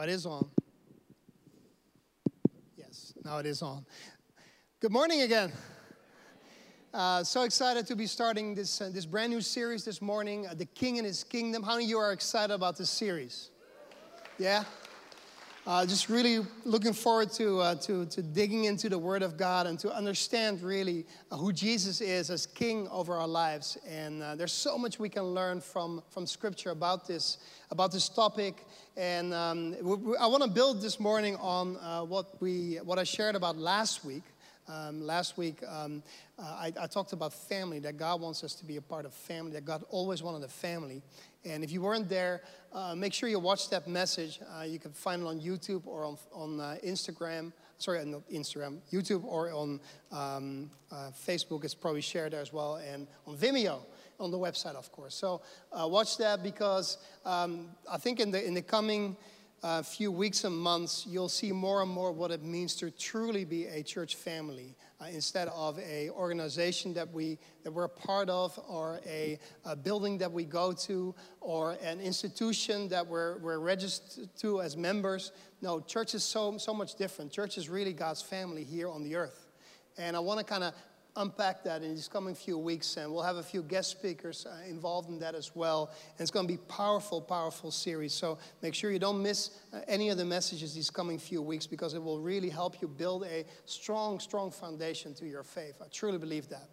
now 0.00 0.04
it 0.04 0.12
is 0.12 0.24
on. 0.24 0.48
Yes, 2.78 3.12
now 3.22 3.36
it 3.36 3.44
is 3.44 3.60
on. 3.60 3.84
Good 4.80 4.92
morning 4.92 5.20
again. 5.20 5.52
Uh, 6.94 7.22
so 7.22 7.42
excited 7.42 7.86
to 7.86 7.94
be 7.94 8.06
starting 8.06 8.54
this, 8.54 8.80
uh, 8.80 8.88
this 8.90 9.04
brand 9.04 9.30
new 9.30 9.42
series 9.42 9.84
this 9.84 10.00
morning, 10.00 10.46
uh, 10.46 10.54
The 10.54 10.64
King 10.64 10.96
and 10.96 11.06
His 11.06 11.22
Kingdom. 11.22 11.62
How 11.62 11.72
many 11.72 11.84
of 11.84 11.90
you 11.90 11.98
are 11.98 12.12
excited 12.12 12.54
about 12.54 12.78
this 12.78 12.88
series? 12.88 13.50
Yeah? 14.38 14.64
Uh, 15.66 15.84
just 15.84 16.08
really 16.08 16.38
looking 16.64 16.94
forward 16.94 17.30
to, 17.30 17.60
uh, 17.60 17.74
to, 17.74 18.06
to 18.06 18.22
digging 18.22 18.64
into 18.64 18.88
the 18.88 18.98
Word 18.98 19.22
of 19.22 19.36
God 19.36 19.66
and 19.66 19.78
to 19.78 19.94
understand 19.94 20.62
really 20.62 21.04
uh, 21.30 21.36
who 21.36 21.52
Jesus 21.52 22.00
is 22.00 22.30
as 22.30 22.46
King 22.46 22.88
over 22.88 23.14
our 23.14 23.28
lives. 23.28 23.76
And 23.86 24.22
uh, 24.22 24.36
there's 24.36 24.52
so 24.52 24.78
much 24.78 24.98
we 24.98 25.10
can 25.10 25.22
learn 25.22 25.60
from, 25.60 26.02
from 26.08 26.26
Scripture 26.26 26.70
about 26.70 27.06
this, 27.06 27.36
about 27.70 27.92
this 27.92 28.08
topic. 28.08 28.64
And 28.96 29.34
um, 29.34 29.76
I 30.18 30.26
want 30.26 30.42
to 30.42 30.48
build 30.48 30.80
this 30.80 30.98
morning 30.98 31.36
on 31.36 31.76
uh, 31.76 32.04
what, 32.04 32.40
we, 32.40 32.76
what 32.82 32.98
I 32.98 33.04
shared 33.04 33.34
about 33.34 33.58
last 33.58 34.02
week. 34.02 34.22
Um, 34.70 35.00
last 35.00 35.36
week, 35.36 35.64
um, 35.66 36.02
uh, 36.38 36.42
I, 36.42 36.72
I, 36.80 36.86
talked 36.86 37.12
about 37.12 37.32
family, 37.32 37.80
that 37.80 37.96
God 37.96 38.20
wants 38.20 38.44
us 38.44 38.54
to 38.54 38.64
be 38.64 38.76
a 38.76 38.80
part 38.80 39.04
of 39.04 39.12
family, 39.12 39.50
that 39.52 39.64
God 39.64 39.82
always 39.90 40.22
wanted 40.22 40.44
a 40.44 40.48
family. 40.48 41.02
And 41.44 41.64
if 41.64 41.72
you 41.72 41.80
weren't 41.82 42.08
there, 42.08 42.42
uh, 42.72 42.94
make 42.94 43.12
sure 43.12 43.28
you 43.28 43.40
watch 43.40 43.68
that 43.70 43.88
message. 43.88 44.38
Uh, 44.56 44.62
you 44.62 44.78
can 44.78 44.92
find 44.92 45.22
it 45.22 45.26
on 45.26 45.40
YouTube 45.40 45.86
or 45.86 46.04
on, 46.04 46.18
on 46.32 46.60
uh, 46.60 46.76
Instagram. 46.86 47.52
Sorry, 47.78 48.04
not 48.04 48.28
Instagram, 48.30 48.78
YouTube 48.92 49.24
or 49.24 49.50
on 49.52 49.80
um, 50.12 50.70
uh, 50.92 51.10
Facebook. 51.26 51.64
It's 51.64 51.74
probably 51.74 52.02
shared 52.02 52.32
there 52.32 52.40
as 52.40 52.52
well, 52.52 52.76
and 52.76 53.08
on 53.26 53.36
Vimeo 53.36 53.80
on 54.20 54.30
the 54.30 54.38
website, 54.38 54.74
of 54.74 54.92
course. 54.92 55.14
So 55.14 55.40
uh, 55.72 55.88
watch 55.88 56.18
that 56.18 56.42
because 56.42 56.98
um, 57.24 57.70
I 57.90 57.96
think 57.96 58.20
in 58.20 58.30
the 58.30 58.46
in 58.46 58.54
the 58.54 58.62
coming 58.62 59.16
uh, 59.62 59.82
few 59.82 60.10
weeks 60.10 60.44
and 60.44 60.56
months, 60.56 61.06
you'll 61.06 61.28
see 61.28 61.52
more 61.52 61.82
and 61.82 61.90
more 61.90 62.12
what 62.12 62.30
it 62.30 62.42
means 62.42 62.74
to 62.76 62.90
truly 62.90 63.44
be 63.44 63.66
a 63.66 63.82
church 63.82 64.16
family 64.16 64.74
uh, 65.00 65.06
instead 65.12 65.48
of 65.48 65.78
a 65.80 66.08
organization 66.10 66.94
that 66.94 67.10
we 67.12 67.38
that 67.62 67.70
we're 67.70 67.88
part 67.88 68.30
of, 68.30 68.58
or 68.68 69.00
a, 69.06 69.38
a, 69.66 69.76
building 69.76 70.16
that 70.18 70.32
we 70.32 70.44
go 70.44 70.72
to, 70.72 71.14
or 71.40 71.76
an 71.82 72.00
institution 72.00 72.88
that 72.88 73.06
we're, 73.06 73.36
we're 73.38 73.58
registered 73.58 74.34
to 74.38 74.62
as 74.62 74.78
members. 74.78 75.32
No, 75.60 75.80
church 75.80 76.14
is 76.14 76.24
so 76.24 76.56
so 76.56 76.72
much 76.72 76.94
different. 76.94 77.30
Church 77.30 77.58
is 77.58 77.68
really 77.68 77.92
God's 77.92 78.22
family 78.22 78.64
here 78.64 78.88
on 78.88 79.02
the 79.02 79.16
earth, 79.16 79.46
and 79.98 80.16
I 80.16 80.20
want 80.20 80.38
to 80.38 80.44
kind 80.44 80.64
of 80.64 80.72
unpack 81.16 81.64
that 81.64 81.82
in 81.82 81.94
these 81.94 82.08
coming 82.08 82.34
few 82.34 82.56
weeks, 82.58 82.96
and 82.96 83.12
we'll 83.12 83.22
have 83.22 83.36
a 83.36 83.42
few 83.42 83.62
guest 83.62 83.90
speakers 83.90 84.46
uh, 84.46 84.68
involved 84.68 85.08
in 85.08 85.18
that 85.18 85.34
as 85.34 85.54
well. 85.54 85.90
And 86.10 86.20
it's 86.20 86.30
going 86.30 86.46
to 86.46 86.52
be 86.52 86.58
powerful, 86.68 87.20
powerful 87.20 87.70
series. 87.70 88.12
So 88.12 88.38
make 88.62 88.74
sure 88.74 88.90
you 88.90 88.98
don't 88.98 89.22
miss 89.22 89.50
uh, 89.72 89.80
any 89.88 90.08
of 90.08 90.18
the 90.18 90.24
messages 90.24 90.74
these 90.74 90.90
coming 90.90 91.18
few 91.18 91.42
weeks 91.42 91.66
because 91.66 91.94
it 91.94 92.02
will 92.02 92.20
really 92.20 92.48
help 92.48 92.80
you 92.80 92.88
build 92.88 93.24
a 93.24 93.44
strong, 93.66 94.20
strong 94.20 94.50
foundation 94.50 95.14
to 95.14 95.26
your 95.26 95.42
faith. 95.42 95.74
I 95.82 95.86
truly 95.90 96.18
believe 96.18 96.48
that. 96.48 96.68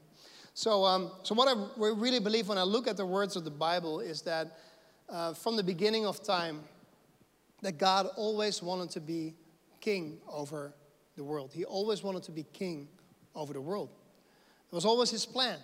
So, 0.53 0.85
um, 0.85 1.11
so 1.23 1.35
what 1.35 1.47
I 1.47 1.69
really 1.77 2.19
believe 2.19 2.47
when 2.47 2.57
I 2.57 2.63
look 2.63 2.87
at 2.87 2.97
the 2.97 3.05
words 3.05 3.35
of 3.35 3.43
the 3.43 3.51
Bible 3.51 3.99
is 3.99 4.23
that 4.23 4.57
uh, 5.09 5.33
from 5.33 5.55
the 5.55 5.63
beginning 5.63 6.05
of 6.05 6.23
time, 6.23 6.61
that 7.61 7.77
God 7.77 8.07
always 8.15 8.61
wanted 8.61 8.89
to 8.91 8.99
be 8.99 9.35
king 9.81 10.19
over 10.27 10.73
the 11.15 11.23
world. 11.23 11.51
He 11.53 11.65
always 11.65 12.03
wanted 12.03 12.23
to 12.23 12.31
be 12.31 12.43
king 12.53 12.87
over 13.35 13.53
the 13.53 13.61
world. 13.61 13.89
It 14.71 14.75
was 14.75 14.85
always 14.85 15.09
his 15.09 15.25
plan. 15.25 15.57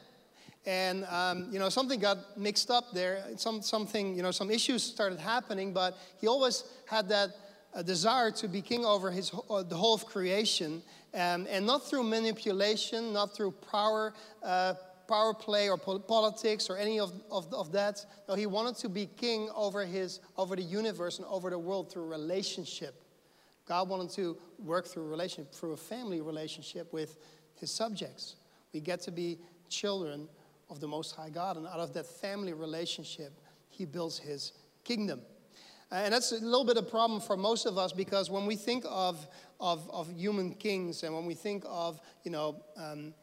And, 0.66 1.04
um, 1.06 1.50
you 1.52 1.60
know, 1.60 1.70
something 1.70 2.00
got 2.00 2.38
mixed 2.38 2.72
up 2.72 2.94
there. 2.94 3.26
Some, 3.36 3.62
something, 3.62 4.16
you 4.16 4.24
know, 4.24 4.32
some 4.32 4.50
issues 4.50 4.82
started 4.82 5.20
happening, 5.20 5.74
but 5.74 5.98
he 6.20 6.28
always 6.28 6.64
had 6.86 7.10
that 7.10 7.32
uh, 7.74 7.82
desire 7.82 8.32
to 8.32 8.48
be 8.48 8.62
king 8.62 8.86
over 8.86 9.12
his, 9.12 9.32
uh, 9.50 9.64
the 9.64 9.76
whole 9.76 9.94
of 9.94 10.06
creation. 10.06 10.82
Um, 11.14 11.48
and 11.50 11.66
not 11.66 11.86
through 11.86 12.04
manipulation, 12.04 13.12
not 13.12 13.36
through 13.36 13.52
power, 13.52 14.14
uh, 14.42 14.76
power 15.08 15.34
play 15.34 15.70
or 15.70 15.78
politics 15.78 16.70
or 16.70 16.78
any 16.78 17.00
of, 17.00 17.12
of, 17.30 17.54
of 17.54 17.74
that. 17.74 18.06
No, 18.30 18.36
he 18.36 18.46
wanted 18.46 18.76
to 18.78 18.90
be 18.90 19.08
king 19.18 19.50
over, 19.54 19.86
his, 19.86 20.22
over 20.38 20.56
the 20.56 20.64
universe 20.64 21.20
and 21.20 21.28
over 21.28 21.50
the 21.50 21.60
world 21.60 21.92
through 21.92 22.08
relationship. 22.08 23.04
God 23.68 23.90
wanted 23.90 24.12
to 24.12 24.38
work 24.60 24.88
through 24.88 25.08
relationship, 25.08 25.54
through 25.54 25.74
a 25.74 25.78
family 25.78 26.22
relationship 26.22 26.92
with 26.94 27.18
his 27.60 27.70
subjects. 27.70 28.36
We 28.74 28.80
get 28.80 29.02
to 29.02 29.12
be 29.12 29.40
children 29.70 30.28
of 30.70 30.80
the 30.80 30.88
Most 30.88 31.16
High 31.16 31.30
God. 31.30 31.58
And 31.58 31.68
out 31.68 31.80
of 31.80 31.94
that 31.94 32.06
family 32.06 32.54
relationship, 32.54 33.40
He 33.70 33.86
builds 33.86 34.18
His 34.18 34.54
kingdom. 34.84 35.22
And 35.92 36.12
that's 36.12 36.32
a 36.32 36.40
little 36.40 36.66
bit 36.66 36.78
of 36.78 36.88
a 36.88 36.90
problem 36.90 37.22
for 37.22 37.38
most 37.38 37.68
of 37.68 37.78
us 37.78 37.94
because 37.94 38.32
when 38.32 38.48
we 38.48 38.56
think 38.56 38.84
of, 38.90 39.28
of, 39.60 39.88
of 39.92 40.12
human 40.12 40.56
kings 40.56 41.04
and 41.04 41.14
when 41.14 41.28
we 41.28 41.36
think 41.36 41.64
of, 41.68 42.02
you 42.24 42.32
know, 42.32 42.64
um, 42.76 43.14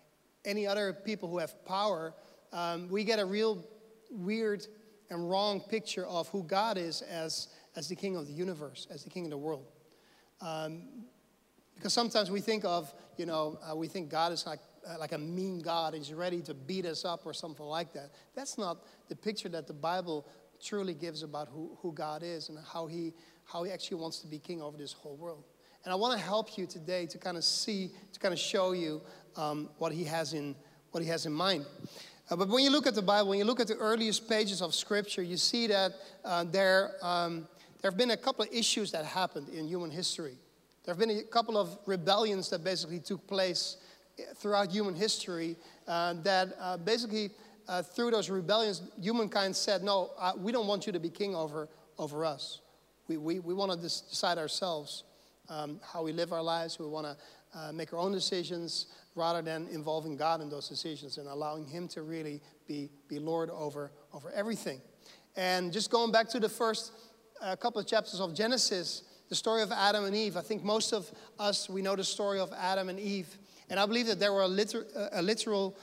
any 0.45 0.69
other 0.69 0.93
people 0.93 1.29
who 1.29 1.39
have 1.39 1.65
power, 1.65 2.15
um, 2.53 2.89
we 2.89 3.03
get 3.03 3.19
a 3.19 3.27
real 3.27 3.65
weird 4.09 4.65
and 5.11 5.29
wrong 5.29 5.61
picture 5.61 6.07
of 6.07 6.29
who 6.29 6.45
God 6.45 6.79
is 6.79 7.03
as, 7.03 7.49
as 7.75 7.89
the 7.89 7.97
king 7.97 8.15
of 8.17 8.29
the 8.29 8.33
universe, 8.33 8.87
as 8.89 9.03
the 9.03 9.11
king 9.11 9.25
of 9.25 9.31
the 9.31 9.39
world. 9.39 9.67
Um, 10.41 10.83
because 11.75 11.93
sometimes 11.93 12.31
we 12.31 12.41
think 12.41 12.65
of, 12.65 12.93
you 13.17 13.27
know, 13.27 13.59
uh, 13.69 13.75
we 13.75 13.89
think 13.89 14.11
God 14.11 14.33
is 14.33 14.47
like 14.47 14.59
uh, 14.59 14.70
like 14.99 15.13
a 15.13 15.19
mean 15.19 15.61
God 15.61 15.95
he's 15.95 16.13
ready 16.13 16.41
to 16.43 16.55
beat 16.55 16.87
us 16.87 17.05
up 17.05 17.27
or 17.27 17.33
something 17.33 17.67
like 17.67 17.93
that. 17.93 18.11
That's 18.35 18.59
not 18.59 18.79
the 19.09 19.17
picture 19.17 19.49
that 19.51 19.67
the 19.67 19.73
Bible 19.73 20.27
truly 20.63 20.95
gives 20.95 21.23
about 21.23 21.49
who, 21.49 21.77
who 21.81 21.93
God 21.93 22.23
is 22.23 22.49
and 22.49 22.59
how 22.73 22.87
he, 22.87 23.13
how 23.45 23.63
he 23.65 23.73
actually 23.73 23.99
wants 23.99 24.19
to 24.21 24.27
be 24.27 24.39
king 24.39 24.61
over 24.61 24.77
this 24.77 24.93
whole 24.93 25.17
world. 25.17 25.45
And 25.85 25.93
I 25.93 25.97
want 25.97 26.19
to 26.19 26.25
help 26.25 26.59
you 26.59 26.67
today 26.67 27.07
to 27.07 27.19
kind 27.19 27.37
of 27.37 27.45
see, 27.45 27.91
to 28.13 28.21
kind 28.21 28.35
of 28.35 28.39
show 28.39 28.73
you 28.73 29.01
um, 29.37 29.71
what 29.79 29.93
he 29.93 30.05
has 30.05 30.35
in 30.35 30.55
what 30.91 31.03
he 31.03 31.09
has 31.09 31.25
in 31.25 31.33
mind. 31.33 31.65
Uh, 32.31 32.37
but 32.37 32.49
when 32.49 32.63
you 32.63 32.71
look 32.71 32.87
at 32.87 32.95
the 32.95 33.03
Bible, 33.03 33.31
when 33.31 33.39
you 33.39 33.45
look 33.45 33.61
at 33.61 33.69
the 33.69 33.77
earliest 33.77 34.29
pages 34.29 34.61
of 34.61 34.75
Scripture, 34.75 35.23
you 35.23 35.37
see 35.37 35.67
that 35.69 35.93
uh, 36.25 36.45
there, 36.45 36.93
um, 37.03 37.49
there 37.81 37.91
have 37.91 37.99
been 37.99 38.11
a 38.11 38.17
couple 38.17 38.45
of 38.45 38.53
issues 38.53 38.93
that 38.93 39.05
happened 39.05 39.49
in 39.49 39.67
human 39.67 39.91
history. 39.91 40.37
There 40.85 40.95
have 40.95 40.99
been 40.99 41.11
a 41.11 41.23
couple 41.23 41.57
of 41.57 41.79
rebellions 41.87 42.51
that 42.51 42.65
basically 42.65 43.01
took 43.01 43.27
place 43.27 43.77
throughout 44.37 44.71
human 44.71 44.95
history 44.95 45.57
uh, 45.87 46.15
that 46.23 46.55
uh, 46.61 46.77
basically 46.77 47.31
uh, 47.69 47.83
through 47.83 48.11
those 48.11 48.31
rebellions, 48.31 48.83
humankind 49.01 49.55
said, 49.55 49.83
no, 49.83 50.11
uh, 50.19 50.33
we 50.37 50.53
don't 50.53 50.67
want 50.67 50.87
you 50.87 50.93
to 50.93 51.01
be 51.01 51.09
king 51.09 51.35
over, 51.35 51.69
over 51.99 52.25
us. 52.25 52.61
We, 53.09 53.17
we, 53.17 53.39
we 53.39 53.55
want 53.55 53.73
to 53.73 53.79
decide 53.79 54.39
ourselves 54.39 55.05
um, 55.49 55.81
how 55.83 56.03
we 56.03 56.13
live 56.13 56.33
our 56.33 56.43
lives. 56.43 56.79
We 56.79 56.87
want 56.87 57.07
to 57.07 57.17
uh, 57.59 57.73
make 57.73 57.93
our 57.93 57.99
own 57.99 58.13
decisions 58.13 58.87
rather 59.15 59.43
than 59.43 59.67
involving 59.73 60.17
God 60.17 60.41
in 60.41 60.49
those 60.49 60.69
decisions 60.69 61.19
and 61.19 61.29
allowing 61.29 61.67
Him 61.67 61.89
to 61.89 62.03
really 62.03 62.41
be, 62.67 62.91
be 63.09 63.19
Lord 63.19 63.51
over, 63.51 63.91
over 64.13 64.31
everything. 64.31 64.81
And 65.37 65.73
just 65.73 65.91
going 65.91 66.13
back 66.13 66.29
to 66.31 66.41
the 66.41 66.49
first 66.49 66.93
uh, 67.41 67.57
couple 67.57 67.81
of 67.81 67.87
chapters 67.87 68.21
of 68.21 68.35
Genesis, 68.35 69.03
the 69.29 69.35
story 69.35 69.63
of 69.63 69.73
Adam 69.73 70.05
and 70.05 70.15
Eve. 70.15 70.37
I 70.37 70.43
think 70.43 70.63
most 70.63 70.93
of 70.93 71.11
us, 71.39 71.71
we 71.71 71.83
know 71.83 71.97
the 71.97 72.05
story 72.05 72.41
of 72.41 72.53
Adam 72.53 72.89
and 72.89 72.99
Eve. 72.99 73.39
And 73.71 73.81
I 73.81 73.87
believe 73.87 74.09
that 74.09 74.19
there 74.19 74.33
were 74.33 74.43
a, 74.43 74.49
liter- 74.49 74.87
a 75.13 75.23
literal 75.23 75.77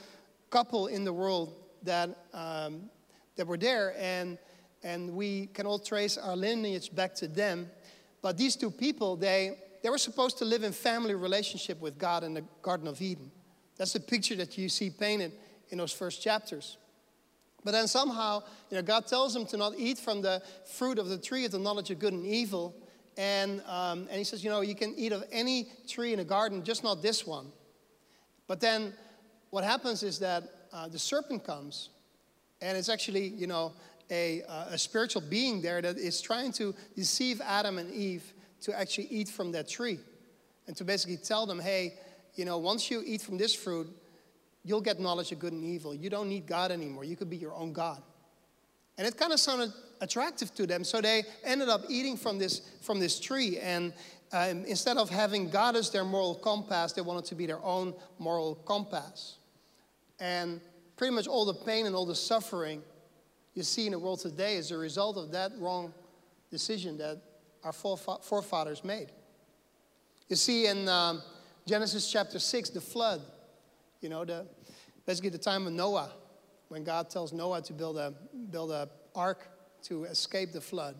couple 0.50 0.86
in 0.86 1.04
the 1.04 1.12
world 1.12 1.54
that, 1.82 2.10
um, 2.32 2.90
that 3.36 3.46
were 3.46 3.56
there, 3.56 3.94
and, 3.98 4.38
and 4.82 5.14
we 5.14 5.46
can 5.46 5.66
all 5.66 5.78
trace 5.78 6.18
our 6.18 6.36
lineage 6.36 6.94
back 6.94 7.14
to 7.16 7.26
them. 7.26 7.68
But 8.22 8.36
these 8.36 8.56
two 8.56 8.70
people, 8.70 9.16
they, 9.16 9.58
they 9.82 9.88
were 9.88 9.98
supposed 9.98 10.38
to 10.38 10.44
live 10.44 10.62
in 10.64 10.72
family 10.72 11.14
relationship 11.14 11.80
with 11.80 11.98
God 11.98 12.24
in 12.24 12.34
the 12.34 12.44
Garden 12.62 12.86
of 12.86 13.00
Eden. 13.00 13.30
That's 13.76 13.92
the 13.92 14.00
picture 14.00 14.36
that 14.36 14.58
you 14.58 14.68
see 14.68 14.90
painted 14.90 15.32
in 15.70 15.78
those 15.78 15.92
first 15.92 16.22
chapters. 16.22 16.76
But 17.64 17.72
then 17.72 17.88
somehow, 17.88 18.42
you 18.70 18.76
know, 18.76 18.82
God 18.82 19.06
tells 19.06 19.34
them 19.34 19.46
to 19.46 19.56
not 19.56 19.74
eat 19.76 19.98
from 19.98 20.22
the 20.22 20.42
fruit 20.76 20.98
of 20.98 21.08
the 21.08 21.18
tree 21.18 21.44
of 21.44 21.52
the 21.52 21.58
knowledge 21.58 21.90
of 21.90 21.98
good 21.98 22.12
and 22.12 22.26
evil. 22.26 22.74
And, 23.16 23.62
um, 23.66 24.06
and 24.10 24.18
he 24.18 24.24
says, 24.24 24.44
you 24.44 24.50
know, 24.50 24.60
you 24.60 24.74
can 24.74 24.94
eat 24.96 25.12
of 25.12 25.24
any 25.32 25.68
tree 25.88 26.12
in 26.12 26.20
a 26.20 26.24
garden, 26.24 26.62
just 26.64 26.84
not 26.84 27.02
this 27.02 27.26
one. 27.26 27.52
But 28.48 28.60
then 28.60 28.92
what 29.50 29.62
happens 29.62 30.02
is 30.02 30.18
that 30.18 30.42
uh, 30.72 30.88
the 30.88 30.98
serpent 30.98 31.44
comes, 31.44 31.90
and 32.60 32.76
it's 32.76 32.88
actually, 32.88 33.28
you 33.28 33.46
know, 33.46 33.72
a, 34.10 34.42
uh, 34.48 34.70
a 34.70 34.78
spiritual 34.78 35.22
being 35.22 35.60
there 35.62 35.80
that 35.80 35.96
is 35.96 36.20
trying 36.20 36.50
to 36.52 36.74
deceive 36.96 37.40
Adam 37.42 37.78
and 37.78 37.92
Eve 37.92 38.32
to 38.62 38.76
actually 38.76 39.06
eat 39.10 39.28
from 39.28 39.52
that 39.52 39.68
tree 39.68 40.00
and 40.66 40.74
to 40.76 40.84
basically 40.84 41.18
tell 41.18 41.46
them, 41.46 41.60
hey, 41.60 41.94
you 42.34 42.44
know, 42.44 42.58
once 42.58 42.90
you 42.90 43.02
eat 43.04 43.20
from 43.20 43.38
this 43.38 43.54
fruit, 43.54 43.88
you'll 44.64 44.80
get 44.80 44.98
knowledge 44.98 45.30
of 45.32 45.38
good 45.38 45.52
and 45.52 45.64
evil. 45.64 45.94
You 45.94 46.10
don't 46.10 46.28
need 46.28 46.46
God 46.46 46.70
anymore. 46.70 47.04
You 47.04 47.16
could 47.16 47.30
be 47.30 47.36
your 47.36 47.54
own 47.54 47.72
God. 47.72 48.02
And 48.96 49.06
it 49.06 49.16
kind 49.16 49.32
of 49.32 49.40
sounded 49.40 49.72
attractive 50.00 50.54
to 50.56 50.66
them, 50.66 50.84
so 50.84 51.00
they 51.00 51.22
ended 51.44 51.68
up 51.68 51.82
eating 51.88 52.16
from 52.16 52.38
this, 52.38 52.62
from 52.82 52.98
this 52.98 53.20
tree. 53.20 53.58
And 53.58 53.92
um, 54.32 54.64
instead 54.64 54.96
of 54.96 55.08
having 55.08 55.48
God 55.48 55.76
as 55.76 55.90
their 55.90 56.04
moral 56.04 56.34
compass, 56.34 56.92
they 56.92 57.00
wanted 57.00 57.24
to 57.26 57.34
be 57.34 57.46
their 57.46 57.62
own 57.64 57.94
moral 58.18 58.54
compass. 58.54 59.36
And 60.20 60.60
pretty 60.96 61.14
much 61.14 61.26
all 61.26 61.44
the 61.44 61.54
pain 61.54 61.86
and 61.86 61.94
all 61.94 62.06
the 62.06 62.14
suffering, 62.14 62.82
you 63.54 63.62
see 63.62 63.86
in 63.86 63.92
the 63.92 63.98
world 63.98 64.20
today 64.20 64.56
is 64.56 64.70
a 64.70 64.76
result 64.76 65.16
of 65.16 65.30
that 65.32 65.52
wrong 65.58 65.94
decision 66.50 66.98
that 66.98 67.20
our 67.64 67.72
forefathers 67.72 68.84
made. 68.84 69.08
You 70.28 70.36
see 70.36 70.66
in 70.66 70.88
um, 70.88 71.22
Genesis 71.66 72.10
chapter 72.10 72.38
6, 72.38 72.70
the 72.70 72.80
flood, 72.80 73.22
you 74.00 74.08
know, 74.08 74.24
the, 74.24 74.46
basically 75.06 75.30
the 75.30 75.38
time 75.38 75.66
of 75.66 75.72
Noah, 75.72 76.12
when 76.68 76.84
God 76.84 77.08
tells 77.08 77.32
Noah 77.32 77.62
to 77.62 77.72
build 77.72 77.96
a, 77.96 78.12
build 78.50 78.70
a 78.70 78.88
ark 79.14 79.48
to 79.84 80.04
escape 80.04 80.52
the 80.52 80.60
flood. 80.60 80.96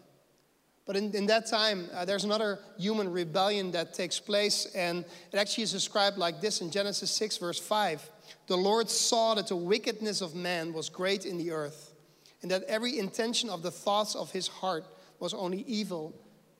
But 0.88 0.96
in, 0.96 1.14
in 1.14 1.26
that 1.26 1.46
time, 1.46 1.90
uh, 1.92 2.06
there's 2.06 2.24
another 2.24 2.60
human 2.78 3.12
rebellion 3.12 3.72
that 3.72 3.92
takes 3.92 4.18
place, 4.18 4.64
and 4.74 5.04
it 5.30 5.36
actually 5.36 5.64
is 5.64 5.72
described 5.72 6.16
like 6.16 6.40
this 6.40 6.62
in 6.62 6.70
Genesis 6.70 7.10
6, 7.10 7.36
verse 7.36 7.58
5. 7.58 8.10
The 8.46 8.56
Lord 8.56 8.88
saw 8.88 9.34
that 9.34 9.48
the 9.48 9.56
wickedness 9.56 10.22
of 10.22 10.34
man 10.34 10.72
was 10.72 10.88
great 10.88 11.26
in 11.26 11.36
the 11.36 11.50
earth, 11.50 11.92
and 12.40 12.50
that 12.50 12.62
every 12.62 12.98
intention 12.98 13.50
of 13.50 13.62
the 13.62 13.70
thoughts 13.70 14.14
of 14.14 14.32
his 14.32 14.48
heart 14.48 14.86
was 15.20 15.34
only 15.34 15.58
evil 15.66 16.14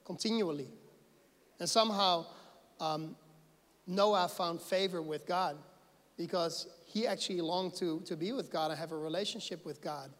continually. 0.05 0.69
And 1.59 1.67
somehow, 1.67 2.27
um, 2.81 3.17
Noah 3.87 4.29
found 4.29 4.61
favor 4.61 5.01
with 5.01 5.27
God 5.27 5.57
because 6.19 6.69
he 6.85 7.07
actually 7.07 7.41
longed 7.41 7.77
to, 7.77 8.01
to 8.01 8.15
be 8.15 8.33
with 8.33 8.53
God 8.53 8.73
and 8.73 8.79
have 8.79 8.93
a 8.93 8.99
relationship 8.99 9.65
with 9.65 9.81
God. 9.81 10.11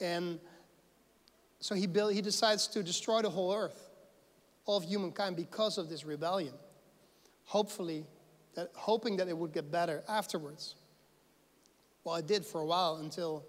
And 0.00 0.40
so 1.62 1.76
he, 1.76 1.86
he 2.12 2.20
decides 2.20 2.66
to 2.66 2.82
destroy 2.82 3.22
the 3.22 3.30
whole 3.30 3.54
earth, 3.54 3.88
all 4.66 4.78
of 4.78 4.82
humankind, 4.82 5.36
because 5.36 5.78
of 5.78 5.88
this 5.88 6.04
rebellion. 6.04 6.54
Hopefully, 7.44 8.04
that, 8.56 8.70
hoping 8.74 9.16
that 9.18 9.28
it 9.28 9.38
would 9.38 9.52
get 9.52 9.70
better 9.70 10.02
afterwards. 10.08 10.74
Well, 12.02 12.16
it 12.16 12.26
did 12.26 12.44
for 12.44 12.62
a 12.62 12.66
while 12.66 12.96
until, 12.96 13.44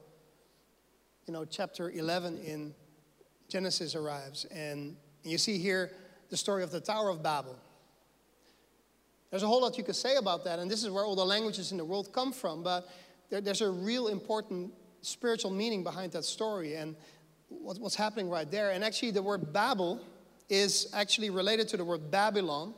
you 1.25 1.33
know, 1.33 1.43
chapter 1.43 1.89
11 1.89 2.37
in 2.37 2.75
Genesis 3.49 3.95
arrives. 3.95 4.45
And 4.45 4.95
you 5.23 5.39
see 5.39 5.57
here 5.57 5.91
the 6.29 6.37
story 6.37 6.61
of 6.61 6.69
the 6.69 6.81
Tower 6.81 7.09
of 7.09 7.23
Babel. 7.23 7.57
There's 9.31 9.41
a 9.41 9.47
whole 9.47 9.63
lot 9.63 9.75
you 9.75 9.83
could 9.83 9.95
say 9.95 10.17
about 10.17 10.43
that, 10.43 10.59
and 10.59 10.69
this 10.69 10.83
is 10.83 10.91
where 10.91 11.03
all 11.03 11.15
the 11.15 11.25
languages 11.25 11.71
in 11.71 11.79
the 11.79 11.85
world 11.85 12.13
come 12.13 12.31
from, 12.31 12.61
but 12.61 12.87
there, 13.31 13.41
there's 13.41 13.61
a 13.61 13.71
real 13.71 14.09
important 14.09 14.71
spiritual 15.01 15.49
meaning 15.49 15.83
behind 15.83 16.11
that 16.11 16.25
story. 16.25 16.75
And 16.75 16.95
what's 17.61 17.95
happening 17.95 18.29
right 18.29 18.49
there. 18.49 18.71
And 18.71 18.83
actually, 18.83 19.11
the 19.11 19.23
word 19.23 19.53
Babel 19.53 20.01
is 20.49 20.89
actually 20.93 21.29
related 21.29 21.67
to 21.69 21.77
the 21.77 21.85
word 21.85 22.11
Babylon, 22.11 22.73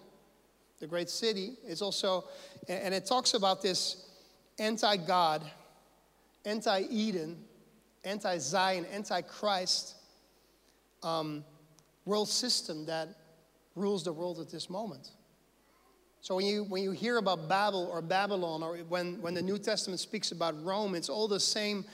the 0.79 0.87
great 0.87 1.09
city. 1.09 1.53
It's 1.65 1.81
also, 1.81 2.25
and 2.67 2.93
it 2.93 3.05
talks 3.05 3.33
about 3.33 3.61
this 3.61 4.09
anti 4.59 4.97
God, 4.97 5.43
anti 6.45 6.83
Eden, 6.89 7.37
anti 8.03 8.37
Zion, 8.37 8.85
anti 8.85 9.21
Christ 9.21 9.95
um, 11.03 11.43
world 12.05 12.29
system 12.29 12.85
that 12.85 13.09
rules 13.75 14.03
the 14.03 14.13
world 14.13 14.39
at 14.39 14.49
this 14.49 14.69
moment. 14.69 15.11
So 16.21 16.35
when 16.35 16.45
you, 16.45 16.63
when 16.63 16.81
you 16.81 16.91
hear 16.91 17.17
about 17.17 17.47
Babel 17.47 17.87
or 17.91 18.01
Babylon, 18.01 18.63
or 18.63 18.77
when, 18.77 19.21
when 19.21 19.35
the 19.35 19.41
New 19.43 19.59
Testament 19.59 19.99
speaks 19.99 20.31
about 20.31 20.59
Rome, 20.63 20.95
it's 20.95 21.09
all 21.09 21.27
the 21.27 21.39
same 21.39 21.85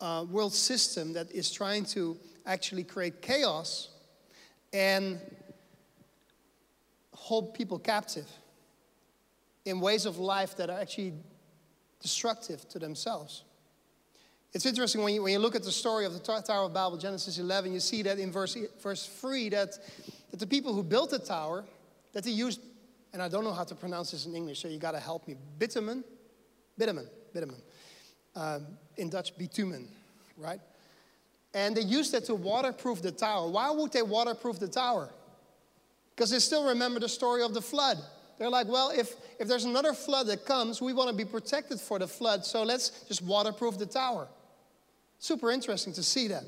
uh, 0.00 0.24
world 0.30 0.54
system 0.54 1.12
that 1.12 1.30
is 1.32 1.50
trying 1.50 1.84
to 1.84 2.16
actually 2.46 2.84
create 2.84 3.20
chaos 3.20 3.88
and 4.72 5.18
hold 7.14 7.54
people 7.54 7.78
captive 7.78 8.26
in 9.64 9.80
ways 9.80 10.06
of 10.06 10.18
life 10.18 10.56
that 10.56 10.70
are 10.70 10.78
actually 10.78 11.12
destructive 12.00 12.66
to 12.68 12.78
themselves. 12.78 13.44
It's 14.54 14.64
interesting 14.64 15.02
when 15.02 15.14
you, 15.14 15.22
when 15.22 15.32
you 15.32 15.38
look 15.38 15.54
at 15.54 15.62
the 15.62 15.72
story 15.72 16.06
of 16.06 16.14
the 16.14 16.20
Tower 16.20 16.64
of 16.64 16.72
Babel, 16.72 16.96
Genesis 16.96 17.38
11, 17.38 17.72
you 17.72 17.80
see 17.80 18.02
that 18.02 18.18
in 18.18 18.32
verse, 18.32 18.56
verse 18.82 19.06
3 19.06 19.50
that, 19.50 19.78
that 20.30 20.40
the 20.40 20.46
people 20.46 20.72
who 20.72 20.82
built 20.82 21.10
the 21.10 21.18
tower, 21.18 21.64
that 22.14 22.24
they 22.24 22.30
used, 22.30 22.60
and 23.12 23.20
I 23.20 23.28
don't 23.28 23.44
know 23.44 23.52
how 23.52 23.64
to 23.64 23.74
pronounce 23.74 24.12
this 24.12 24.24
in 24.24 24.34
English, 24.34 24.62
so 24.62 24.68
you 24.68 24.78
got 24.78 24.92
to 24.92 25.00
help 25.00 25.28
me, 25.28 25.36
bitumen, 25.58 26.02
bitumen, 26.78 27.08
bitumen 27.34 27.56
um, 28.38 28.66
in 28.96 29.10
Dutch, 29.10 29.36
bitumen, 29.36 29.88
right? 30.36 30.60
And 31.54 31.76
they 31.76 31.82
used 31.82 32.14
it 32.14 32.24
to 32.26 32.34
waterproof 32.34 33.02
the 33.02 33.10
tower. 33.10 33.50
Why 33.50 33.70
would 33.70 33.92
they 33.92 34.02
waterproof 34.02 34.60
the 34.60 34.68
tower? 34.68 35.10
Because 36.14 36.30
they 36.30 36.38
still 36.38 36.68
remember 36.68 37.00
the 37.00 37.08
story 37.08 37.42
of 37.42 37.52
the 37.52 37.62
flood. 37.62 37.98
They're 38.38 38.48
like, 38.48 38.68
well, 38.68 38.90
if, 38.90 39.14
if 39.40 39.48
there's 39.48 39.64
another 39.64 39.92
flood 39.92 40.28
that 40.28 40.44
comes, 40.44 40.80
we 40.80 40.92
want 40.92 41.10
to 41.10 41.16
be 41.16 41.24
protected 41.24 41.80
for 41.80 41.98
the 41.98 42.06
flood, 42.06 42.44
so 42.44 42.62
let's 42.62 42.90
just 43.08 43.22
waterproof 43.22 43.76
the 43.76 43.86
tower. 43.86 44.28
Super 45.18 45.50
interesting 45.50 45.92
to 45.94 46.02
see 46.04 46.28
that. 46.28 46.44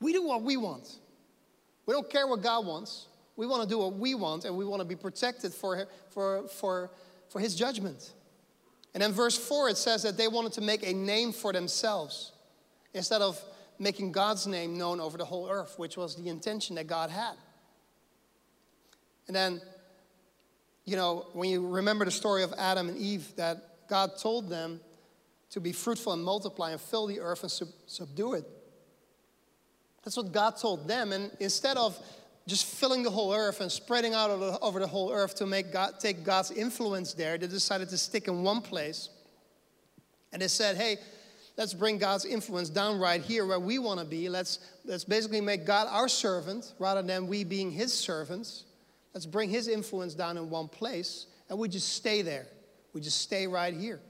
We 0.00 0.12
do 0.12 0.26
what 0.26 0.42
we 0.42 0.56
want. 0.56 0.96
We 1.86 1.94
don't 1.94 2.10
care 2.10 2.26
what 2.26 2.42
God 2.42 2.66
wants. 2.66 3.06
We 3.36 3.46
want 3.46 3.62
to 3.62 3.68
do 3.68 3.78
what 3.78 3.94
we 3.94 4.16
want, 4.16 4.44
and 4.44 4.56
we 4.56 4.64
want 4.64 4.80
to 4.80 4.84
be 4.84 4.96
protected 4.96 5.54
for, 5.54 5.86
for, 6.10 6.48
for, 6.48 6.90
for 7.28 7.38
His 7.38 7.54
judgment. 7.54 8.12
And 8.94 9.02
in 9.02 9.12
verse 9.12 9.36
4, 9.36 9.70
it 9.70 9.76
says 9.76 10.02
that 10.02 10.16
they 10.16 10.28
wanted 10.28 10.52
to 10.54 10.60
make 10.60 10.86
a 10.86 10.92
name 10.92 11.32
for 11.32 11.52
themselves 11.52 12.32
instead 12.92 13.22
of 13.22 13.40
making 13.78 14.12
God's 14.12 14.46
name 14.46 14.76
known 14.76 15.00
over 15.00 15.16
the 15.16 15.24
whole 15.24 15.48
earth, 15.48 15.78
which 15.78 15.96
was 15.96 16.16
the 16.16 16.28
intention 16.28 16.76
that 16.76 16.86
God 16.86 17.10
had. 17.10 17.34
And 19.26 19.34
then, 19.34 19.62
you 20.84 20.96
know, 20.96 21.26
when 21.32 21.48
you 21.48 21.66
remember 21.66 22.04
the 22.04 22.10
story 22.10 22.42
of 22.42 22.52
Adam 22.58 22.88
and 22.88 22.98
Eve, 22.98 23.32
that 23.36 23.88
God 23.88 24.18
told 24.18 24.48
them 24.48 24.80
to 25.50 25.60
be 25.60 25.72
fruitful 25.72 26.12
and 26.12 26.22
multiply 26.22 26.72
and 26.72 26.80
fill 26.80 27.06
the 27.06 27.20
earth 27.20 27.42
and 27.42 27.50
sub- 27.50 27.68
subdue 27.86 28.34
it. 28.34 28.44
That's 30.04 30.16
what 30.16 30.32
God 30.32 30.56
told 30.56 30.88
them. 30.88 31.12
And 31.12 31.30
instead 31.40 31.76
of 31.76 31.98
just 32.50 32.66
filling 32.66 33.04
the 33.04 33.10
whole 33.10 33.32
earth 33.32 33.60
and 33.60 33.70
spreading 33.70 34.12
out 34.12 34.30
over 34.60 34.80
the 34.80 34.86
whole 34.86 35.12
earth 35.12 35.36
to 35.36 35.46
make 35.46 35.72
God, 35.72 35.94
take 36.00 36.24
God's 36.24 36.50
influence 36.50 37.14
there, 37.14 37.38
they 37.38 37.46
decided 37.46 37.88
to 37.90 37.96
stick 37.96 38.26
in 38.26 38.42
one 38.42 38.60
place. 38.60 39.08
And 40.32 40.42
they 40.42 40.48
said, 40.48 40.76
hey, 40.76 40.98
let's 41.56 41.72
bring 41.72 41.98
God's 41.98 42.24
influence 42.24 42.68
down 42.68 42.98
right 42.98 43.22
here 43.22 43.46
where 43.46 43.60
we 43.60 43.78
want 43.78 44.00
to 44.00 44.06
be. 44.06 44.28
Let's, 44.28 44.58
let's 44.84 45.04
basically 45.04 45.40
make 45.40 45.64
God 45.64 45.86
our 45.90 46.08
servant 46.08 46.74
rather 46.80 47.02
than 47.02 47.28
we 47.28 47.44
being 47.44 47.70
his 47.70 47.94
servants. 47.94 48.64
Let's 49.14 49.26
bring 49.26 49.48
his 49.48 49.68
influence 49.68 50.14
down 50.14 50.36
in 50.36 50.50
one 50.50 50.66
place 50.66 51.26
and 51.48 51.58
we 51.58 51.68
just 51.68 51.94
stay 51.94 52.22
there. 52.22 52.46
We 52.92 53.00
just 53.00 53.20
stay 53.20 53.46
right 53.46 53.72
here. 53.72 54.00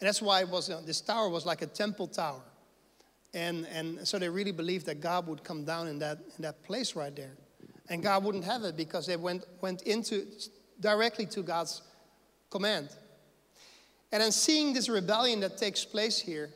And 0.00 0.08
that's 0.08 0.20
why 0.20 0.40
it 0.40 0.48
was, 0.48 0.68
uh, 0.68 0.82
this 0.84 1.00
tower 1.00 1.28
was 1.28 1.46
like 1.46 1.62
a 1.62 1.66
temple 1.66 2.08
tower. 2.08 2.42
And, 3.34 3.66
and 3.66 4.06
so 4.06 4.18
they 4.18 4.28
really 4.28 4.52
believed 4.52 4.86
that 4.86 5.00
God 5.00 5.28
would 5.28 5.44
come 5.44 5.64
down 5.64 5.86
in 5.86 6.00
that, 6.00 6.18
in 6.36 6.42
that 6.42 6.62
place 6.64 6.96
right 6.96 7.14
there. 7.14 7.32
And 7.88 8.02
God 8.02 8.24
wouldn't 8.24 8.44
have 8.44 8.64
it 8.64 8.76
because 8.76 9.06
they 9.06 9.16
went, 9.16 9.44
went 9.60 9.82
into 9.82 10.26
directly 10.80 11.26
to 11.26 11.42
God's 11.42 11.82
command. 12.50 12.88
And 14.12 14.22
then 14.22 14.32
seeing 14.32 14.72
this 14.72 14.88
rebellion 14.88 15.40
that 15.40 15.56
takes 15.56 15.84
place 15.84 16.18
here, 16.18 16.50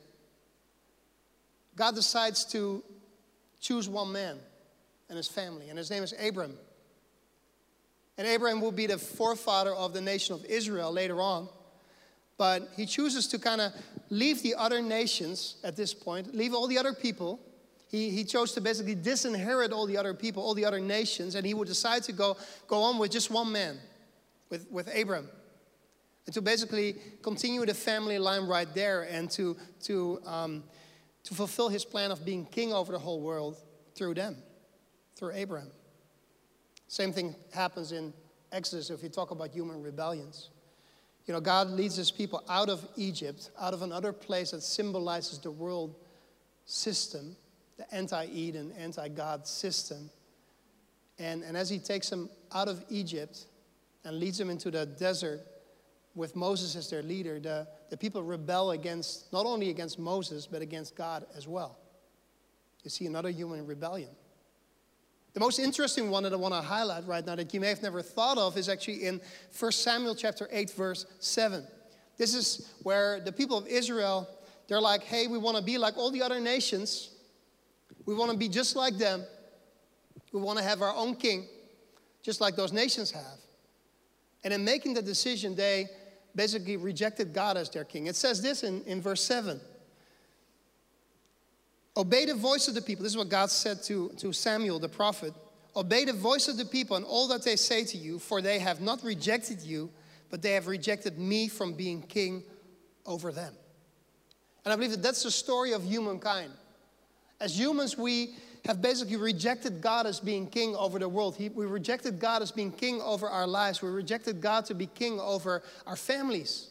God 1.75 1.95
decides 1.95 2.45
to 2.47 2.83
choose 3.61 3.89
one 3.89 4.13
man 4.13 4.39
and 5.09 5.17
his 5.17 5.29
family, 5.29 5.69
and 5.69 5.79
his 5.79 5.91
name 5.91 6.03
is 6.03 6.15
Abram. 6.21 6.57
And 8.19 8.27
Abraham 8.27 8.61
will 8.61 8.73
be 8.73 8.87
the 8.87 8.99
forefather 8.99 9.73
of 9.73 9.93
the 9.93 10.01
nation 10.01 10.35
of 10.35 10.45
Israel 10.47 10.91
later 10.91 11.21
on. 11.21 11.49
But 12.39 12.71
he 12.77 12.87
chooses 12.87 13.27
to 13.29 13.39
kind 13.39 13.61
of 13.61 13.73
leave 14.11 14.43
the 14.43 14.55
other 14.55 14.83
nations 14.83 15.57
at 15.65 15.77
this 15.77 15.95
point, 15.95 16.35
leave 16.35 16.55
all 16.55 16.67
the 16.67 16.79
other 16.79 16.93
people, 16.93 17.41
he, 17.89 18.11
he 18.11 18.25
chose 18.25 18.53
to 18.53 18.61
basically 18.61 18.95
disinherit 18.95 19.73
all 19.73 19.87
the 19.87 19.97
other 19.97 20.13
people, 20.13 20.43
all 20.43 20.55
the 20.55 20.65
other 20.65 20.81
nations, 20.81 21.35
and 21.35 21.47
he 21.47 21.55
would 21.55 21.69
decide 21.69 22.03
to 22.05 22.13
go, 22.13 22.37
go 22.67 22.83
on 22.83 22.99
with 22.99 23.13
just 23.13 23.31
one 23.31 23.53
man, 23.53 23.79
with, 24.51 24.71
with 24.71 24.89
Abram. 24.95 25.29
And 26.27 26.35
to 26.35 26.43
basically 26.43 26.97
continue 27.23 27.65
the 27.65 27.75
family 27.75 28.19
line 28.19 28.47
right 28.47 28.73
there 28.75 29.03
and 29.03 29.31
to, 29.33 29.57
to, 29.85 30.21
um, 30.27 30.65
to 31.23 31.35
fulfill 31.35 31.69
his 31.69 31.85
plan 31.85 32.11
of 32.11 32.25
being 32.25 32.45
king 32.47 32.73
over 32.73 32.91
the 32.91 32.99
whole 32.99 33.21
world 33.21 33.57
through 33.95 34.15
them, 34.15 34.37
through 35.15 35.33
Abraham. 35.35 35.71
Same 36.89 37.13
thing 37.13 37.37
happens 37.55 37.93
in 37.93 38.13
Exodus 38.51 38.91
if 38.91 39.03
you 39.03 39.09
talk 39.09 39.31
about 39.31 39.51
human 39.51 39.81
rebellions. 39.81 40.51
You 41.27 41.35
know, 41.35 41.41
God 41.41 41.71
leads 41.71 41.97
his 41.97 42.11
people 42.11 42.43
out 42.49 42.69
of 42.69 42.87
Egypt, 42.97 43.51
out 43.61 43.75
of 43.75 43.83
another 43.83 44.13
place 44.13 44.53
that 44.53 44.63
symbolizes 44.63 45.39
the 45.39 45.51
world 45.51 45.95
system, 46.65 47.37
the 47.77 47.95
anti 47.95 48.27
Eden, 48.27 48.73
anti 48.79 49.09
God 49.09 49.47
system. 49.47 50.11
And, 51.19 51.43
and 51.43 51.57
as 51.57 51.71
he 51.71 51.79
takes 51.79 52.11
them 52.11 52.29
out 52.53 52.69
of 52.69 52.85
Egypt 52.89 53.47
and 54.05 54.19
leads 54.19 54.39
them 54.39 54.51
into 54.51 54.71
the 54.71 54.87
desert 54.87 55.41
with 56.15 56.37
Moses 56.37 56.77
as 56.77 56.91
their 56.91 57.03
leader, 57.03 57.39
the, 57.41 57.67
the 57.91 57.97
people 57.97 58.23
rebel 58.23 58.73
against, 58.73 59.33
not 59.33 59.47
only 59.47 59.71
against 59.71 59.99
Moses, 59.99 60.47
but 60.47 60.63
against 60.63 60.97
God 60.97 61.27
as 61.37 61.49
well. 61.49 61.79
You 62.83 62.91
see 62.91 63.07
another 63.07 63.31
human 63.31 63.67
rebellion. 63.67 64.11
The 65.35 65.41
most 65.41 65.59
interesting 65.59 66.11
one 66.11 66.23
that 66.23 66.33
I 66.33 66.37
want 66.37 66.55
to 66.55 66.63
highlight 66.63 67.07
right 67.07 67.25
now 67.25 67.35
that 67.35 67.53
you 67.53 67.61
may 67.61 67.69
have 67.69 67.83
never 67.83 68.01
thought 68.01 68.39
of 68.39 68.57
is 68.57 68.69
actually 68.71 69.05
in 69.05 69.21
1 69.59 69.73
Samuel 69.73 70.15
chapter 70.15 70.49
8, 70.51 70.71
verse 70.71 71.05
7. 71.21 71.67
This 72.17 72.35
is 72.35 72.73
where 72.83 73.21
the 73.21 73.33
people 73.33 73.59
of 73.59 73.67
Israel, 73.67 74.27
they're 74.69 74.81
like, 74.81 75.03
hey, 75.03 75.27
we 75.27 75.37
want 75.37 75.59
to 75.59 75.63
be 75.63 75.77
like 75.77 75.99
all 75.99 76.11
the 76.11 76.23
other 76.23 76.41
nations 76.41 77.11
We 78.05 78.15
want 78.15 78.31
to 78.31 78.37
be 78.37 78.49
just 78.49 78.77
like 78.77 78.97
them. 78.99 79.25
We 80.33 80.41
want 80.41 80.59
to 80.59 80.65
have 80.65 80.83
our 80.83 80.95
own 80.95 81.17
king, 81.17 81.47
just 82.23 82.41
like 82.41 82.57
those 82.57 82.73
nations 82.73 83.11
have. 83.11 83.39
And 84.45 84.53
in 84.53 84.65
making 84.65 84.95
the 84.95 85.03
decision, 85.03 85.55
they 85.57 85.89
basically 86.35 86.77
rejected 86.77 87.33
God 87.33 87.57
as 87.57 87.71
their 87.71 87.85
king. 87.85 88.07
It 88.07 88.17
says 88.17 88.43
this 88.43 88.63
in, 88.63 88.83
in 88.85 89.01
verse 89.01 89.23
7 89.23 89.61
Obey 91.97 92.27
the 92.27 92.35
voice 92.35 92.69
of 92.69 92.75
the 92.75 92.83
people. 92.83 93.03
This 93.03 93.13
is 93.13 93.17
what 93.17 93.31
God 93.31 93.51
said 93.51 93.83
to, 93.85 94.11
to 94.19 94.33
Samuel 94.33 94.79
the 94.79 94.89
prophet. 94.89 95.33
Obey 95.75 96.05
the 96.05 96.13
voice 96.13 96.49
of 96.49 96.57
the 96.57 96.65
people 96.65 96.97
and 96.97 97.05
all 97.05 97.29
that 97.29 97.43
they 97.43 97.57
say 97.57 97.85
to 97.85 97.97
you, 97.97 98.19
for 98.19 98.41
they 98.41 98.59
have 98.59 98.81
not 98.81 99.03
rejected 99.03 99.63
you, 99.63 99.91
but 100.31 100.43
they 100.43 100.53
have 100.53 100.67
rejected 100.67 101.19
me 101.19 101.49
from 101.49 101.73
being 101.73 102.03
king 102.03 102.43
over 103.05 103.33
them. 103.33 103.55
And 104.65 104.73
I 104.73 104.77
believe 104.77 104.91
that 104.93 105.03
that's 105.03 105.23
the 105.23 105.31
story 105.31 105.73
of 105.73 105.85
humankind. 105.85 106.53
As 107.41 107.59
humans, 107.59 107.99
we 107.99 108.35
have 108.67 108.83
basically 108.83 109.17
rejected 109.17 109.81
God 109.81 110.07
as 110.07 110.21
being 110.21 110.47
king 110.47 110.75
over 110.75 110.99
the 110.99 111.09
world. 111.09 111.37
He, 111.37 111.49
we 111.49 111.67
rejected 111.67 112.19
God 112.19 112.43
as 112.43 112.51
being 112.51 112.73
king 112.73 113.01
over 113.01 113.29
our 113.29 113.47
lives. 113.47 113.83
We 113.83 113.91
rejected 113.91 114.41
God 114.41 114.65
to 114.67 114.75
be 114.75 114.87
king 114.87 115.21
over 115.21 115.63
our 115.87 115.97
families. 115.97 116.71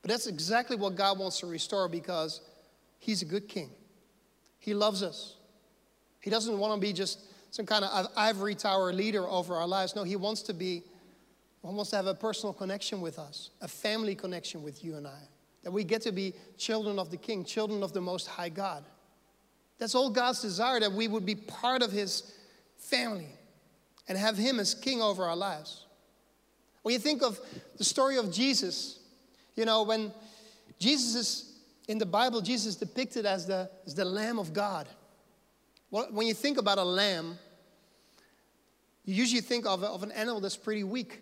But 0.00 0.10
that's 0.10 0.26
exactly 0.26 0.76
what 0.76 0.96
God 0.96 1.18
wants 1.18 1.40
to 1.40 1.46
restore 1.46 1.88
because 1.88 2.40
He's 2.98 3.22
a 3.22 3.24
good 3.24 3.48
king. 3.48 3.70
He 4.58 4.74
loves 4.74 5.02
us. 5.02 5.36
He 6.20 6.30
doesn't 6.30 6.58
want 6.58 6.74
to 6.74 6.80
be 6.80 6.92
just 6.92 7.20
some 7.50 7.66
kind 7.66 7.84
of 7.84 8.08
ivory 8.16 8.54
tower 8.54 8.92
leader 8.92 9.28
over 9.28 9.56
our 9.56 9.66
lives. 9.66 9.94
No, 9.94 10.02
He 10.02 10.16
wants 10.16 10.42
to 10.42 10.54
be, 10.54 10.82
He 11.62 11.66
wants 11.66 11.90
to 11.90 11.96
have 11.96 12.06
a 12.06 12.14
personal 12.14 12.52
connection 12.52 13.00
with 13.00 13.18
us, 13.18 13.50
a 13.60 13.68
family 13.68 14.14
connection 14.14 14.62
with 14.62 14.84
you 14.84 14.96
and 14.96 15.06
I. 15.06 15.20
That 15.62 15.70
we 15.70 15.84
get 15.84 16.02
to 16.02 16.12
be 16.12 16.34
children 16.58 16.98
of 16.98 17.10
the 17.10 17.16
King, 17.16 17.44
children 17.44 17.84
of 17.84 17.92
the 17.92 18.00
Most 18.00 18.26
High 18.26 18.48
God. 18.48 18.84
That's 19.78 19.94
all 19.94 20.10
God's 20.10 20.40
desire, 20.40 20.80
that 20.80 20.92
we 20.92 21.08
would 21.08 21.26
be 21.26 21.34
part 21.34 21.82
of 21.82 21.90
His 21.90 22.32
family 22.78 23.28
and 24.08 24.16
have 24.16 24.36
Him 24.36 24.60
as 24.60 24.74
King 24.74 25.02
over 25.02 25.24
our 25.24 25.36
lives. 25.36 25.86
When 26.82 26.92
you 26.92 26.98
think 26.98 27.22
of 27.22 27.40
the 27.76 27.84
story 27.84 28.16
of 28.16 28.32
Jesus, 28.32 28.98
you 29.54 29.64
know, 29.64 29.82
when 29.82 30.12
Jesus 30.78 31.14
is 31.14 31.52
in 31.88 31.98
the 31.98 32.06
Bible, 32.06 32.40
Jesus 32.40 32.66
is 32.66 32.76
depicted 32.76 33.26
as 33.26 33.46
the, 33.46 33.70
as 33.86 33.94
the 33.94 34.04
Lamb 34.04 34.38
of 34.38 34.52
God. 34.52 34.88
Well, 35.90 36.08
when 36.10 36.26
you 36.26 36.34
think 36.34 36.58
about 36.58 36.78
a 36.78 36.84
lamb, 36.84 37.38
you 39.04 39.14
usually 39.14 39.42
think 39.42 39.66
of, 39.66 39.82
of 39.82 40.02
an 40.02 40.12
animal 40.12 40.40
that's 40.40 40.56
pretty 40.56 40.84
weak. 40.84 41.20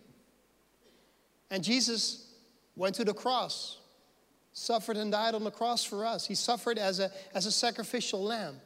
And 1.50 1.64
Jesus 1.64 2.32
went 2.76 2.94
to 2.96 3.04
the 3.04 3.14
cross 3.14 3.78
suffered 4.60 4.98
and 4.98 5.10
died 5.10 5.34
on 5.34 5.42
the 5.42 5.50
cross 5.50 5.82
for 5.82 6.04
us. 6.04 6.26
He 6.26 6.34
suffered 6.34 6.78
as 6.78 7.00
a, 7.00 7.10
as 7.34 7.46
a 7.46 7.52
sacrificial 7.52 8.22
lamb. 8.22 8.56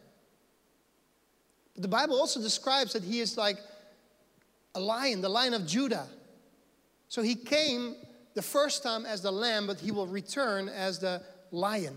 But 1.75 1.83
the 1.83 1.89
Bible 1.89 2.17
also 2.17 2.41
describes 2.41 2.93
that 2.95 3.05
he 3.05 3.21
is 3.21 3.37
like 3.37 3.59
a 4.75 4.81
lion, 4.81 5.21
the 5.21 5.29
lion 5.29 5.55
of 5.55 5.67
Judah. 5.67 6.09
So 7.09 7.23
he 7.23 7.37
came 7.37 7.95
the 8.35 8.43
first 8.43 8.83
time 8.83 9.07
as 9.07 9.23
the 9.23 9.31
lamb, 9.31 9.69
but 9.69 9.79
he 9.79 9.93
will 9.93 10.09
return 10.09 10.69
as 10.69 10.99
the 10.99 11.23
lion. 11.53 11.97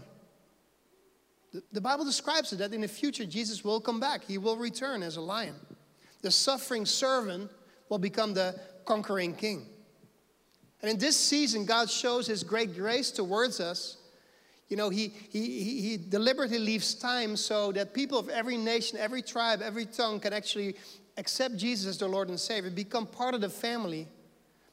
The, 1.51 1.63
the 1.71 1.81
Bible 1.81 2.05
describes 2.05 2.53
it 2.53 2.57
that 2.57 2.73
in 2.73 2.81
the 2.81 2.87
future 2.87 3.25
Jesus 3.25 3.63
will 3.63 3.81
come 3.81 3.99
back. 3.99 4.23
He 4.23 4.37
will 4.37 4.57
return 4.57 5.01
as 5.01 5.17
a 5.17 5.21
lion. 5.21 5.55
The 6.21 6.29
suffering 6.29 6.85
servant 6.85 7.49
will 7.89 7.97
become 7.97 8.35
the 8.35 8.59
conquering 8.85 9.33
king. 9.33 9.65
And 10.81 10.91
in 10.91 10.97
this 10.97 11.17
season, 11.17 11.65
God 11.65 11.89
shows 11.89 12.27
His 12.27 12.43
great 12.43 12.75
grace 12.75 13.11
towards 13.11 13.59
us. 13.59 13.97
You 14.69 14.75
know, 14.75 14.89
he, 14.89 15.13
he, 15.29 15.81
he 15.81 15.97
deliberately 15.97 16.59
leaves 16.59 16.93
time 16.93 17.37
so 17.37 17.71
that 17.71 17.93
people 17.93 18.19
of 18.19 18.27
every 18.27 18.57
nation, 18.57 18.99
every 18.99 19.21
tribe, 19.21 19.61
every 19.61 19.85
tongue 19.85 20.19
can 20.19 20.33
actually 20.33 20.75
accept 21.15 21.55
Jesus 21.55 21.87
as 21.87 21.97
their 21.97 22.09
Lord 22.09 22.27
and 22.29 22.39
Savior, 22.39 22.69
become 22.69 23.07
part 23.07 23.33
of 23.33 23.41
the 23.41 23.49
family, 23.49 24.07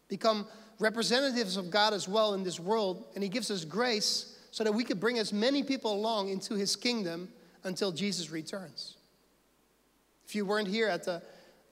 become 0.08 0.46
representatives 0.80 1.56
of 1.56 1.70
God 1.70 1.94
as 1.94 2.08
well 2.08 2.34
in 2.34 2.42
this 2.42 2.58
world. 2.58 3.04
And 3.14 3.23
He 3.23 3.28
gives 3.28 3.50
us 3.50 3.64
grace 3.64 4.37
so 4.50 4.64
that 4.64 4.73
we 4.73 4.84
could 4.84 5.00
bring 5.00 5.18
as 5.18 5.32
many 5.32 5.62
people 5.62 5.92
along 5.92 6.28
into 6.28 6.54
His 6.54 6.75
kingdom 6.76 7.28
until 7.62 7.92
Jesus 7.92 8.30
returns. 8.30 8.96
If 10.26 10.34
you 10.34 10.44
weren't 10.44 10.68
here 10.68 10.88
at 10.88 11.04
the, 11.04 11.23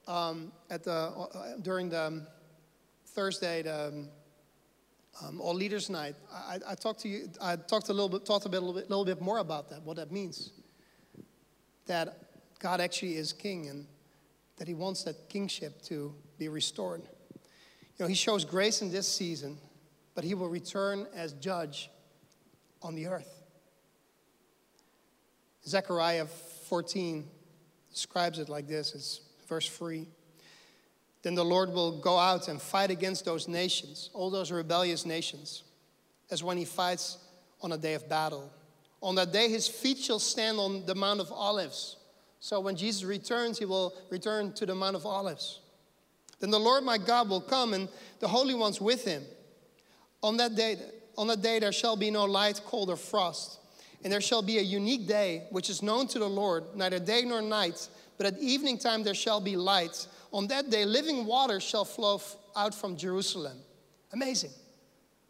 um, 0.07 0.51
at 0.69 0.83
the, 0.83 0.91
uh, 0.91 1.57
during 1.61 1.89
the 1.89 2.03
um, 2.03 2.27
Thursday, 3.07 3.63
the, 3.63 3.87
um, 3.87 4.07
um, 5.21 5.39
or 5.39 5.53
leaders' 5.53 5.89
night, 5.89 6.15
I, 6.31 6.59
I, 6.69 6.75
talked 6.75 7.01
to 7.01 7.07
you. 7.07 7.29
I 7.41 7.55
talked 7.55 7.89
a 7.89 7.93
little 7.93 8.09
bit, 8.09 8.25
talked 8.25 8.45
a 8.45 8.49
bit, 8.49 8.59
little 8.61 8.73
bit, 8.73 8.89
little 8.89 9.05
bit 9.05 9.21
more 9.21 9.39
about 9.39 9.69
that. 9.69 9.83
What 9.83 9.97
that 9.97 10.11
means. 10.11 10.51
That 11.85 12.17
God 12.59 12.81
actually 12.81 13.17
is 13.17 13.33
King, 13.33 13.67
and 13.69 13.85
that 14.57 14.67
He 14.67 14.73
wants 14.73 15.03
that 15.03 15.29
kingship 15.29 15.81
to 15.83 16.13
be 16.39 16.47
restored. 16.47 17.01
You 17.33 18.05
know, 18.05 18.07
He 18.07 18.15
shows 18.15 18.43
grace 18.43 18.81
in 18.81 18.91
this 18.91 19.07
season, 19.07 19.57
but 20.15 20.23
He 20.23 20.33
will 20.33 20.49
return 20.49 21.05
as 21.15 21.33
Judge 21.33 21.89
on 22.81 22.95
the 22.95 23.07
earth. 23.07 23.41
Zechariah 25.65 26.25
14 26.25 27.25
describes 27.91 28.39
it 28.39 28.49
like 28.49 28.67
this. 28.67 28.95
It's 28.95 29.21
verse 29.47 29.69
3. 29.69 30.07
Then 31.23 31.35
the 31.35 31.45
Lord 31.45 31.71
will 31.71 31.99
go 31.99 32.17
out 32.17 32.49
and 32.49 32.61
fight 32.61 32.91
against 32.91 33.25
those 33.25 33.47
nations, 33.47 34.09
all 34.13 34.29
those 34.29 34.51
rebellious 34.51 35.05
nations, 35.05 35.63
as 36.29 36.43
when 36.43 36.57
he 36.57 36.65
fights 36.65 37.17
on 37.61 37.71
a 37.71 37.77
day 37.77 37.93
of 37.93 38.07
battle. 38.09 38.51
On 39.01 39.15
that 39.15 39.31
day, 39.31 39.49
his 39.49 39.67
feet 39.67 39.97
shall 39.97 40.19
stand 40.19 40.59
on 40.59 40.85
the 40.85 40.95
Mount 40.95 41.21
of 41.21 41.31
Olives. 41.31 41.95
So 42.39 42.59
when 42.59 42.75
Jesus 42.75 43.03
returns, 43.03 43.57
he 43.57 43.65
will 43.65 43.93
return 44.09 44.51
to 44.53 44.65
the 44.65 44.75
Mount 44.75 44.97
of 44.97 45.05
Olives. 45.05 45.61
Then 46.41 46.51
the 46.51 46.59
Lord 46.59 46.83
my 46.83 46.97
God 46.97 47.29
will 47.29 47.41
come 47.41 47.73
and 47.73 47.87
the 48.19 48.27
holy 48.27 48.53
ones 48.53 48.81
with 48.81 49.05
him. 49.05 49.23
On 50.21 50.35
that 50.37 50.55
day, 50.55 50.75
on 51.17 51.27
that 51.27 51.41
day 51.41 51.59
there 51.59 51.71
shall 51.71 51.95
be 51.95 52.11
no 52.11 52.25
light, 52.25 52.59
cold, 52.65 52.89
or 52.89 52.97
frost. 52.97 53.59
And 54.03 54.11
there 54.11 54.19
shall 54.19 54.41
be 54.41 54.57
a 54.57 54.61
unique 54.61 55.07
day 55.07 55.47
which 55.51 55.69
is 55.69 55.81
known 55.81 56.07
to 56.07 56.19
the 56.19 56.27
Lord, 56.27 56.65
neither 56.75 56.99
day 56.99 57.23
nor 57.25 57.41
night, 57.41 57.87
but 58.17 58.25
at 58.25 58.39
evening 58.39 58.77
time 58.77 59.03
there 59.03 59.13
shall 59.13 59.39
be 59.39 59.55
light 59.55 60.05
on 60.33 60.47
that 60.47 60.71
day, 60.71 60.83
living 60.83 61.25
water 61.25 61.59
shall 61.59 61.85
flow 61.85 62.19
out 62.55 62.73
from 62.73 62.97
Jerusalem. 62.97 63.57
Amazing. 64.11 64.49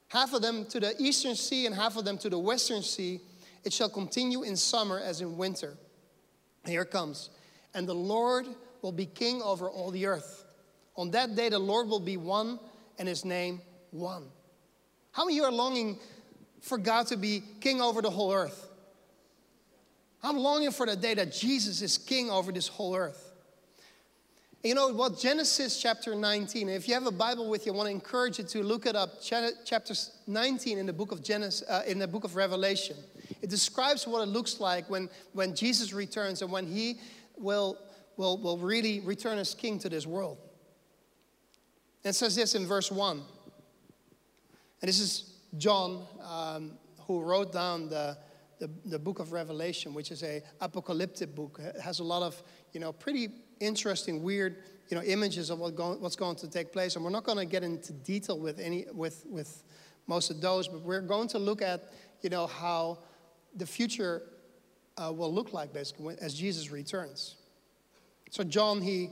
Half 0.08 0.34
of 0.34 0.42
them 0.42 0.66
to 0.68 0.80
the 0.80 0.96
eastern 0.98 1.36
sea 1.36 1.66
and 1.66 1.76
half 1.76 1.98
of 1.98 2.06
them 2.06 2.18
to 2.20 2.30
the 2.30 2.40
western 2.40 2.82
sea. 2.82 3.20
It 3.64 3.74
shall 3.74 3.90
continue 3.90 4.44
in 4.44 4.56
summer 4.56 5.00
as 5.00 5.22
in 5.22 5.38
winter. 5.38 5.76
Here 6.66 6.86
comes. 6.86 7.30
And 7.74 7.88
the 7.88 7.96
Lord 7.96 8.48
will 8.82 8.92
be 8.92 9.06
king 9.06 9.42
over 9.42 9.70
all 9.70 9.92
the 9.92 10.06
earth. 10.06 10.46
On 10.96 11.12
that 11.12 11.36
day, 11.36 11.50
the 11.50 11.60
Lord 11.60 11.88
will 11.88 12.00
be 12.00 12.18
one 12.18 12.60
and 12.98 13.08
his 13.08 13.26
name 13.26 13.62
one. 13.92 14.26
How 15.12 15.26
many 15.26 15.38
of 15.38 15.44
you 15.44 15.50
are 15.50 15.52
longing 15.52 16.00
for 16.62 16.78
God 16.78 17.08
to 17.08 17.18
be 17.18 17.44
king 17.60 17.82
over 17.82 18.02
the 18.02 18.10
whole 18.10 18.34
earth? 18.34 18.70
I'm 20.22 20.38
longing 20.38 20.72
for 20.72 20.86
the 20.86 20.96
day 20.96 21.14
that 21.16 21.34
Jesus 21.34 21.82
is 21.82 21.98
king 21.98 22.30
over 22.30 22.52
this 22.52 22.68
whole 22.68 22.96
earth. 22.96 23.23
You 24.64 24.76
know 24.76 24.94
what? 24.94 25.20
Genesis 25.20 25.82
chapter 25.82 26.16
19. 26.16 26.70
If 26.70 26.88
you 26.88 26.94
have 26.94 27.06
a 27.06 27.12
Bible 27.12 27.50
with 27.50 27.66
you, 27.66 27.74
I 27.74 27.76
want 27.76 27.88
to 27.88 27.92
encourage 27.92 28.38
you 28.38 28.46
to 28.46 28.64
look 28.64 28.86
it 28.86 28.96
up. 28.96 29.16
Chapter 29.22 29.94
19 30.26 30.78
in 30.78 30.86
the 30.86 30.94
book 30.94 31.12
of 31.12 31.22
Genesis, 31.22 31.68
uh, 31.68 31.82
in 31.86 32.00
the 32.00 32.08
book 32.08 32.24
of 32.24 32.38
Revelation. 32.38 32.96
It 33.42 33.50
describes 33.50 34.08
what 34.08 34.22
it 34.22 34.32
looks 34.32 34.62
like 34.62 34.90
when, 34.90 35.10
when 35.34 35.54
Jesus 35.54 35.92
returns 35.92 36.42
and 36.42 36.50
when 36.50 36.66
he 36.66 37.02
will, 37.36 37.78
will, 38.16 38.38
will 38.38 38.58
really 38.58 39.02
return 39.02 39.38
as 39.38 39.54
king 39.54 39.80
to 39.80 39.90
this 39.90 40.08
world. 40.08 40.38
And 42.06 42.12
it 42.12 42.14
says 42.16 42.34
this 42.34 42.56
in 42.56 42.66
verse 42.66 42.90
1. 42.90 43.22
And 44.82 44.88
this 44.88 45.02
is 45.02 45.40
John 45.58 46.08
um, 46.26 46.78
who 47.06 47.20
wrote 47.20 47.52
down 47.52 47.90
the, 47.90 48.18
the, 48.60 48.70
the 48.86 49.00
book 49.00 49.20
of 49.20 49.34
Revelation, 49.34 49.94
which 49.94 50.10
is 50.10 50.24
a 50.24 50.42
apocalyptic 50.62 51.36
book. 51.36 51.60
It 51.62 51.82
has 51.82 52.00
a 52.00 52.04
lot 52.06 52.24
of, 52.24 52.42
you 52.72 52.80
know, 52.80 52.94
pretty 52.94 53.28
interesting, 53.66 54.22
weird, 54.24 54.58
you 54.90 54.98
know, 54.98 55.04
images 55.04 55.50
of 55.50 55.60
what 55.60 55.76
go, 55.76 55.94
what's 55.94 56.16
going 56.16 56.36
to 56.38 56.50
take 56.50 56.72
place. 56.72 56.96
And 56.96 57.04
we're 57.04 57.12
not 57.12 57.24
going 57.24 57.38
to 57.38 57.46
get 57.46 57.64
into 57.64 57.94
detail 57.94 58.40
with 58.40 58.60
any 58.60 58.86
with 58.94 59.26
with 59.28 59.64
most 60.08 60.30
of 60.30 60.42
those, 60.42 60.68
but 60.68 60.82
we're 60.82 61.02
going 61.02 61.28
to 61.30 61.40
look 61.40 61.62
at, 61.62 61.94
you 62.22 62.30
know, 62.30 62.48
how 62.48 63.00
the 63.56 63.66
future 63.66 64.24
uh, 64.98 65.12
will 65.12 65.34
look 65.34 65.54
like 65.54 65.74
basically 65.74 66.16
as 66.22 66.34
Jesus 66.34 66.72
returns. 66.72 67.36
So 68.30 68.44
John 68.44 68.82
he 68.82 69.10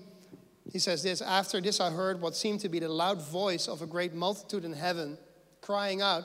he 0.71 0.79
says 0.79 1.03
this. 1.03 1.21
After 1.21 1.59
this, 1.59 1.79
I 1.79 1.89
heard 1.89 2.21
what 2.21 2.35
seemed 2.35 2.59
to 2.61 2.69
be 2.69 2.79
the 2.79 2.89
loud 2.89 3.21
voice 3.21 3.67
of 3.67 3.81
a 3.81 3.87
great 3.87 4.13
multitude 4.13 4.63
in 4.63 4.73
heaven, 4.73 5.17
crying 5.61 6.01
out, 6.01 6.23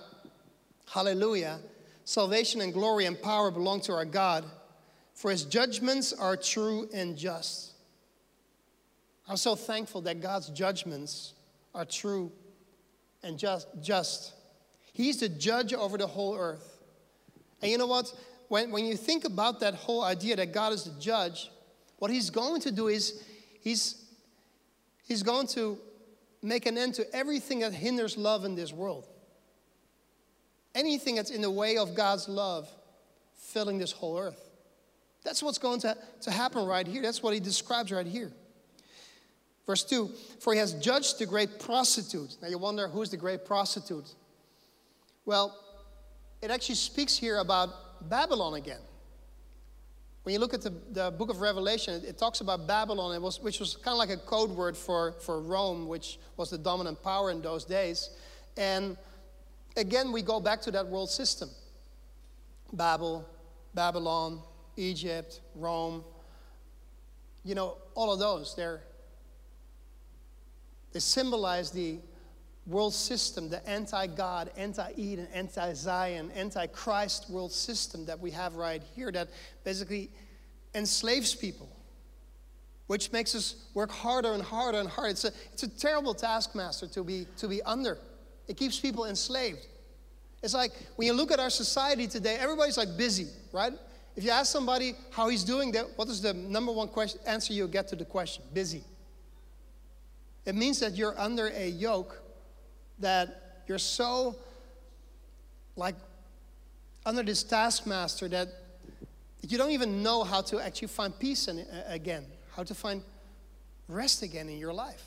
"Hallelujah! 0.87 1.61
Salvation 2.05 2.61
and 2.61 2.73
glory 2.73 3.07
and 3.07 3.21
power 3.21 3.51
belong 3.51 3.81
to 3.83 3.93
our 3.93 4.05
God." 4.05 4.45
For 5.15 5.31
his 5.31 5.45
judgments 5.45 6.13
are 6.13 6.37
true 6.37 6.91
and 6.93 7.17
just. 7.17 7.73
I'm 9.29 9.37
so 9.37 9.55
thankful 9.55 10.03
that 10.03 10.21
God's 10.21 10.49
judgments 10.51 11.35
are 11.75 11.85
true 11.85 12.31
and 13.23 13.39
just. 13.39 13.69
just. 13.83 14.33
He's 14.93 15.21
the 15.21 15.29
judge 15.29 15.75
over 15.75 15.99
the 15.99 16.07
whole 16.07 16.37
earth. 16.37 16.79
And 17.61 17.71
you 17.71 17.79
know 17.79 17.87
what? 17.87 18.13
when, 18.49 18.71
when 18.71 18.85
you 18.85 18.97
think 18.97 19.25
about 19.25 19.61
that 19.61 19.75
whole 19.75 20.03
idea 20.03 20.37
that 20.37 20.53
God 20.53 20.73
is 20.73 20.85
the 20.85 21.01
judge, 21.01 21.51
what 21.99 22.11
he's 22.11 22.31
going 22.31 22.61
to 22.63 22.73
do 22.73 22.89
is 22.89 23.23
he's, 23.61 24.05
he's 25.05 25.23
going 25.23 25.47
to 25.49 25.79
make 26.43 26.67
an 26.67 26.79
end 26.79 26.95
to 26.95 27.15
everything 27.15 27.61
that 27.61 27.73
hinders 27.73 28.17
love 28.17 28.45
in 28.45 28.55
this 28.55 28.73
world. 28.73 29.07
Anything 30.75 31.17
that's 31.17 31.31
in 31.31 31.41
the 31.41 31.51
way 31.51 31.79
of 31.79 31.95
God's 31.95 32.29
love 32.29 32.69
filling 33.35 33.79
this 33.79 33.93
whole 33.93 34.19
earth. 34.19 34.41
That's 35.25 35.43
what's 35.43 35.59
going 35.59 35.81
to, 35.81 35.97
to 36.23 36.31
happen 36.31 36.67
right 36.67 36.87
here. 36.87 37.03
That's 37.03 37.23
what 37.23 37.35
he 37.35 37.41
describes 37.41 37.91
right 37.91 38.07
here. 38.07 38.31
Verse 39.67 39.85
2 39.85 40.11
For 40.41 40.53
he 40.53 40.59
has 40.59 40.75
judged 40.75 41.19
the 41.19 41.27
great 41.27 41.59
prostitute. 41.59 42.37
Now 42.41 42.49
you 42.49 42.59
wonder 42.59 42.89
who's 42.89 43.11
the 43.11 43.17
great 43.17 43.45
prostitute? 43.45 44.15
Well, 45.25 45.59
it 46.41 46.51
actually 46.51 46.77
speaks 46.77 47.17
here 47.17 47.39
about 47.39 48.09
Babylon 48.09 48.55
again. 48.55 48.81
When 50.23 50.33
you 50.33 50.41
look 50.41 50.55
at 50.55 50.63
the, 50.63 50.73
the 50.91 51.11
book 51.13 51.31
of 51.31 51.41
Revelation, 51.41 51.95
it, 51.95 52.05
it 52.05 52.19
talks 52.19 52.41
about 52.41 52.67
Babylon, 52.67 53.21
was, 53.23 53.41
which 53.41 53.61
was 53.61 53.77
kind 53.77 53.93
of 53.93 53.99
like 53.99 54.11
a 54.11 54.17
code 54.17 54.51
word 54.51 54.77
for, 54.77 55.13
for 55.21 55.41
Rome, 55.41 55.87
which 55.87 56.19
was 56.37 56.51
the 56.51 56.59
dominant 56.59 57.01
power 57.03 57.31
in 57.31 57.41
those 57.41 57.65
days. 57.65 58.11
And 58.57 58.97
again, 59.77 60.11
we 60.11 60.23
go 60.23 60.41
back 60.41 60.61
to 60.63 60.71
that 60.73 60.87
world 60.87 61.11
system 61.11 61.49
Babel, 62.73 63.25
Babylon, 63.75 64.41
Egypt, 64.77 65.41
Rome. 65.55 66.05
You 67.45 67.55
know, 67.55 67.77
all 67.95 68.13
of 68.13 68.19
those, 68.19 68.57
they're, 68.57 68.81
they 70.97 71.01
symbolize 71.01 71.71
the 71.71 71.99
world 72.67 72.95
system, 72.95 73.51
the 73.51 73.69
anti 73.69 74.07
God, 74.07 74.51
anti 74.57 74.93
Eden, 74.97 75.29
anti 75.35 75.75
Zion, 75.75 76.31
anti 76.35 76.67
Christ 76.69 77.29
world 77.29 77.53
system 77.53 78.07
that 78.07 78.19
we 78.19 78.31
have 78.31 78.55
right 78.55 78.83
here 78.95 79.13
that 79.13 79.29
basically 79.63 80.09
enslaves 80.75 81.35
people, 81.35 81.69
which 82.87 83.13
makes 83.13 83.35
us 83.35 83.67
work 83.75 83.91
harder 83.91 84.33
and 84.33 84.43
harder 84.43 84.79
and 84.79 84.89
harder. 84.89 85.11
It's 85.11 85.27
a, 85.27 85.33
it's 85.53 85.65
a 85.65 85.69
terrible 85.69 86.15
taskmaster 86.15 86.87
to 86.87 87.05
be, 87.05 87.27
to 87.37 87.47
be 87.47 87.61
under, 87.65 87.99
it 88.49 88.57
keeps 88.57 88.81
people 88.81 89.05
enslaved. 89.05 89.67
It's 90.43 90.55
like 90.55 90.73
when 90.97 91.09
you 91.09 91.13
look 91.13 91.31
at 91.31 91.41
our 91.41 91.51
society 91.51 92.07
today, 92.07 92.39
everybody's 92.41 92.79
like 92.79 92.97
busy, 92.97 93.27
right? 93.53 93.75
If 94.17 94.25
you 94.25 94.31
ask 94.31 94.51
somebody 94.51 94.95
how 95.11 95.29
he's 95.29 95.45
doing, 95.45 95.75
what 95.97 96.09
is 96.09 96.23
the 96.23 96.33
number 96.33 96.73
one 96.73 96.89
question, 96.89 97.21
answer 97.27 97.53
you'll 97.53 97.69
get 97.69 97.87
to 97.89 97.97
the 97.97 98.07
question? 98.07 98.45
Busy. 98.55 98.83
It 100.47 100.55
means 100.55 100.79
that 100.81 100.95
you're 100.95 101.19
under 101.19 101.49
a 101.49 101.69
yoke 101.69 102.23
that 103.01 103.63
you're 103.67 103.79
so 103.79 104.37
like 105.77 105.97
under 107.05 107.23
this 107.23 107.43
taskmaster 107.43 108.29
that 108.29 108.49
you 109.43 109.59
don't 109.59 109.73
even 109.73 110.03
know 110.03 110.25
how 110.25 110.41
to 110.43 110.61
actually 110.61 110.89
find 110.89 111.17
peace 111.19 111.49
in, 111.49 111.59
uh, 111.61 111.85
again, 111.87 112.25
how 112.55 112.63
to 112.63 112.75
find 112.75 113.03
rest 113.89 114.23
again 114.23 114.49
in 114.49 114.59
your 114.59 114.73
life. 114.73 115.05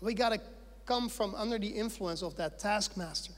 We 0.00 0.14
got 0.14 0.30
to 0.30 0.40
come 0.86 1.08
from 1.08 1.34
under 1.34 1.58
the 1.58 1.68
influence 1.68 2.22
of 2.22 2.36
that 2.36 2.58
taskmaster. 2.58 3.32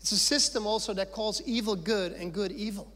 It's 0.00 0.12
a 0.12 0.18
system 0.18 0.66
also 0.66 0.94
that 0.94 1.12
calls 1.12 1.42
evil 1.46 1.76
good 1.76 2.12
and 2.12 2.32
good 2.32 2.52
evil. 2.52 2.90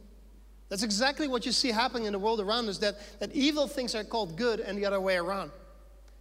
That's 0.68 0.82
exactly 0.82 1.28
what 1.28 1.46
you 1.46 1.52
see 1.52 1.70
happening 1.70 2.06
in 2.06 2.12
the 2.12 2.18
world 2.18 2.40
around 2.40 2.68
us 2.68 2.78
that, 2.78 2.96
that 3.20 3.32
evil 3.32 3.68
things 3.68 3.94
are 3.94 4.04
called 4.04 4.36
good 4.36 4.60
and 4.60 4.76
the 4.76 4.86
other 4.86 5.00
way 5.00 5.16
around. 5.16 5.50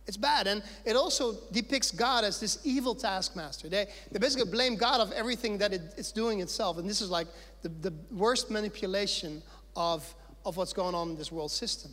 It's 0.05 0.17
bad. 0.17 0.47
And 0.47 0.61
it 0.85 0.95
also 0.95 1.35
depicts 1.51 1.91
God 1.91 2.23
as 2.23 2.39
this 2.39 2.59
evil 2.63 2.93
taskmaster. 2.93 3.69
They, 3.69 3.87
they 4.11 4.19
basically 4.19 4.51
blame 4.51 4.75
God 4.75 4.99
of 4.99 5.11
everything 5.13 5.57
that 5.59 5.73
it, 5.73 5.81
it's 5.97 6.11
doing 6.11 6.41
itself. 6.41 6.77
And 6.77 6.89
this 6.89 7.01
is 7.01 7.09
like 7.09 7.27
the, 7.61 7.69
the 7.69 7.93
worst 8.11 8.51
manipulation 8.51 9.41
of, 9.75 10.13
of 10.45 10.57
what's 10.57 10.73
going 10.73 10.93
on 10.93 11.11
in 11.11 11.17
this 11.17 11.31
world 11.31 11.51
system. 11.51 11.91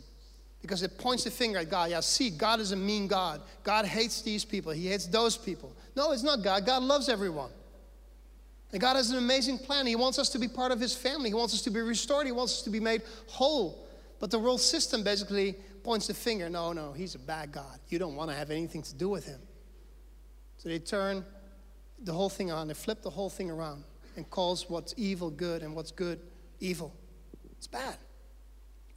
Because 0.61 0.83
it 0.83 0.97
points 0.97 1.23
the 1.23 1.31
finger 1.31 1.59
at 1.59 1.69
God. 1.69 1.89
Yeah, 1.89 2.01
see, 2.01 2.29
God 2.29 2.59
is 2.59 2.71
a 2.71 2.75
mean 2.75 3.07
God. 3.07 3.41
God 3.63 3.85
hates 3.85 4.21
these 4.21 4.45
people, 4.45 4.71
He 4.71 4.87
hates 4.87 5.07
those 5.07 5.37
people. 5.37 5.73
No, 5.95 6.11
it's 6.11 6.23
not 6.23 6.43
God. 6.43 6.65
God 6.65 6.83
loves 6.83 7.09
everyone. 7.09 7.49
And 8.71 8.79
God 8.79 8.95
has 8.95 9.09
an 9.11 9.17
amazing 9.17 9.57
plan. 9.57 9.85
He 9.85 9.95
wants 9.95 10.19
us 10.19 10.29
to 10.29 10.39
be 10.39 10.47
part 10.47 10.71
of 10.71 10.79
His 10.79 10.95
family, 10.95 11.29
He 11.29 11.33
wants 11.33 11.53
us 11.53 11.61
to 11.63 11.69
be 11.69 11.79
restored, 11.79 12.25
He 12.25 12.31
wants 12.31 12.53
us 12.53 12.61
to 12.63 12.69
be 12.69 12.79
made 12.79 13.01
whole. 13.27 13.87
But 14.19 14.29
the 14.29 14.37
world 14.37 14.61
system 14.61 15.03
basically 15.03 15.55
points 15.83 16.07
the 16.07 16.13
finger 16.13 16.49
no, 16.49 16.73
no, 16.73 16.93
he's 16.93 17.15
a 17.15 17.19
bad 17.19 17.51
God. 17.51 17.79
You 17.89 17.99
don't 17.99 18.15
want 18.15 18.29
to 18.29 18.35
have 18.35 18.51
anything 18.51 18.81
to 18.83 18.95
do 18.95 19.09
with 19.09 19.25
him. 19.25 19.39
So 20.57 20.69
they 20.69 20.79
turn 20.79 21.25
the 22.03 22.13
whole 22.13 22.29
thing 22.29 22.51
on, 22.51 22.67
they 22.67 22.73
flip 22.73 23.01
the 23.01 23.09
whole 23.09 23.29
thing 23.29 23.49
around 23.49 23.83
and 24.15 24.29
calls 24.29 24.69
what's 24.69 24.93
evil 24.97 25.29
good 25.29 25.63
and 25.63 25.75
what's 25.75 25.91
good 25.91 26.19
evil. 26.59 26.93
It's 27.51 27.67
bad. 27.67 27.95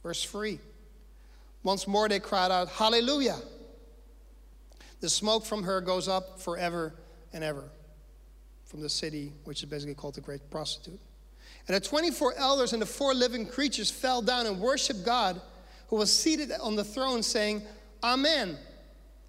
Verse 0.03 0.23
3. 0.23 0.59
Once 1.63 1.87
more 1.87 2.07
they 2.07 2.19
cried 2.19 2.51
out, 2.51 2.69
Hallelujah! 2.69 3.37
The 5.01 5.09
smoke 5.09 5.45
from 5.45 5.63
her 5.63 5.81
goes 5.81 6.07
up 6.07 6.39
forever 6.39 6.93
and 7.33 7.43
ever 7.43 7.69
from 8.65 8.81
the 8.81 8.89
city, 8.89 9.33
which 9.43 9.63
is 9.63 9.69
basically 9.69 9.95
called 9.95 10.15
the 10.15 10.21
great 10.21 10.49
prostitute. 10.49 10.99
And 11.67 11.75
the 11.75 11.79
24 11.79 12.35
elders 12.37 12.73
and 12.73 12.81
the 12.81 12.85
four 12.85 13.13
living 13.13 13.45
creatures 13.45 13.89
fell 13.89 14.21
down 14.21 14.45
and 14.45 14.59
worshiped 14.59 15.03
God 15.03 15.41
who 15.87 15.97
was 15.97 16.11
seated 16.11 16.51
on 16.61 16.75
the 16.75 16.83
throne, 16.83 17.23
saying, 17.23 17.61
Amen. 18.03 18.57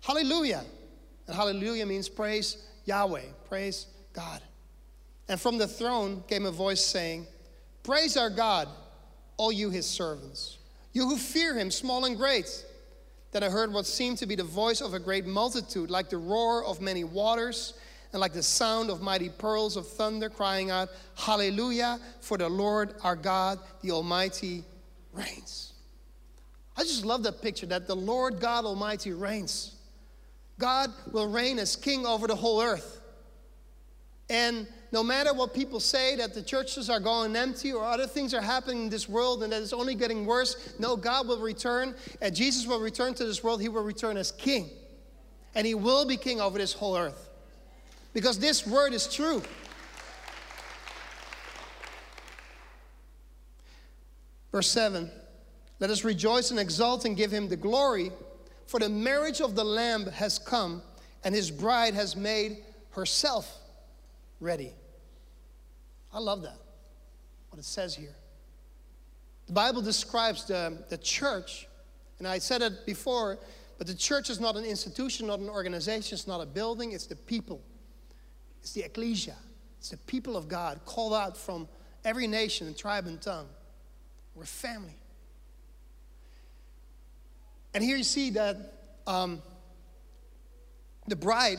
Hallelujah. 0.03 0.65
And 1.27 1.35
hallelujah 1.35 1.87
means 1.87 2.09
praise 2.09 2.59
Yahweh, 2.85 3.23
praise 3.49 3.87
God. 4.13 4.41
And 5.29 5.41
from 5.41 5.59
the 5.59 5.67
throne 5.67 6.23
came 6.29 6.47
a 6.47 6.51
voice 6.51 6.85
saying, 6.85 7.27
Praise 7.83 8.17
our 8.17 8.31
God, 8.31 8.69
all 9.37 9.53
you 9.53 9.71
his 9.71 9.87
servants, 9.87 10.59
you 10.93 11.07
who 11.07 11.17
fear 11.17 11.57
him, 11.57 11.71
small 11.71 12.05
and 12.05 12.17
great. 12.17 12.65
Then 13.33 13.43
I 13.43 13.49
heard 13.51 13.73
what 13.73 13.87
seemed 13.87 14.19
to 14.19 14.27
be 14.27 14.35
the 14.35 14.45
voice 14.45 14.81
of 14.81 14.95
a 14.95 14.99
great 14.99 15.27
multitude, 15.27 15.91
like 15.91 16.09
the 16.09 16.17
roar 16.17 16.65
of 16.65 16.81
many 16.81 17.05
waters, 17.05 17.75
and 18.13 18.21
like 18.21 18.33
the 18.33 18.43
sound 18.43 18.89
of 18.89 19.03
mighty 19.03 19.29
pearls 19.29 19.77
of 19.77 19.87
thunder, 19.87 20.31
crying 20.31 20.71
out, 20.71 20.89
Hallelujah, 21.17 21.99
for 22.21 22.39
the 22.39 22.49
Lord 22.49 22.95
our 23.03 23.17
God, 23.17 23.59
the 23.83 23.91
Almighty, 23.91 24.65
reigns. 25.13 25.73
I 26.77 26.83
just 26.83 27.05
love 27.05 27.23
that 27.23 27.41
picture 27.41 27.67
that 27.67 27.87
the 27.87 27.97
Lord 27.97 28.41
God 28.41 28.65
Almighty 28.65 29.13
reigns. 29.13 29.75
God 30.59 30.91
will 31.13 31.29
reign 31.29 31.59
as 31.59 31.77
king 31.77 32.07
over 32.07 32.27
the 32.27 32.35
whole 32.35 32.61
earth. 32.63 33.01
And 34.29 34.67
no 34.93 35.03
matter 35.03 35.33
what 35.33 35.55
people 35.55 35.81
say 35.81 36.17
that 36.17 36.35
the 36.35 36.43
churches 36.43 36.91
are 36.91 37.01
going 37.01 37.35
empty 37.37 37.73
or 37.73 37.85
other 37.85 38.07
things 38.07 38.35
are 38.35 38.41
happening 38.41 38.85
in 38.85 38.89
this 38.89 39.09
world 39.09 39.43
and 39.43 39.53
that 39.53 39.63
it's 39.63 39.73
only 39.73 39.95
getting 39.95 40.27
worse, 40.27 40.75
no, 40.79 40.97
God 40.97 41.29
will 41.29 41.41
return 41.41 41.95
and 42.21 42.35
Jesus 42.35 42.67
will 42.67 42.81
return 42.81 43.15
to 43.15 43.25
this 43.25 43.43
world. 43.45 43.61
He 43.61 43.69
will 43.69 43.85
return 43.85 44.17
as 44.17 44.33
king. 44.33 44.69
And 45.55 45.67
he 45.67 45.75
will 45.75 46.05
be 46.05 46.17
king 46.17 46.41
over 46.41 46.59
this 46.59 46.73
whole 46.73 46.97
earth. 46.97 47.31
Because 48.13 48.39
this 48.39 48.67
word 48.67 48.93
is 48.93 49.07
true. 49.13 49.43
Verse 54.51 54.69
7 54.69 55.11
let 55.79 55.91
us 55.91 56.05
rejoice 56.05 56.51
and 56.51 56.59
exult 56.59 57.05
and 57.05 57.17
give 57.17 57.31
him 57.31 57.49
the 57.49 57.57
glory, 57.57 58.11
for 58.67 58.81
the 58.81 58.89
marriage 58.89 59.41
of 59.41 59.55
the 59.55 59.65
Lamb 59.65 60.07
has 60.07 60.39
come, 60.39 60.83
and 61.25 61.35
his 61.35 61.51
bride 61.51 61.95
has 61.95 62.17
made 62.17 62.59
herself 62.91 63.53
ready. 64.41 64.73
I 66.13 66.19
love 66.19 66.43
that, 66.43 66.59
what 67.51 67.59
it 67.59 67.65
says 67.65 67.95
here. 67.95 68.15
The 69.47 69.53
Bible 69.53 69.83
describes 69.83 70.45
the, 70.47 70.83
the 70.89 70.99
church, 70.99 71.69
and 72.19 72.27
I 72.27 72.39
said 72.39 72.63
it 72.63 72.87
before, 72.87 73.39
but 73.79 73.87
the 73.87 73.95
church 73.95 74.31
is 74.31 74.41
not 74.41 74.57
an 74.57 74.65
institution, 74.65 75.27
not 75.27 75.41
an 75.41 75.51
organization, 75.51 76.15
it's 76.15 76.27
not 76.27 76.41
a 76.41 76.47
building, 76.47 76.93
it's 76.93 77.07
the 77.07 77.17
people. 77.17 77.63
It's 78.63 78.73
the 78.73 78.83
ecclesia, 78.83 79.37
it's 79.79 79.91
the 79.91 79.99
people 79.99 80.37
of 80.37 80.49
God 80.49 80.81
called 80.87 81.15
out 81.15 81.37
from 81.37 81.69
every 82.05 82.27
nation 82.27 82.67
and 82.67 82.77
tribe 82.77 83.07
and 83.07 83.21
tongue. 83.21 83.47
We're 84.35 84.45
family. 84.45 84.97
And 87.77 87.85
here 87.85 87.99
you 87.99 88.05
see 88.05 88.31
that 88.31 88.57
um, 89.07 89.43
the 91.09 91.15
bride, 91.15 91.59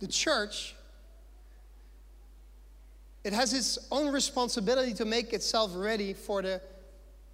the 0.00 0.06
church, 0.06 0.74
it 3.22 3.34
has 3.34 3.52
its 3.52 3.78
own 3.92 4.10
responsibility 4.10 4.94
to 4.94 5.04
make 5.04 5.34
itself 5.34 5.72
ready 5.74 6.14
for 6.14 6.40
the, 6.40 6.62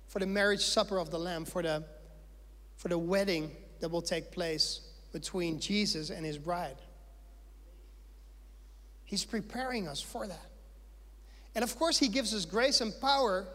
for 0.09 0.19
the 0.19 0.27
marriage 0.27 0.63
supper 0.63 0.99
of 0.99 1.11
the 1.11 1.19
Lamb, 1.19 1.45
for 1.45 1.63
the, 1.63 1.85
for 2.75 2.89
the 2.89 2.99
wedding 2.99 3.53
that 3.79 3.89
will 3.89 4.03
take 4.03 4.33
place 4.33 4.81
between 5.13 5.61
Jesus 5.61 6.11
and 6.11 6.27
his 6.27 6.37
bride. 6.37 6.79
He's 9.05 9.25
preparing 9.25 9.87
us 9.87 10.01
for 10.01 10.27
that. 10.27 10.51
And 11.55 11.63
of 11.63 11.79
course, 11.79 12.01
he 12.01 12.09
gives 12.09 12.35
us 12.35 12.45
grace 12.47 12.81
and 12.81 12.93
power 13.01 13.47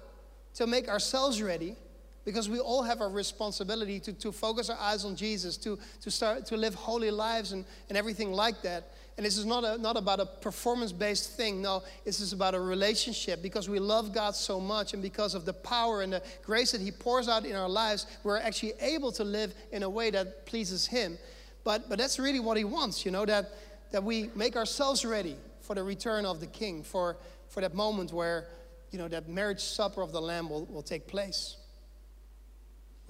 to 0.54 0.66
make 0.66 0.88
ourselves 0.88 1.42
ready 1.42 1.76
because 2.26 2.50
we 2.50 2.60
all 2.60 2.84
have 2.84 3.02
a 3.02 3.08
responsibility 3.08 4.00
to, 4.02 4.14
to 4.14 4.32
focus 4.32 4.70
our 4.70 4.78
eyes 4.78 5.06
on 5.06 5.16
Jesus, 5.16 5.58
to, 5.58 5.80
to 6.02 6.12
start 6.12 6.46
to 6.48 6.58
live 6.58 6.76
holy 6.76 7.12
lives 7.12 7.52
and, 7.52 7.66
and 7.88 7.98
everything 7.98 8.32
like 8.32 8.62
that. 8.62 8.92
And 9.18 9.26
this 9.26 9.38
is 9.38 9.46
not, 9.46 9.66
a, 9.66 9.78
not 9.78 9.98
about 9.98 10.22
a 10.22 10.26
performance 10.26 10.94
based 10.94 11.36
thing. 11.36 11.62
No, 11.62 11.84
this 12.06 12.22
is 12.22 12.32
about 12.32 12.56
a 12.56 12.60
relationship 12.60 13.42
because 13.42 13.68
we 13.68 13.78
love 13.78 14.14
God 14.14 14.34
so 14.34 14.62
much 14.62 14.94
and 14.94 15.04
because 15.04 15.36
of 15.36 15.44
the 15.44 15.52
power 15.52 16.02
and 16.02 16.14
the 16.14 16.24
grace 16.42 16.72
that 16.72 16.80
He 16.80 16.90
pours 16.90 17.28
out 17.28 17.46
in 17.46 17.56
our 17.56 17.68
lives, 17.68 18.08
we're 18.24 18.38
actually 18.38 18.74
able 18.80 19.12
to 19.12 19.26
live 19.26 19.54
in 19.74 19.84
a 19.84 19.90
way 19.90 20.10
that 20.12 20.46
pleases 20.46 20.88
Him. 20.88 21.18
But, 21.66 21.90
but 21.90 21.98
that's 21.98 22.18
really 22.18 22.40
what 22.40 22.56
He 22.56 22.64
wants, 22.64 23.04
you 23.04 23.12
know, 23.12 23.26
that, 23.26 23.52
that 23.92 24.04
we 24.04 24.30
make 24.36 24.56
ourselves 24.56 25.04
ready 25.04 25.36
for 25.62 25.76
the 25.76 25.84
return 25.84 26.26
of 26.26 26.40
the 26.40 26.48
King, 26.48 26.82
for, 26.82 27.18
for 27.50 27.60
that 27.60 27.74
moment 27.74 28.14
where, 28.14 28.48
you 28.92 28.98
know, 28.98 29.08
that 29.10 29.28
marriage 29.28 29.60
supper 29.60 30.02
of 30.02 30.14
the 30.14 30.22
Lamb 30.22 30.50
will, 30.50 30.66
will 30.66 30.82
take 30.82 31.08
place. 31.08 31.58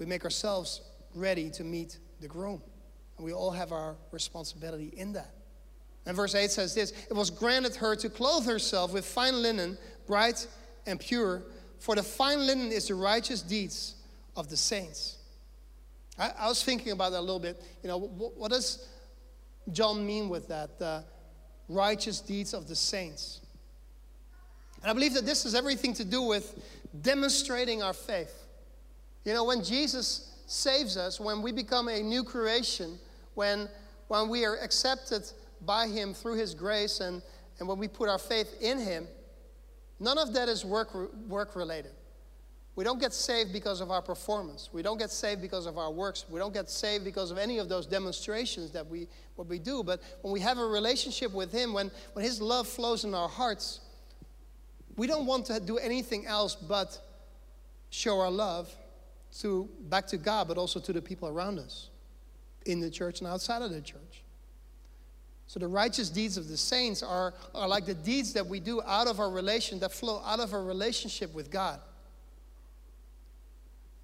We 0.00 0.06
make 0.06 0.24
ourselves 0.24 0.80
ready 1.14 1.50
to 1.50 1.62
meet 1.62 1.98
the 2.20 2.26
groom. 2.26 2.62
And 3.18 3.24
we 3.24 3.32
all 3.34 3.50
have 3.50 3.70
our 3.70 3.96
responsibility 4.10 4.92
in 4.96 5.12
that. 5.12 5.34
And 6.06 6.16
verse 6.16 6.34
8 6.34 6.50
says 6.50 6.74
this 6.74 6.92
It 7.10 7.14
was 7.14 7.30
granted 7.30 7.76
her 7.76 7.94
to 7.96 8.08
clothe 8.08 8.46
herself 8.46 8.94
with 8.94 9.04
fine 9.04 9.42
linen, 9.42 9.76
bright 10.06 10.46
and 10.86 10.98
pure, 10.98 11.42
for 11.78 11.94
the 11.94 12.02
fine 12.02 12.46
linen 12.46 12.72
is 12.72 12.88
the 12.88 12.94
righteous 12.94 13.42
deeds 13.42 13.94
of 14.36 14.48
the 14.48 14.56
saints. 14.56 15.18
I, 16.18 16.32
I 16.38 16.48
was 16.48 16.64
thinking 16.64 16.92
about 16.92 17.12
that 17.12 17.20
a 17.20 17.20
little 17.20 17.38
bit. 17.38 17.62
You 17.82 17.88
know, 17.88 17.98
what, 17.98 18.36
what 18.36 18.50
does 18.50 18.88
John 19.70 20.06
mean 20.06 20.30
with 20.30 20.48
that? 20.48 20.78
The 20.78 21.04
righteous 21.68 22.20
deeds 22.20 22.54
of 22.54 22.66
the 22.66 22.74
saints. 22.74 23.40
And 24.80 24.90
I 24.90 24.94
believe 24.94 25.12
that 25.12 25.26
this 25.26 25.42
has 25.42 25.54
everything 25.54 25.92
to 25.94 26.04
do 26.06 26.22
with 26.22 26.58
demonstrating 27.02 27.82
our 27.82 27.92
faith. 27.92 28.39
You 29.24 29.34
know, 29.34 29.44
when 29.44 29.62
Jesus 29.62 30.30
saves 30.46 30.96
us, 30.96 31.20
when 31.20 31.42
we 31.42 31.52
become 31.52 31.88
a 31.88 32.00
new 32.00 32.24
creation, 32.24 32.98
when, 33.34 33.68
when 34.08 34.28
we 34.28 34.44
are 34.44 34.56
accepted 34.56 35.30
by 35.64 35.86
Him 35.86 36.14
through 36.14 36.34
His 36.34 36.54
grace 36.54 37.00
and, 37.00 37.22
and 37.58 37.68
when 37.68 37.78
we 37.78 37.86
put 37.86 38.08
our 38.08 38.18
faith 38.18 38.56
in 38.60 38.78
Him, 38.78 39.06
none 39.98 40.18
of 40.18 40.32
that 40.32 40.48
is 40.48 40.64
work, 40.64 40.94
work 41.28 41.54
related. 41.54 41.92
We 42.76 42.84
don't 42.84 42.98
get 42.98 43.12
saved 43.12 43.52
because 43.52 43.82
of 43.82 43.90
our 43.90 44.00
performance. 44.00 44.70
We 44.72 44.80
don't 44.80 44.96
get 44.96 45.10
saved 45.10 45.42
because 45.42 45.66
of 45.66 45.76
our 45.76 45.90
works. 45.90 46.24
We 46.30 46.38
don't 46.38 46.54
get 46.54 46.70
saved 46.70 47.04
because 47.04 47.30
of 47.30 47.36
any 47.36 47.58
of 47.58 47.68
those 47.68 47.84
demonstrations 47.84 48.70
that 48.70 48.86
we, 48.86 49.06
what 49.36 49.48
we 49.48 49.58
do. 49.58 49.82
But 49.82 50.00
when 50.22 50.32
we 50.32 50.40
have 50.40 50.56
a 50.56 50.64
relationship 50.64 51.32
with 51.32 51.52
Him, 51.52 51.74
when, 51.74 51.90
when 52.14 52.24
His 52.24 52.40
love 52.40 52.66
flows 52.66 53.04
in 53.04 53.14
our 53.14 53.28
hearts, 53.28 53.80
we 54.96 55.06
don't 55.06 55.26
want 55.26 55.46
to 55.46 55.60
do 55.60 55.76
anything 55.76 56.26
else 56.26 56.54
but 56.54 56.98
show 57.90 58.18
our 58.20 58.30
love 58.30 58.74
to, 59.38 59.68
back 59.88 60.06
to 60.08 60.16
God, 60.16 60.48
but 60.48 60.58
also 60.58 60.80
to 60.80 60.92
the 60.92 61.02
people 61.02 61.28
around 61.28 61.58
us 61.58 61.90
in 62.66 62.80
the 62.80 62.90
church 62.90 63.20
and 63.20 63.28
outside 63.28 63.62
of 63.62 63.70
the 63.70 63.80
church. 63.80 64.22
So 65.46 65.58
the 65.58 65.66
righteous 65.66 66.10
deeds 66.10 66.36
of 66.36 66.48
the 66.48 66.56
saints 66.56 67.02
are, 67.02 67.34
are 67.54 67.66
like 67.66 67.84
the 67.84 67.94
deeds 67.94 68.32
that 68.34 68.46
we 68.46 68.60
do 68.60 68.80
out 68.82 69.08
of 69.08 69.18
our 69.18 69.30
relation, 69.30 69.80
that 69.80 69.92
flow 69.92 70.22
out 70.24 70.38
of 70.38 70.54
our 70.54 70.62
relationship 70.62 71.34
with 71.34 71.50
God. 71.50 71.80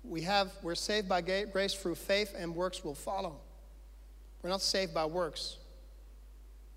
We 0.03 0.23
have, 0.23 0.51
we're 0.63 0.75
saved 0.75 1.09
by 1.09 1.21
grace 1.21 1.75
through 1.75 1.97
faith, 1.97 2.35
and 2.37 2.55
works 2.55 2.85
will 2.85 2.95
follow. 2.95 3.41
We're 4.43 4.51
not 4.51 4.63
saved 4.63 4.95
by 4.95 5.05
works. 5.05 5.59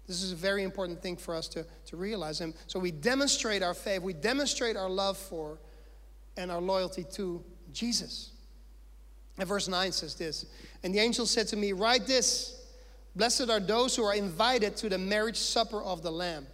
This 0.07 0.23
is 0.23 0.31
a 0.31 0.35
very 0.35 0.63
important 0.63 1.01
thing 1.01 1.17
for 1.17 1.35
us 1.35 1.47
to, 1.49 1.65
to 1.85 1.97
realize. 1.97 2.41
And 2.41 2.55
so 2.65 2.79
we 2.79 2.89
demonstrate 2.89 3.61
our 3.61 3.75
faith, 3.75 4.01
we 4.01 4.13
demonstrate 4.13 4.75
our 4.75 4.89
love 4.89 5.17
for 5.17 5.59
and 6.35 6.51
our 6.51 6.61
loyalty 6.61 7.05
to 7.13 7.43
Jesus. 7.71 8.31
And 9.39 9.47
verse 9.47 9.69
9 9.69 9.93
says 9.93 10.15
this 10.15 10.45
And 10.83 10.93
the 10.93 10.99
angel 10.99 11.25
said 11.25 11.47
to 11.47 11.55
me, 11.55 11.73
Write 11.73 12.05
this 12.05 12.59
Blessed 13.15 13.49
are 13.49 13.59
those 13.59 13.95
who 13.95 14.03
are 14.03 14.13
invited 14.13 14.75
to 14.77 14.89
the 14.89 14.97
marriage 14.97 15.37
supper 15.37 15.81
of 15.81 16.03
the 16.03 16.11
Lamb. 16.11 16.45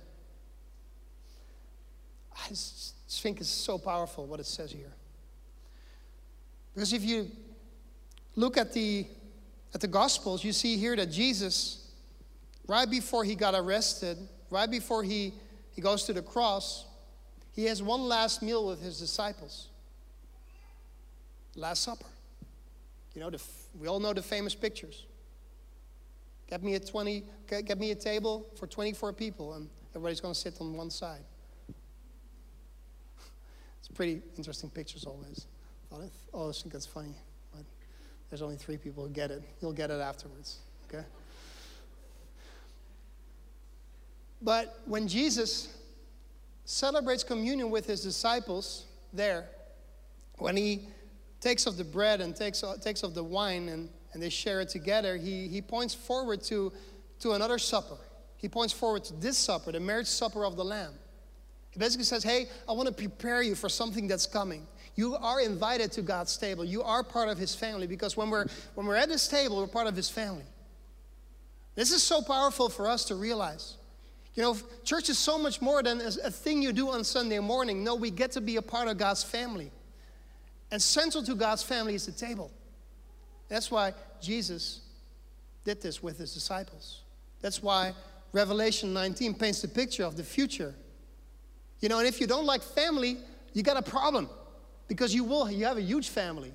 Ah, 2.34 2.46
I 2.46 2.50
just 2.50 2.94
think 3.10 3.42
it's 3.42 3.50
so 3.50 3.78
powerful 3.78 4.26
what 4.26 4.40
it 4.40 4.46
says 4.46 4.72
here. 4.72 4.94
Because 6.74 6.94
if 6.94 7.04
you 7.04 7.30
look 8.36 8.58
at 8.58 8.74
the, 8.74 9.08
at 9.74 9.82
the 9.82 9.88
Gospels, 9.88 10.44
you 10.44 10.54
see 10.54 10.78
here 10.78 10.96
that 10.96 11.12
Jesus, 11.12 11.92
right 12.68 12.90
before 12.90 13.24
he 13.24 13.36
got 13.36 13.54
arrested, 13.54 14.18
right 14.50 14.70
before 14.70 15.04
he, 15.04 15.34
he 15.72 15.82
goes 15.82 16.04
to 16.04 16.14
the 16.14 16.22
cross, 16.22 16.86
he 17.54 17.66
has 17.66 17.82
one 17.82 18.02
last 18.02 18.42
meal 18.42 18.68
with 18.68 18.82
his 18.82 19.00
disciples. 19.00 19.68
Last 21.56 21.84
Supper. 21.84 22.06
You 23.16 23.22
know, 23.22 23.30
the, 23.30 23.42
we 23.80 23.88
all 23.88 24.00
know 24.00 24.14
the 24.14 24.22
famous 24.22 24.54
pictures. 24.54 25.06
Get 26.48 26.62
me 26.62 26.76
a 26.76 26.80
20, 26.80 27.24
get 27.48 27.80
me 27.80 27.92
a 27.92 27.96
table 27.96 28.46
for 28.56 28.68
24 28.68 29.14
people, 29.14 29.54
and 29.54 29.70
everybody's 29.92 30.22
going 30.22 30.34
to 30.34 30.40
sit 30.40 30.60
on 30.62 30.74
one 30.74 30.92
side. 30.92 31.22
It's 33.80 33.96
pretty 33.96 34.24
interesting 34.36 34.72
pictures 34.72 35.06
always. 35.06 35.46
I 35.94 36.10
always 36.34 36.60
think 36.60 36.74
that's 36.74 36.88
funny, 36.88 37.14
but 37.52 37.64
there's 38.30 38.42
only 38.42 38.56
three 38.56 38.78
people 38.78 39.04
who 39.04 39.10
get 39.10 39.30
it. 39.30 39.44
You'll 39.62 39.74
get 39.74 39.92
it 39.92 40.02
afterwards, 40.02 40.58
okay? 40.88 41.06
But 44.42 44.80
when 44.86 45.08
Jesus 45.08 45.78
celebrates 46.66 47.24
communion 47.24 47.70
with 47.70 47.86
his 47.86 48.02
disciples 48.02 48.86
there, 49.14 49.50
when 50.40 50.58
he 50.58 50.88
takes 51.46 51.68
of 51.68 51.78
the 51.78 51.84
bread 51.84 52.22
and 52.22 52.36
takes, 52.36 52.64
uh, 52.64 52.76
takes 52.82 53.04
of 53.04 53.14
the 53.14 53.24
wine 53.24 53.70
and, 53.70 53.88
and 54.14 54.24
they 54.24 54.30
share 54.30 54.62
it 54.62 54.70
together, 54.70 55.16
he, 55.16 55.48
he 55.48 55.62
points 55.62 55.94
forward 55.94 56.42
to, 56.42 56.74
to 57.20 57.34
another 57.34 57.60
supper. 57.60 57.98
He 58.36 58.50
points 58.50 58.74
forward 58.74 59.04
to 59.04 59.14
this 59.14 59.38
supper, 59.38 59.72
the 59.72 59.80
marriage 59.80 60.08
supper 60.08 60.44
of 60.44 60.56
the 60.56 60.66
Lamb. 60.66 60.94
He 61.70 61.78
basically 61.78 62.06
says, 62.06 62.24
Hey, 62.24 62.48
I 62.68 62.72
want 62.72 62.88
to 62.88 62.94
prepare 62.94 63.44
you 63.44 63.54
for 63.54 63.70
something 63.70 64.08
that's 64.08 64.26
coming. 64.26 64.66
You 64.96 65.16
are 65.18 65.40
invited 65.40 65.92
to 65.92 66.02
God's 66.02 66.36
table. 66.36 66.66
You 66.66 66.82
are 66.82 67.04
part 67.04 67.30
of 67.30 67.38
His 67.38 67.54
family 67.54 67.86
because 67.86 68.18
when 68.18 68.32
we're, 68.32 68.48
when 68.74 68.88
we're 68.88 68.96
at 68.96 69.10
this 69.10 69.28
table, 69.28 69.58
we're 69.58 69.68
part 69.68 69.86
of 69.86 69.96
His 69.96 70.10
family. 70.10 70.46
This 71.76 71.92
is 71.92 72.02
so 72.02 72.24
powerful 72.24 72.70
for 72.70 72.88
us 72.88 73.06
to 73.06 73.16
realize. 73.16 73.76
You 74.34 74.42
know, 74.42 74.58
church 74.84 75.10
is 75.10 75.20
so 75.20 75.38
much 75.38 75.62
more 75.62 75.84
than 75.84 76.02
a 76.02 76.32
thing 76.32 76.64
you 76.64 76.74
do 76.74 76.90
on 76.90 77.04
Sunday 77.04 77.40
morning. 77.40 77.84
No, 77.84 77.94
we 77.94 78.10
get 78.10 78.32
to 78.32 78.42
be 78.42 78.56
a 78.56 78.64
part 78.64 78.88
of 78.88 78.98
God's 78.98 79.24
family. 79.24 79.72
And 80.72 80.82
central 80.82 81.24
to 81.24 81.36
God's 81.36 81.64
family 81.64 81.96
is 81.96 82.06
the 82.06 82.12
table. 82.12 82.52
That's 83.48 83.70
why 83.70 83.94
Jesus 84.22 84.82
did 85.64 85.82
this 85.82 86.02
with 86.02 86.18
his 86.18 86.34
disciples. 86.34 87.02
That's 87.42 87.62
why 87.62 87.94
Revelation 88.32 88.94
19 88.94 89.36
paints 89.36 89.62
the 89.62 89.68
picture 89.68 90.04
of 90.04 90.18
the 90.18 90.24
future. 90.24 90.74
You 91.80 91.90
know, 91.90 92.00
and 92.00 92.08
if 92.08 92.20
you 92.20 92.28
don't 92.28 92.46
like 92.46 92.62
family, 92.64 93.18
you 93.54 93.64
got 93.64 93.78
a 93.78 93.82
problem 93.82 94.30
because 94.88 95.14
you 95.14 95.24
will 95.24 95.50
you 95.50 95.66
have 95.66 95.78
a 95.78 95.82
huge 95.82 96.10
family. 96.10 96.54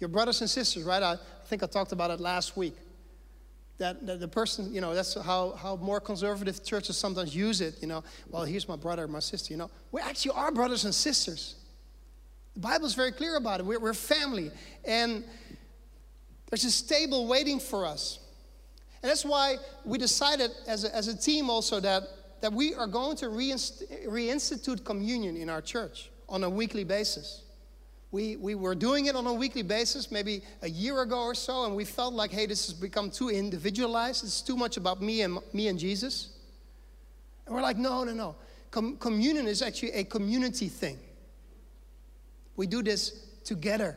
Your 0.00 0.08
brothers 0.08 0.40
and 0.40 0.48
sisters, 0.48 0.84
right? 0.84 1.02
I, 1.02 1.16
think 1.46 1.62
I 1.62 1.66
talked 1.66 1.92
about 1.92 2.10
it 2.10 2.20
last 2.20 2.56
week. 2.56 2.76
That, 3.78 4.04
that, 4.06 4.20
the 4.20 4.28
person, 4.28 4.72
you 4.72 4.80
know, 4.80 4.94
that's 4.94 5.14
how, 5.14 5.52
how 5.52 5.76
more 5.76 6.00
conservative 6.00 6.64
churches 6.64 6.96
sometimes 6.96 7.34
use 7.34 7.60
it, 7.60 7.76
you 7.80 7.86
know. 7.86 8.04
Well, 8.28 8.44
here's 8.44 8.68
my 8.68 8.76
brother, 8.76 9.06
my 9.08 9.20
sister, 9.20 9.52
you 9.52 9.56
know. 9.56 9.70
We 9.92 10.00
actually 10.00 10.32
are 10.32 10.50
brothers 10.52 10.84
and 10.84 10.94
sisters. 10.94 11.54
The 12.58 12.62
Bible 12.62 12.86
is 12.86 12.94
very 12.94 13.12
clear 13.12 13.36
about 13.36 13.60
it. 13.60 13.66
We're, 13.66 13.78
we're 13.78 13.94
family. 13.94 14.50
And 14.84 15.22
there's 16.50 16.64
a 16.64 16.88
table 16.88 17.28
waiting 17.28 17.60
for 17.60 17.86
us. 17.86 18.18
And 19.00 19.08
that's 19.08 19.24
why 19.24 19.58
we 19.84 19.96
decided 19.96 20.50
as 20.66 20.82
a, 20.82 20.92
as 20.92 21.06
a 21.06 21.16
team 21.16 21.50
also 21.50 21.78
that, 21.78 22.02
that 22.40 22.52
we 22.52 22.74
are 22.74 22.88
going 22.88 23.16
to 23.18 23.26
reinst- 23.26 23.84
reinstitute 24.08 24.84
communion 24.84 25.36
in 25.36 25.48
our 25.48 25.62
church 25.62 26.10
on 26.28 26.42
a 26.42 26.50
weekly 26.50 26.82
basis. 26.82 27.44
We, 28.10 28.34
we 28.34 28.56
were 28.56 28.74
doing 28.74 29.06
it 29.06 29.14
on 29.14 29.24
a 29.28 29.32
weekly 29.32 29.62
basis 29.62 30.10
maybe 30.10 30.42
a 30.62 30.68
year 30.68 31.02
ago 31.02 31.20
or 31.20 31.36
so, 31.36 31.64
and 31.64 31.76
we 31.76 31.84
felt 31.84 32.12
like, 32.12 32.32
hey, 32.32 32.46
this 32.46 32.66
has 32.66 32.74
become 32.74 33.12
too 33.12 33.28
individualized. 33.28 34.24
It's 34.24 34.42
too 34.42 34.56
much 34.56 34.78
about 34.78 35.00
me 35.00 35.22
and, 35.22 35.38
me 35.52 35.68
and 35.68 35.78
Jesus. 35.78 36.30
And 37.46 37.54
we're 37.54 37.62
like, 37.62 37.76
no, 37.76 38.02
no, 38.02 38.14
no. 38.14 38.34
Com- 38.72 38.96
communion 38.96 39.46
is 39.46 39.62
actually 39.62 39.92
a 39.92 40.02
community 40.02 40.66
thing. 40.66 40.98
We 42.58 42.66
do 42.66 42.82
this 42.82 43.10
together. 43.44 43.96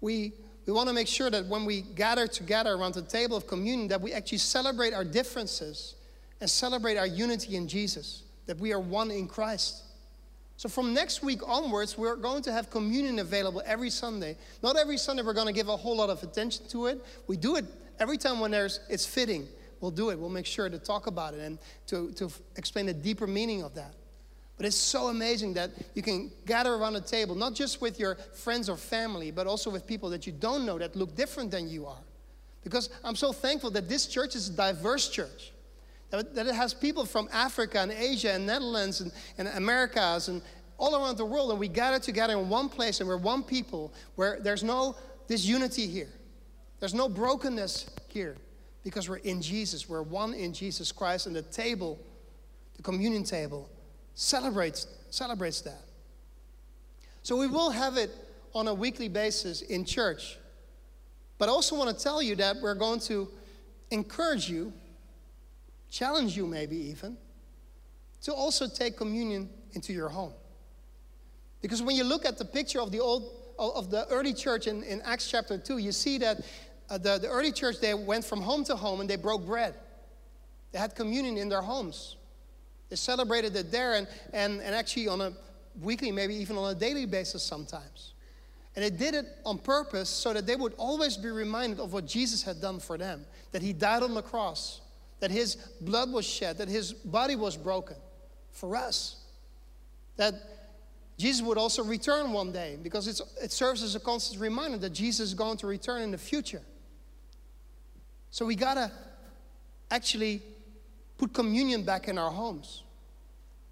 We, 0.00 0.32
we 0.66 0.72
want 0.72 0.88
to 0.88 0.94
make 0.94 1.06
sure 1.06 1.30
that 1.30 1.46
when 1.46 1.64
we 1.64 1.82
gather 1.82 2.26
together 2.26 2.74
around 2.74 2.94
the 2.94 3.02
table 3.02 3.36
of 3.36 3.46
communion, 3.46 3.86
that 3.88 4.00
we 4.00 4.12
actually 4.12 4.38
celebrate 4.38 4.92
our 4.92 5.04
differences 5.04 5.94
and 6.40 6.50
celebrate 6.50 6.96
our 6.96 7.06
unity 7.06 7.54
in 7.54 7.68
Jesus, 7.68 8.24
that 8.46 8.58
we 8.58 8.72
are 8.72 8.80
one 8.80 9.12
in 9.12 9.28
Christ. 9.28 9.84
So 10.56 10.68
from 10.68 10.92
next 10.92 11.22
week 11.22 11.40
onwards, 11.46 11.96
we're 11.96 12.16
going 12.16 12.42
to 12.42 12.52
have 12.52 12.68
communion 12.68 13.20
available 13.20 13.62
every 13.64 13.90
Sunday. 13.90 14.36
Not 14.60 14.76
every 14.76 14.98
Sunday 14.98 15.22
we're 15.22 15.32
going 15.32 15.46
to 15.46 15.52
give 15.52 15.68
a 15.68 15.76
whole 15.76 15.96
lot 15.96 16.10
of 16.10 16.20
attention 16.24 16.66
to 16.70 16.86
it. 16.86 17.00
We 17.28 17.36
do 17.36 17.54
it 17.54 17.64
every 18.00 18.18
time 18.18 18.40
when 18.40 18.50
there's 18.50 18.80
it's 18.90 19.06
fitting. 19.06 19.46
We'll 19.80 19.92
do 19.92 20.10
it. 20.10 20.18
We'll 20.18 20.30
make 20.30 20.46
sure 20.46 20.68
to 20.68 20.78
talk 20.80 21.06
about 21.06 21.34
it 21.34 21.40
and 21.40 21.58
to, 21.86 22.10
to 22.14 22.28
explain 22.56 22.86
the 22.86 22.92
deeper 22.92 23.28
meaning 23.28 23.62
of 23.62 23.76
that. 23.76 23.94
But 24.60 24.66
it's 24.66 24.76
so 24.76 25.06
amazing 25.06 25.54
that 25.54 25.70
you 25.94 26.02
can 26.02 26.30
gather 26.44 26.74
around 26.74 26.94
a 26.94 27.00
table, 27.00 27.34
not 27.34 27.54
just 27.54 27.80
with 27.80 27.98
your 27.98 28.16
friends 28.34 28.68
or 28.68 28.76
family, 28.76 29.30
but 29.30 29.46
also 29.46 29.70
with 29.70 29.86
people 29.86 30.10
that 30.10 30.26
you 30.26 30.34
don't 30.34 30.66
know 30.66 30.76
that 30.76 30.94
look 30.94 31.16
different 31.16 31.50
than 31.50 31.66
you 31.66 31.86
are. 31.86 32.02
Because 32.62 32.90
I'm 33.02 33.16
so 33.16 33.32
thankful 33.32 33.70
that 33.70 33.88
this 33.88 34.06
church 34.06 34.36
is 34.36 34.50
a 34.50 34.52
diverse 34.52 35.08
church. 35.08 35.52
that, 36.10 36.36
it 36.36 36.54
has 36.54 36.74
people 36.74 37.06
from 37.06 37.30
Africa 37.32 37.78
and 37.80 37.90
Asia 37.90 38.32
and 38.32 38.44
Netherlands 38.44 39.00
and, 39.00 39.12
and 39.38 39.48
Americas 39.48 40.28
and 40.28 40.42
all 40.76 40.94
around 40.94 41.16
the 41.16 41.24
world, 41.24 41.52
and 41.52 41.58
we 41.58 41.66
gather 41.66 41.98
together 41.98 42.34
in 42.34 42.50
one 42.50 42.68
place 42.68 43.00
and 43.00 43.08
we're 43.08 43.16
one 43.16 43.42
people 43.42 43.94
where 44.16 44.40
there's 44.42 44.62
no 44.62 44.94
disunity 45.26 45.86
here. 45.86 46.10
There's 46.80 46.92
no 46.92 47.08
brokenness 47.08 47.88
here 48.08 48.36
because 48.84 49.08
we're 49.08 49.24
in 49.24 49.40
Jesus. 49.40 49.88
We're 49.88 50.02
one 50.02 50.34
in 50.34 50.52
Jesus 50.52 50.92
Christ, 50.92 51.26
and 51.26 51.34
the 51.34 51.40
table, 51.40 51.98
the 52.76 52.82
communion 52.82 53.24
table, 53.24 53.70
celebrates, 54.14 54.86
celebrates 55.10 55.60
that. 55.62 55.82
So 57.22 57.36
we 57.36 57.46
will 57.46 57.70
have 57.70 57.96
it 57.96 58.10
on 58.54 58.68
a 58.68 58.74
weekly 58.74 59.08
basis 59.08 59.62
in 59.62 59.84
church. 59.84 60.38
But 61.38 61.48
I 61.48 61.52
also 61.52 61.76
want 61.76 61.96
to 61.96 62.02
tell 62.02 62.20
you 62.20 62.36
that 62.36 62.56
we're 62.60 62.74
going 62.74 63.00
to 63.00 63.28
encourage 63.90 64.48
you, 64.48 64.72
challenge 65.90 66.36
you 66.36 66.46
maybe 66.46 66.76
even, 66.76 67.16
to 68.22 68.32
also 68.34 68.68
take 68.68 68.96
communion 68.96 69.48
into 69.72 69.92
your 69.92 70.08
home. 70.08 70.32
Because 71.62 71.82
when 71.82 71.96
you 71.96 72.04
look 72.04 72.24
at 72.24 72.38
the 72.38 72.44
picture 72.44 72.80
of 72.80 72.90
the 72.92 73.00
old 73.00 73.36
of 73.58 73.90
the 73.90 74.06
early 74.08 74.32
church 74.32 74.66
in, 74.66 74.82
in 74.84 75.02
Acts 75.02 75.30
chapter 75.30 75.58
2, 75.58 75.78
you 75.78 75.92
see 75.92 76.16
that 76.16 76.38
uh, 76.88 76.96
the, 76.96 77.18
the 77.18 77.28
early 77.28 77.52
church 77.52 77.78
they 77.78 77.92
went 77.92 78.24
from 78.24 78.40
home 78.40 78.64
to 78.64 78.74
home 78.74 79.00
and 79.00 79.10
they 79.10 79.16
broke 79.16 79.44
bread. 79.44 79.74
They 80.72 80.78
had 80.78 80.94
communion 80.94 81.36
in 81.36 81.50
their 81.50 81.60
homes. 81.60 82.16
They 82.90 82.96
celebrated 82.96 83.56
it 83.56 83.70
there 83.70 83.94
and, 83.94 84.06
and, 84.32 84.60
and 84.60 84.74
actually 84.74 85.08
on 85.08 85.20
a 85.20 85.32
weekly, 85.80 86.10
maybe 86.10 86.34
even 86.34 86.58
on 86.58 86.70
a 86.70 86.74
daily 86.74 87.06
basis 87.06 87.42
sometimes. 87.42 88.12
And 88.76 88.84
they 88.84 88.90
did 88.90 89.14
it 89.14 89.26
on 89.46 89.58
purpose 89.58 90.08
so 90.08 90.32
that 90.32 90.46
they 90.46 90.56
would 90.56 90.74
always 90.76 91.16
be 91.16 91.28
reminded 91.28 91.80
of 91.80 91.92
what 91.92 92.06
Jesus 92.06 92.42
had 92.42 92.60
done 92.60 92.78
for 92.78 92.98
them 92.98 93.24
that 93.52 93.62
he 93.62 93.72
died 93.72 94.02
on 94.02 94.14
the 94.14 94.22
cross, 94.22 94.80
that 95.20 95.30
his 95.30 95.56
blood 95.80 96.12
was 96.12 96.24
shed, 96.24 96.58
that 96.58 96.68
his 96.68 96.92
body 96.92 97.36
was 97.36 97.56
broken 97.56 97.96
for 98.50 98.76
us. 98.76 99.16
That 100.16 100.34
Jesus 101.18 101.42
would 101.42 101.58
also 101.58 101.84
return 101.84 102.32
one 102.32 102.52
day 102.52 102.78
because 102.82 103.06
it 103.42 103.52
serves 103.52 103.82
as 103.82 103.94
a 103.94 104.00
constant 104.00 104.40
reminder 104.40 104.78
that 104.78 104.90
Jesus 104.90 105.28
is 105.28 105.34
going 105.34 105.58
to 105.58 105.66
return 105.66 106.02
in 106.02 106.10
the 106.10 106.18
future. 106.18 106.62
So 108.30 108.46
we 108.46 108.54
gotta 108.54 108.90
actually 109.90 110.42
put 111.20 111.34
communion 111.34 111.82
back 111.82 112.08
in 112.08 112.16
our 112.16 112.30
homes. 112.30 112.82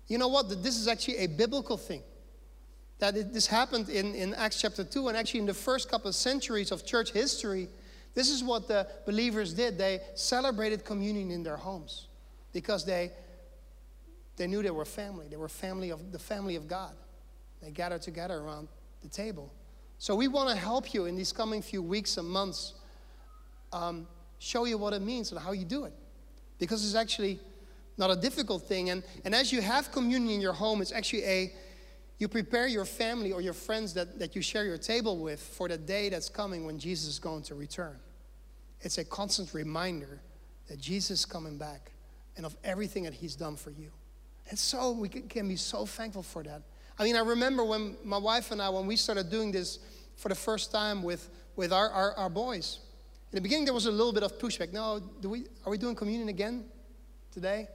You 0.07 0.19
know 0.19 0.29
what? 0.29 0.51
This 0.63 0.77
is 0.77 0.87
actually 0.87 1.17
a 1.17 1.27
biblical 1.27 1.79
thing. 1.79 2.03
That 2.99 3.17
it, 3.17 3.33
this 3.33 3.47
happened 3.47 3.89
in, 3.89 4.15
in 4.15 4.35
Acts 4.35 4.61
chapter 4.61 4.85
2, 4.85 5.09
and 5.09 5.17
actually 5.17 5.41
in 5.41 5.47
the 5.47 5.55
first 5.55 5.91
couple 5.91 6.09
of 6.11 6.15
centuries 6.15 6.71
of 6.71 6.85
church 6.85 7.11
history, 7.13 7.69
this 8.15 8.29
is 8.29 8.45
what 8.45 8.69
the 8.69 8.87
believers 9.07 9.55
did. 9.55 9.79
They 9.79 10.01
celebrated 10.15 10.85
communion 10.85 11.31
in 11.31 11.43
their 11.43 11.57
homes 11.57 12.09
because 12.53 12.85
they, 12.85 13.13
they 14.37 14.47
knew 14.47 14.63
they 14.63 14.71
were 14.71 14.85
family. 14.85 15.27
They 15.31 15.37
were 15.39 15.49
family 15.49 15.89
of 15.89 16.13
the 16.13 16.19
family 16.19 16.57
of 16.57 16.69
God. 16.69 16.93
They 17.63 17.71
gathered 17.71 18.03
together 18.03 18.35
around 18.35 18.69
the 19.01 19.09
table. 19.09 19.51
So 19.97 20.15
we 20.15 20.29
want 20.29 20.51
to 20.51 20.55
help 20.55 20.93
you 20.93 21.07
in 21.07 21.17
these 21.17 21.33
coming 21.33 21.63
few 21.63 21.83
weeks 21.83 22.19
and 22.19 22.29
months, 22.29 22.75
um, 23.73 24.07
show 24.39 24.67
you 24.67 24.77
what 24.77 24.93
it 24.93 25.01
means 25.01 25.33
and 25.33 25.41
how 25.41 25.53
you 25.53 25.65
do 25.65 25.87
it. 25.87 25.95
Because 26.59 26.85
it's 26.85 26.95
actually 26.95 27.39
not 27.97 28.11
a 28.11 28.17
difficult 28.17 28.63
thing. 28.63 28.91
And, 28.91 29.03
and 29.25 29.35
as 29.35 29.53
you 29.53 29.61
have 29.61 29.93
communion 29.93 30.35
in 30.35 30.41
your 30.41 30.53
home, 30.53 30.81
it's 30.81 30.93
actually 30.93 31.25
a, 31.25 31.53
you 32.19 32.29
prepare 32.29 32.67
your 32.67 32.85
family 32.85 33.33
or 33.33 33.41
your 33.41 33.53
friends 33.53 33.95
that, 33.95 34.19
that 34.19 34.35
you 34.35 34.43
share 34.43 34.65
your 34.65 34.79
table 34.79 35.19
with 35.19 35.41
for 35.41 35.69
the 35.69 35.79
day 35.79 36.09
that's 36.09 36.29
coming 36.29 36.65
when 36.65 36.79
Jesus 36.79 37.09
is 37.09 37.19
going 37.19 37.43
to 37.45 37.55
return. 37.55 37.99
It's 38.81 38.99
a 38.99 39.05
constant 39.05 39.55
reminder 39.55 40.21
that 40.69 40.79
Jesus 40.79 41.21
is 41.21 41.25
coming 41.25 41.59
back 41.59 41.93
and 42.37 42.47
of 42.47 42.57
everything 42.63 43.03
that 43.05 43.15
he's 43.15 43.35
done 43.35 43.57
for 43.57 43.71
you. 43.71 43.91
And 44.51 44.59
so 44.59 44.93
we 44.93 45.09
can 45.09 45.49
be 45.49 45.57
so 45.57 45.85
thankful 45.85 46.23
for 46.23 46.43
that. 46.45 46.63
I 46.99 47.05
mean, 47.05 47.17
I 47.17 47.21
remember 47.21 47.65
when 47.65 47.97
my 48.05 48.19
wife 48.19 48.51
and 48.51 48.63
I, 48.63 48.69
when 48.69 48.87
we 48.87 48.97
started 48.97 49.31
doing 49.31 49.53
this 49.53 49.79
for 50.17 50.29
the 50.29 50.35
first 50.35 50.73
time 50.73 51.03
with, 51.03 51.29
with 51.57 51.73
our, 51.73 51.89
our, 51.91 52.13
our 52.15 52.31
boys. 52.31 52.81
In 53.31 53.37
the 53.37 53.41
beginning, 53.43 53.67
there 53.67 53.75
was 53.75 53.87
a 53.87 53.91
little 53.91 54.13
bit 54.13 54.23
of 54.23 54.39
pushback. 54.39 54.73
No, 54.73 55.01
do 55.21 55.29
we, 55.29 55.45
are 55.67 55.71
we 55.71 55.77
doing 55.77 55.95
communion 55.95 56.31
again 56.31 56.65
today? 57.31 57.69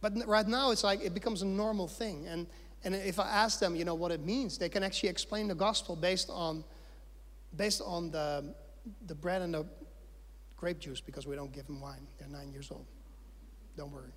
But 0.00 0.12
right 0.26 0.46
now, 0.46 0.70
it's 0.70 0.84
like 0.84 1.02
it 1.02 1.14
becomes 1.14 1.42
a 1.42 1.46
normal 1.46 1.88
thing. 1.88 2.28
And, 2.28 2.46
and 2.84 2.94
if 2.94 3.18
I 3.18 3.28
ask 3.28 3.58
them, 3.58 3.74
you 3.74 3.84
know, 3.84 3.94
what 3.94 4.12
it 4.12 4.24
means, 4.24 4.56
they 4.56 4.68
can 4.68 4.84
actually 4.84 5.08
explain 5.08 5.48
the 5.48 5.54
gospel 5.54 5.96
based 5.96 6.30
on, 6.30 6.62
based 7.56 7.82
on 7.84 8.12
the, 8.12 8.54
the 9.06 9.14
bread 9.16 9.42
and 9.42 9.52
the 9.52 9.66
grape 10.56 10.78
juice 10.78 11.00
because 11.00 11.26
we 11.26 11.34
don't 11.34 11.52
give 11.52 11.66
them 11.66 11.80
wine. 11.80 12.06
They're 12.18 12.28
nine 12.28 12.52
years 12.52 12.70
old. 12.70 12.86
Don't 13.76 13.90
worry. 13.90 14.12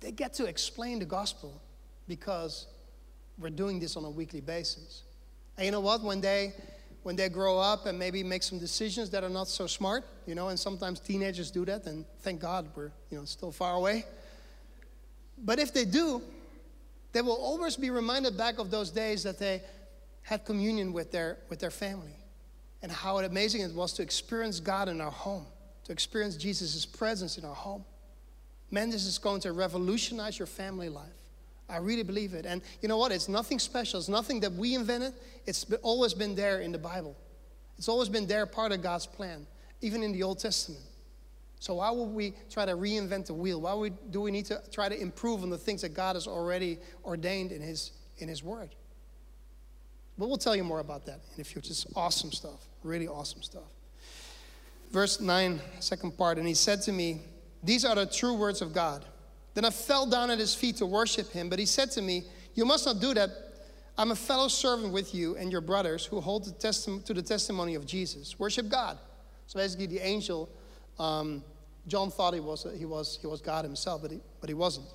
They 0.00 0.10
get 0.10 0.32
to 0.34 0.46
explain 0.46 1.00
the 1.00 1.04
gospel 1.04 1.60
because 2.06 2.66
we're 3.38 3.50
doing 3.50 3.78
this 3.78 3.96
on 3.96 4.04
a 4.04 4.10
weekly 4.10 4.40
basis. 4.40 5.02
And 5.56 5.66
you 5.66 5.72
know 5.72 5.80
what? 5.80 6.02
When 6.02 6.20
they 6.20 6.54
when 7.02 7.16
they 7.16 7.28
grow 7.28 7.58
up 7.58 7.86
and 7.86 7.98
maybe 7.98 8.22
make 8.22 8.42
some 8.42 8.58
decisions 8.58 9.10
that 9.10 9.24
are 9.24 9.30
not 9.30 9.48
so 9.48 9.66
smart, 9.66 10.04
you 10.26 10.34
know, 10.34 10.48
and 10.48 10.58
sometimes 10.58 11.00
teenagers 11.00 11.50
do 11.50 11.64
that, 11.64 11.86
and 11.86 12.04
thank 12.20 12.40
God 12.40 12.68
we're, 12.74 12.90
you 13.10 13.18
know, 13.18 13.24
still 13.24 13.52
far 13.52 13.74
away. 13.74 14.04
But 15.38 15.58
if 15.58 15.72
they 15.72 15.84
do, 15.84 16.20
they 17.12 17.22
will 17.22 17.36
always 17.36 17.76
be 17.76 17.90
reminded 17.90 18.36
back 18.36 18.58
of 18.58 18.70
those 18.70 18.90
days 18.90 19.22
that 19.22 19.38
they 19.38 19.62
had 20.22 20.44
communion 20.44 20.92
with 20.92 21.10
their 21.10 21.38
with 21.48 21.58
their 21.58 21.70
family 21.70 22.14
and 22.82 22.92
how 22.92 23.18
amazing 23.18 23.62
it 23.62 23.72
was 23.72 23.92
to 23.94 24.02
experience 24.02 24.60
God 24.60 24.88
in 24.88 25.00
our 25.00 25.10
home, 25.10 25.46
to 25.84 25.92
experience 25.92 26.36
Jesus' 26.36 26.84
presence 26.86 27.38
in 27.38 27.44
our 27.44 27.54
home. 27.54 27.84
Man, 28.70 28.90
this 28.90 29.04
is 29.06 29.18
going 29.18 29.40
to 29.42 29.52
revolutionize 29.52 30.38
your 30.38 30.46
family 30.46 30.88
life. 30.88 31.17
I 31.68 31.76
really 31.78 32.02
believe 32.02 32.34
it. 32.34 32.46
And 32.46 32.62
you 32.80 32.88
know 32.88 32.96
what? 32.96 33.12
It's 33.12 33.28
nothing 33.28 33.58
special. 33.58 33.98
It's 34.00 34.08
nothing 34.08 34.40
that 34.40 34.52
we 34.52 34.74
invented. 34.74 35.14
It's 35.46 35.66
always 35.82 36.14
been 36.14 36.34
there 36.34 36.60
in 36.60 36.72
the 36.72 36.78
Bible. 36.78 37.16
It's 37.76 37.88
always 37.88 38.08
been 38.08 38.26
there, 38.26 38.46
part 38.46 38.72
of 38.72 38.82
God's 38.82 39.06
plan, 39.06 39.46
even 39.80 40.02
in 40.02 40.12
the 40.12 40.22
Old 40.22 40.38
Testament. 40.38 40.82
So 41.60 41.74
why 41.74 41.90
would 41.90 42.10
we 42.10 42.34
try 42.50 42.64
to 42.64 42.72
reinvent 42.72 43.26
the 43.26 43.34
wheel? 43.34 43.60
Why 43.60 43.74
would, 43.74 44.12
do 44.12 44.20
we 44.20 44.30
need 44.30 44.46
to 44.46 44.60
try 44.72 44.88
to 44.88 44.98
improve 44.98 45.42
on 45.42 45.50
the 45.50 45.58
things 45.58 45.82
that 45.82 45.90
God 45.90 46.16
has 46.16 46.26
already 46.26 46.78
ordained 47.04 47.52
in 47.52 47.60
His, 47.60 47.92
in 48.18 48.28
his 48.28 48.42
Word? 48.42 48.70
But 50.16 50.28
we'll 50.28 50.38
tell 50.38 50.56
you 50.56 50.64
more 50.64 50.80
about 50.80 51.06
that 51.06 51.20
in 51.30 51.36
the 51.36 51.44
future. 51.44 51.70
It's 51.70 51.86
awesome 51.94 52.32
stuff, 52.32 52.66
really 52.82 53.06
awesome 53.06 53.42
stuff. 53.42 53.70
Verse 54.90 55.20
9, 55.20 55.60
second 55.80 56.16
part, 56.16 56.38
and 56.38 56.46
he 56.46 56.54
said 56.54 56.80
to 56.82 56.92
me, 56.92 57.20
These 57.62 57.84
are 57.84 57.94
the 57.94 58.06
true 58.06 58.34
words 58.34 58.62
of 58.62 58.72
God. 58.72 59.04
Then 59.58 59.64
I 59.64 59.70
fell 59.70 60.06
down 60.06 60.30
at 60.30 60.38
his 60.38 60.54
feet 60.54 60.76
to 60.76 60.86
worship 60.86 61.32
him, 61.32 61.48
but 61.48 61.58
he 61.58 61.66
said 61.66 61.90
to 61.90 62.00
me, 62.00 62.22
You 62.54 62.64
must 62.64 62.86
not 62.86 63.00
do 63.00 63.12
that. 63.14 63.28
I'm 63.98 64.12
a 64.12 64.14
fellow 64.14 64.46
servant 64.46 64.92
with 64.92 65.12
you 65.12 65.34
and 65.34 65.50
your 65.50 65.60
brothers 65.60 66.06
who 66.06 66.20
hold 66.20 66.44
the 66.44 66.52
testi- 66.52 67.04
to 67.04 67.12
the 67.12 67.22
testimony 67.22 67.74
of 67.74 67.84
Jesus. 67.84 68.38
Worship 68.38 68.68
God. 68.68 68.98
So 69.48 69.58
basically, 69.58 69.86
the 69.86 69.98
angel, 69.98 70.48
um, 71.00 71.42
John 71.88 72.08
thought 72.08 72.34
he 72.34 72.38
was, 72.38 72.68
he, 72.76 72.84
was, 72.84 73.18
he 73.20 73.26
was 73.26 73.40
God 73.40 73.64
himself, 73.64 74.00
but 74.00 74.12
he, 74.12 74.20
but 74.40 74.48
he 74.48 74.54
wasn't. 74.54 74.86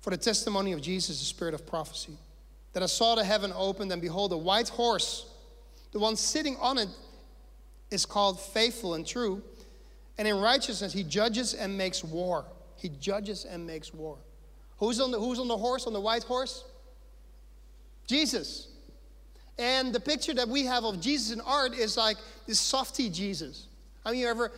For 0.00 0.10
the 0.10 0.16
testimony 0.16 0.72
of 0.72 0.82
Jesus, 0.82 1.20
the 1.20 1.24
spirit 1.24 1.54
of 1.54 1.64
prophecy. 1.64 2.14
That 2.72 2.82
I 2.82 2.86
saw 2.86 3.14
the 3.14 3.22
heaven 3.22 3.52
opened, 3.54 3.92
and 3.92 4.02
behold, 4.02 4.32
a 4.32 4.36
white 4.36 4.70
horse. 4.70 5.24
The 5.92 6.00
one 6.00 6.16
sitting 6.16 6.56
on 6.56 6.78
it 6.78 6.88
is 7.92 8.04
called 8.04 8.40
faithful 8.40 8.94
and 8.94 9.06
true. 9.06 9.40
And 10.18 10.26
in 10.26 10.40
righteousness, 10.40 10.92
he 10.92 11.04
judges 11.04 11.54
and 11.54 11.78
makes 11.78 12.02
war. 12.02 12.44
He 12.78 12.88
judges 12.88 13.44
and 13.44 13.66
makes 13.66 13.92
war. 13.92 14.18
Who's 14.78 15.00
on 15.00 15.10
the, 15.10 15.18
who's 15.18 15.38
on 15.38 15.48
the 15.48 15.56
horse, 15.56 15.86
on 15.86 15.92
the 15.92 16.00
white 16.00 16.22
horse? 16.22 16.64
Jesus. 18.06 18.68
And 19.58 19.92
the 19.92 20.00
picture 20.00 20.32
that 20.34 20.48
we 20.48 20.64
have 20.64 20.84
of 20.84 21.00
Jesus 21.00 21.32
in 21.32 21.40
art 21.40 21.74
is 21.74 21.96
like 21.96 22.16
this 22.46 22.60
softy 22.60 23.10
Jesus. 23.10 23.66
Have 24.06 24.14
you 24.14 24.28
ever 24.28 24.52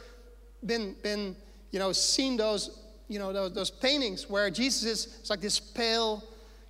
been, 0.64 0.94
been 1.02 1.34
you 1.70 1.78
know, 1.78 1.92
seen 1.92 2.36
those, 2.36 2.78
you 3.08 3.18
know, 3.18 3.32
those, 3.32 3.54
those 3.54 3.70
paintings 3.70 4.28
where 4.28 4.50
Jesus 4.50 4.84
is 4.84 5.18
it's 5.20 5.30
like 5.30 5.40
this 5.40 5.58
pale, 5.58 6.22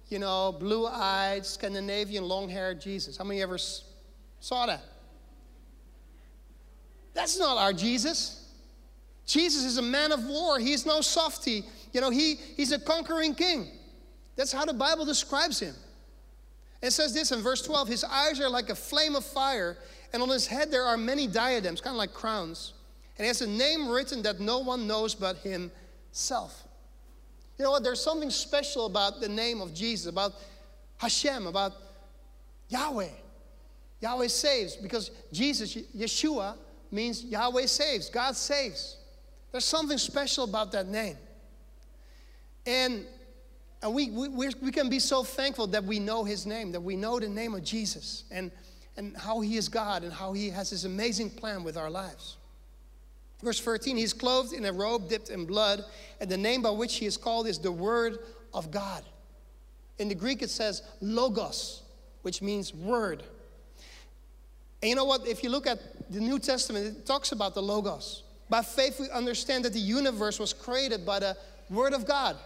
you 0.09 0.21
know, 0.21 0.53
blue-eyed, 0.53 1.45
Scandinavian, 1.45 2.25
long-haired 2.25 2.81
Jesus? 2.81 3.17
How 3.17 3.25
many 3.25 3.43
ever 3.43 3.59
saw 3.59 4.67
that? 4.67 4.85
That's 7.13 7.39
not 7.39 7.59
our 7.59 7.73
Jesus. 7.73 8.40
Jesus 9.31 9.65
is 9.65 9.79
a 9.79 9.83
man 9.83 10.11
of 10.11 10.27
war. 10.27 10.59
He's 10.59 10.85
no 10.85 11.01
softy. 11.01 11.63
You 11.93 12.01
know, 12.01 12.11
he, 12.11 12.35
he's 12.57 12.73
a 12.73 12.81
conquering 12.81 13.37
king. 13.37 13.69
That's 14.35 14.51
how 14.51 14.65
the 14.65 14.75
Bible 14.75 15.05
describes 15.05 15.61
him. 15.61 15.75
It 16.83 16.91
says 16.91 17.15
this 17.15 17.31
in 17.31 17.41
verse 17.41 17.63
12 17.63 17.87
His 17.87 18.03
eyes 18.03 18.41
are 18.41 18.49
like 18.49 18.71
a 18.71 18.75
flame 18.75 19.15
of 19.15 19.25
fire, 19.25 19.77
and 20.13 20.21
on 20.21 20.29
his 20.31 20.49
head 20.49 20.73
there 20.73 20.83
are 20.83 20.97
many 20.97 21.29
diadems, 21.29 21.81
kind 21.81 21.95
of 21.95 21.99
like 21.99 22.13
crowns. 22.13 22.73
And 23.19 23.25
he 23.25 23.29
has 23.29 23.41
a 23.41 23.47
name 23.47 23.89
written 23.89 24.23
that 24.23 24.41
no 24.41 24.59
one 24.59 24.89
knows 24.89 25.15
but 25.15 25.37
himself. 25.39 26.65
You 27.57 27.67
know 27.67 27.71
what? 27.71 27.85
There's 27.85 28.03
something 28.03 28.31
special 28.31 28.87
about 28.87 29.21
the 29.21 29.29
name 29.29 29.61
of 29.61 29.73
Jesus, 29.73 30.07
about 30.07 30.33
Hashem, 30.97 31.47
about 31.47 31.75
Yahweh. 32.69 33.11
Yahweh 34.01 34.27
saves 34.27 34.75
because 34.75 35.13
Jesus, 35.31 35.77
Yeshua, 35.97 36.57
means 36.91 37.23
Yahweh 37.23 37.67
saves, 37.67 38.11
God 38.11 38.35
saves. 38.35 38.97
There's 39.53 39.65
something 39.65 39.99
special 39.99 40.45
about 40.45 40.73
that 40.73 40.87
name. 40.87 41.17
And, 42.67 43.05
and 43.83 43.95
we, 43.95 44.11
we, 44.11 44.51
we 44.61 44.71
can 44.71 44.89
be 44.89 44.99
so 44.99 45.25
thankful 45.25 45.67
that 45.69 45.85
we 45.85 45.99
know 45.99 46.25
his 46.25 46.47
name, 46.47 46.73
that 46.73 46.81
we 46.81 46.97
know 46.97 47.19
the 47.19 47.29
name 47.29 47.55
of 47.55 47.65
Jesus, 47.65 48.25
and, 48.31 48.51
and 48.97 49.17
how 49.17 49.41
he 49.41 49.57
is 49.57 49.69
God, 49.69 50.05
and 50.05 50.13
how 50.13 50.33
he 50.33 50.51
has 50.51 50.71
this 50.71 50.85
amazing 50.85 51.31
plan 51.31 51.65
with 51.65 51.77
our 51.77 51.91
lives. 51.91 52.37
Verse 53.43 53.59
13, 53.59 53.97
he's 53.97 54.13
clothed 54.13 54.53
in 54.53 54.67
a 54.67 54.73
robe 54.73 55.09
dipped 55.09 55.31
in 55.31 55.47
blood, 55.47 55.85
and 56.21 56.31
the 56.31 56.37
name 56.37 56.63
by 56.63 56.71
which 56.71 56.97
he 56.97 57.07
is 57.07 57.17
called 57.17 57.47
is 57.47 57.59
the 57.59 57.73
Word 57.73 58.19
of 58.53 58.71
God. 58.71 59.03
In 59.99 60.09
the 60.09 60.15
Greek, 60.15 60.43
it 60.43 60.51
says 60.51 60.83
logos, 61.01 61.83
which 62.23 62.43
means 62.43 62.75
word. 62.75 63.23
And 64.83 64.89
you 64.89 64.95
know 64.95 65.05
what? 65.05 65.27
If 65.27 65.43
you 65.43 65.51
look 65.51 65.67
at 65.67 65.79
the 66.11 66.21
New 66.21 66.39
Testament, 66.39 66.87
it 66.87 67.07
talks 67.07 67.33
about 67.33 67.55
the 67.55 67.63
logos. 67.63 68.23
By 68.51 68.63
faith, 68.63 69.01
we 69.01 69.09
understand 69.11 69.65
that 69.65 69.73
the 69.73 69.79
universe 69.79 70.39
was 70.39 70.53
created 70.53 71.07
by 71.07 71.21
the 71.21 71.37
Word 71.71 71.95
of 71.95 72.05
God, 72.05 72.37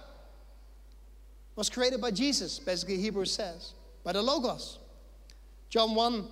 was 1.56 1.68
created 1.68 2.00
by 2.00 2.12
Jesus, 2.12 2.60
basically, 2.60 2.98
Hebrews 2.98 3.32
says, 3.32 3.72
by 4.04 4.12
the 4.12 4.22
logos. 4.22 4.78
John 5.70 5.96
1 5.96 6.28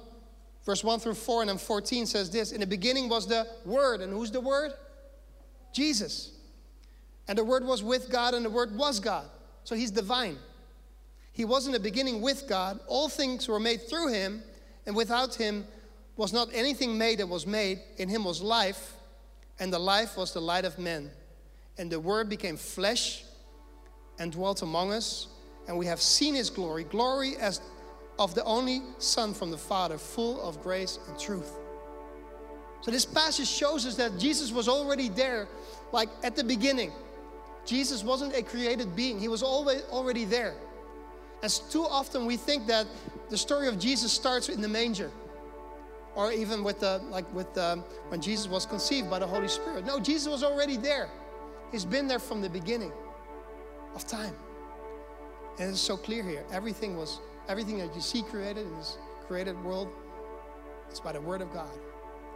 Verse 0.65 0.85
1 0.85 1.01
through 1.01 1.15
4 1.15 1.43
and 1.43 1.51
then 1.51 1.59
14 1.59 2.07
says 2.07 2.31
this 2.31 2.53
In 2.53 2.61
the 2.61 2.67
beginning 2.67 3.09
was 3.09 3.27
the 3.27 3.47
Word. 3.65 4.01
And 4.01 4.13
who's 4.13 4.31
the 4.31 4.41
Word? 4.41 4.73
Jesus. 5.73 6.33
And 7.29 7.37
the 7.39 7.45
Word 7.45 7.65
was 7.65 7.83
with 7.83 8.11
God, 8.11 8.35
and 8.35 8.45
the 8.45 8.51
Word 8.51 8.77
was 8.77 9.01
God. 9.01 9.27
So 9.65 9.75
he's 9.75 9.91
divine. 9.91 10.39
He 11.33 11.45
was 11.45 11.67
in 11.67 11.73
the 11.73 11.81
beginning 11.81 12.21
with 12.21 12.49
God. 12.49 12.81
All 12.87 13.09
things 13.09 13.49
were 13.49 13.61
made 13.61 13.89
through 13.89 14.09
him, 14.09 14.43
and 14.87 14.95
without 14.95 15.35
him 15.35 15.65
was 16.17 16.33
not 16.33 16.49
anything 16.53 16.99
made 16.99 17.19
that 17.19 17.29
was 17.29 17.47
made. 17.47 17.81
In 17.97 18.09
him 18.09 18.25
was 18.25 18.43
life, 18.43 18.95
and 19.59 19.73
the 19.73 19.79
life 19.79 20.17
was 20.17 20.33
the 20.33 20.41
light 20.41 20.65
of 20.65 20.79
men. 20.79 21.11
And 21.79 21.91
the 21.91 22.01
Word 22.01 22.29
became 22.29 22.57
flesh 22.57 23.25
and 24.19 24.33
dwelt 24.33 24.63
among 24.63 24.93
us, 24.93 25.29
and 25.67 25.79
we 25.79 25.87
have 25.87 26.01
seen 26.01 26.35
his 26.35 26.51
glory 26.51 26.85
glory 26.85 27.37
as 27.37 27.61
of 28.19 28.35
the 28.35 28.45
only 28.45 28.83
Son 28.99 29.35
from 29.35 29.51
the 29.51 29.59
Father, 29.59 29.99
full 29.99 30.41
of 30.43 30.63
grace 30.63 30.99
and 31.09 31.19
truth. 31.19 31.51
So, 32.83 32.91
this 32.91 33.05
passage 33.05 33.49
shows 33.49 33.87
us 33.87 33.95
that 33.97 34.19
Jesus 34.19 34.51
was 34.51 34.69
already 34.69 35.09
there, 35.09 35.49
like 35.93 36.09
at 36.23 36.37
the 36.37 36.45
beginning. 36.45 36.93
Jesus 37.65 38.03
wasn't 38.03 38.35
a 38.35 38.43
created 38.43 38.95
being, 38.97 39.19
he 39.19 39.29
was 39.29 39.43
always 39.43 39.83
already 39.91 40.25
there. 40.25 40.55
As 41.43 41.59
too 41.59 41.85
often 41.85 42.27
we 42.27 42.37
think 42.37 42.67
that 42.67 42.87
the 43.31 43.37
story 43.37 43.69
of 43.69 43.79
Jesus 43.79 44.13
starts 44.13 44.49
in 44.49 44.61
the 44.61 44.69
manger, 44.69 45.11
or 46.15 46.33
even 46.33 46.63
with 46.63 46.81
the 46.81 47.01
like 47.11 47.33
with 47.35 47.53
the, 47.55 47.83
when 48.09 48.21
Jesus 48.21 48.49
was 48.49 48.67
conceived 48.67 49.09
by 49.09 49.19
the 49.19 49.27
Holy 49.27 49.49
Spirit. 49.49 49.87
No, 49.87 49.99
Jesus 49.99 50.29
was 50.29 50.43
already 50.43 50.77
there. 50.77 51.09
He's 51.71 51.85
been 51.85 52.07
there 52.07 52.19
from 52.19 52.43
the 52.43 52.51
beginning 52.51 52.93
of 53.95 54.07
time. 54.07 54.35
And 55.59 55.71
it's 55.71 55.81
so 55.81 55.97
clear 55.97 56.23
here. 56.23 56.45
Everything 56.51 56.97
was 56.97 57.21
Everything 57.49 57.79
that 57.79 57.95
you 57.95 58.01
see 58.01 58.23
created 58.23 58.67
in 58.67 58.77
this 58.77 58.99
created 59.27 59.63
world, 59.65 59.89
it's 60.89 61.01
by 61.01 61.13
the 61.13 61.21
Word 61.21 61.41
of 61.41 61.53
God. 61.53 61.71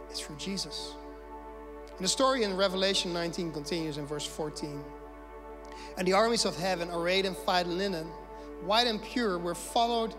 It's 0.09 0.19
through 0.19 0.37
Jesus. 0.37 0.95
And 1.95 2.03
the 2.03 2.09
story 2.09 2.43
in 2.43 2.55
Revelation 2.55 3.13
19 3.13 3.51
continues 3.51 3.97
in 3.97 4.05
verse 4.05 4.25
14. 4.25 4.83
And 5.97 6.07
the 6.07 6.13
armies 6.13 6.45
of 6.45 6.57
heaven, 6.57 6.89
arrayed 6.91 7.25
in 7.25 7.33
fine 7.33 7.77
linen, 7.77 8.05
white 8.63 8.87
and 8.87 9.01
pure, 9.01 9.39
were 9.39 9.55
followed, 9.55 10.13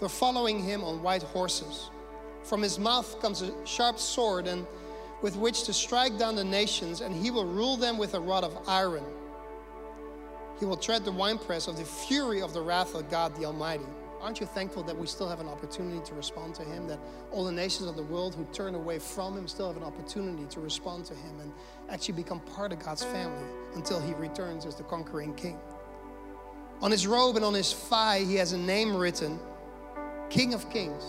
were 0.00 0.08
following 0.08 0.62
him 0.62 0.84
on 0.84 1.02
white 1.02 1.22
horses. 1.22 1.90
From 2.46 2.62
his 2.62 2.78
mouth 2.78 3.20
comes 3.20 3.42
a 3.42 3.52
sharp 3.66 3.98
sword, 3.98 4.46
and 4.46 4.66
with 5.20 5.36
which 5.36 5.64
to 5.64 5.72
strike 5.72 6.16
down 6.16 6.36
the 6.36 6.44
nations, 6.44 7.00
and 7.00 7.12
he 7.14 7.32
will 7.32 7.44
rule 7.44 7.76
them 7.76 7.98
with 7.98 8.14
a 8.14 8.20
rod 8.20 8.44
of 8.44 8.56
iron. 8.68 9.04
He 10.60 10.64
will 10.64 10.76
tread 10.76 11.04
the 11.04 11.10
winepress 11.12 11.66
of 11.66 11.76
the 11.76 11.84
fury 11.84 12.40
of 12.40 12.54
the 12.54 12.62
wrath 12.62 12.94
of 12.94 13.10
God 13.10 13.34
the 13.36 13.44
Almighty. 13.44 13.84
Aren't 14.20 14.40
you 14.40 14.46
thankful 14.46 14.82
that 14.84 14.96
we 14.96 15.06
still 15.06 15.28
have 15.28 15.40
an 15.40 15.48
opportunity 15.48 16.00
to 16.04 16.14
respond 16.14 16.54
to 16.54 16.62
Him? 16.62 16.86
That 16.86 17.00
all 17.32 17.44
the 17.44 17.52
nations 17.52 17.88
of 17.88 17.96
the 17.96 18.02
world 18.04 18.34
who 18.34 18.44
turn 18.52 18.74
away 18.74 18.98
from 18.98 19.36
Him 19.36 19.48
still 19.48 19.66
have 19.66 19.76
an 19.76 19.82
opportunity 19.82 20.46
to 20.46 20.60
respond 20.60 21.04
to 21.06 21.14
Him 21.14 21.40
and 21.40 21.52
actually 21.90 22.14
become 22.14 22.40
part 22.40 22.72
of 22.72 22.78
God's 22.78 23.04
family 23.04 23.44
until 23.74 24.00
He 24.00 24.14
returns 24.14 24.64
as 24.64 24.76
the 24.76 24.84
conquering 24.84 25.34
King. 25.34 25.58
On 26.80 26.90
His 26.90 27.06
robe 27.06 27.36
and 27.36 27.44
on 27.44 27.54
His 27.54 27.72
thigh, 27.72 28.20
He 28.20 28.36
has 28.36 28.52
a 28.52 28.58
name 28.58 28.96
written 28.96 29.38
King 30.30 30.54
of 30.54 30.70
Kings, 30.70 31.04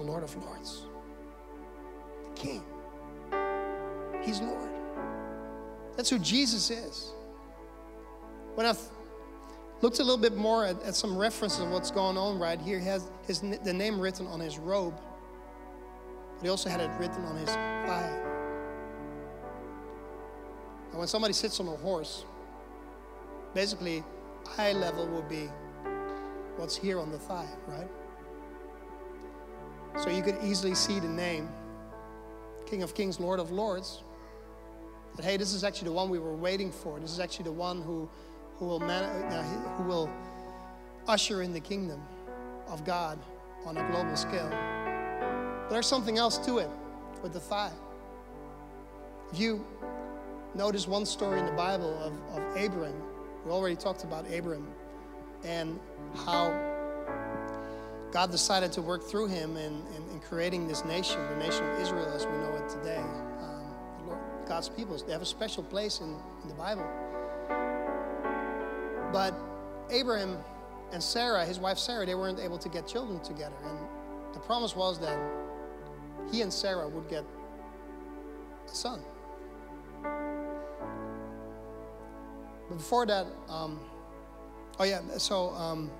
the 0.00 0.10
Lord 0.10 0.22
of 0.22 0.34
Lords. 0.44 0.86
The 2.24 2.34
King. 2.34 2.62
He's 4.22 4.40
Lord. 4.40 4.70
That's 5.96 6.08
who 6.08 6.18
Jesus 6.18 6.70
is. 6.70 7.12
When 8.54 8.66
I 8.66 8.74
looked 9.82 9.98
a 9.98 10.02
little 10.02 10.18
bit 10.18 10.36
more 10.36 10.64
at, 10.64 10.82
at, 10.82 10.94
some 10.94 11.16
references 11.16 11.60
of 11.60 11.70
what's 11.70 11.90
going 11.90 12.16
on 12.16 12.38
right 12.38 12.60
here. 12.60 12.78
He 12.78 12.86
has 12.86 13.10
his, 13.26 13.40
the 13.40 13.72
name 13.72 14.00
written 14.00 14.26
on 14.26 14.40
his 14.40 14.58
robe, 14.58 14.94
but 16.36 16.42
he 16.42 16.48
also 16.48 16.68
had 16.68 16.80
it 16.80 16.90
written 16.98 17.24
on 17.24 17.36
his 17.36 17.48
thigh. 17.48 18.20
And 20.90 20.98
when 20.98 21.08
somebody 21.08 21.32
sits 21.32 21.60
on 21.60 21.68
a 21.68 21.76
horse, 21.76 22.24
basically, 23.54 24.04
eye 24.58 24.72
level 24.72 25.06
will 25.06 25.22
be 25.22 25.48
what's 26.56 26.76
here 26.76 26.98
on 26.98 27.10
the 27.10 27.18
thigh, 27.18 27.48
right? 27.66 27.88
So 29.98 30.10
you 30.10 30.22
could 30.22 30.38
easily 30.42 30.74
see 30.74 31.00
the 31.00 31.08
name 31.08 31.48
King 32.66 32.82
of 32.82 32.94
Kings, 32.94 33.18
Lord 33.18 33.40
of 33.40 33.50
Lords. 33.50 34.02
That, 35.16 35.24
hey, 35.24 35.36
this 35.36 35.52
is 35.52 35.64
actually 35.64 35.88
the 35.88 35.94
one 35.94 36.08
we 36.08 36.18
were 36.18 36.36
waiting 36.36 36.70
for. 36.70 37.00
This 37.00 37.10
is 37.10 37.20
actually 37.20 37.46
the 37.46 37.52
one 37.52 37.82
who 37.82 38.08
who 38.60 38.66
will, 38.66 38.78
man, 38.78 39.04
uh, 39.32 39.42
who 39.76 39.84
will 39.84 40.10
usher 41.08 41.40
in 41.40 41.54
the 41.54 41.60
kingdom 41.60 42.00
of 42.68 42.84
God 42.84 43.18
on 43.64 43.78
a 43.78 43.90
global 43.90 44.14
scale. 44.16 44.50
But 44.50 45.70
there's 45.70 45.86
something 45.86 46.18
else 46.18 46.36
to 46.44 46.58
it 46.58 46.68
with 47.22 47.32
the 47.32 47.40
thigh. 47.40 47.72
You 49.32 49.66
notice 50.54 50.86
one 50.86 51.06
story 51.06 51.38
in 51.38 51.46
the 51.46 51.52
Bible 51.52 51.98
of, 52.00 52.12
of 52.36 52.56
Abram, 52.62 52.94
we 53.46 53.50
already 53.50 53.76
talked 53.76 54.04
about 54.04 54.30
Abram 54.30 54.66
and 55.42 55.80
how 56.26 56.50
God 58.12 58.30
decided 58.32 58.72
to 58.72 58.82
work 58.82 59.04
through 59.04 59.28
him 59.28 59.56
in, 59.56 59.82
in, 59.94 60.10
in, 60.10 60.20
creating 60.20 60.66
this 60.66 60.84
nation, 60.84 61.20
the 61.28 61.36
nation 61.36 61.64
of 61.70 61.80
Israel 61.80 62.12
as 62.12 62.26
we 62.26 62.32
know 62.32 62.56
it 62.56 62.68
today. 62.68 62.98
Um, 62.98 63.72
Lord, 64.06 64.18
God's 64.48 64.68
people, 64.68 64.96
they 64.98 65.12
have 65.12 65.22
a 65.22 65.26
special 65.26 65.62
place 65.62 66.00
in, 66.00 66.16
in 66.42 66.48
the 66.48 66.54
Bible. 66.54 66.84
But 69.12 69.34
Abraham 69.90 70.38
and 70.92 71.02
Sarah, 71.02 71.44
his 71.44 71.60
wife 71.60 71.78
Sarah, 71.78 72.04
they 72.04 72.16
weren't 72.16 72.40
able 72.40 72.58
to 72.58 72.68
get 72.68 72.86
children 72.86 73.20
together. 73.20 73.54
And 73.64 73.78
the 74.34 74.40
promise 74.40 74.74
was 74.74 74.98
that 75.00 75.18
he 76.32 76.42
and 76.42 76.52
Sarah 76.52 76.88
would 76.88 77.08
get 77.08 77.24
a 78.66 78.74
son. 78.74 79.00
But 82.68 82.76
before 82.76 83.06
that, 83.06 83.26
um, 83.48 83.80
oh 84.78 84.84
yeah, 84.84 85.00
so 85.18 85.50
um, 85.50 85.90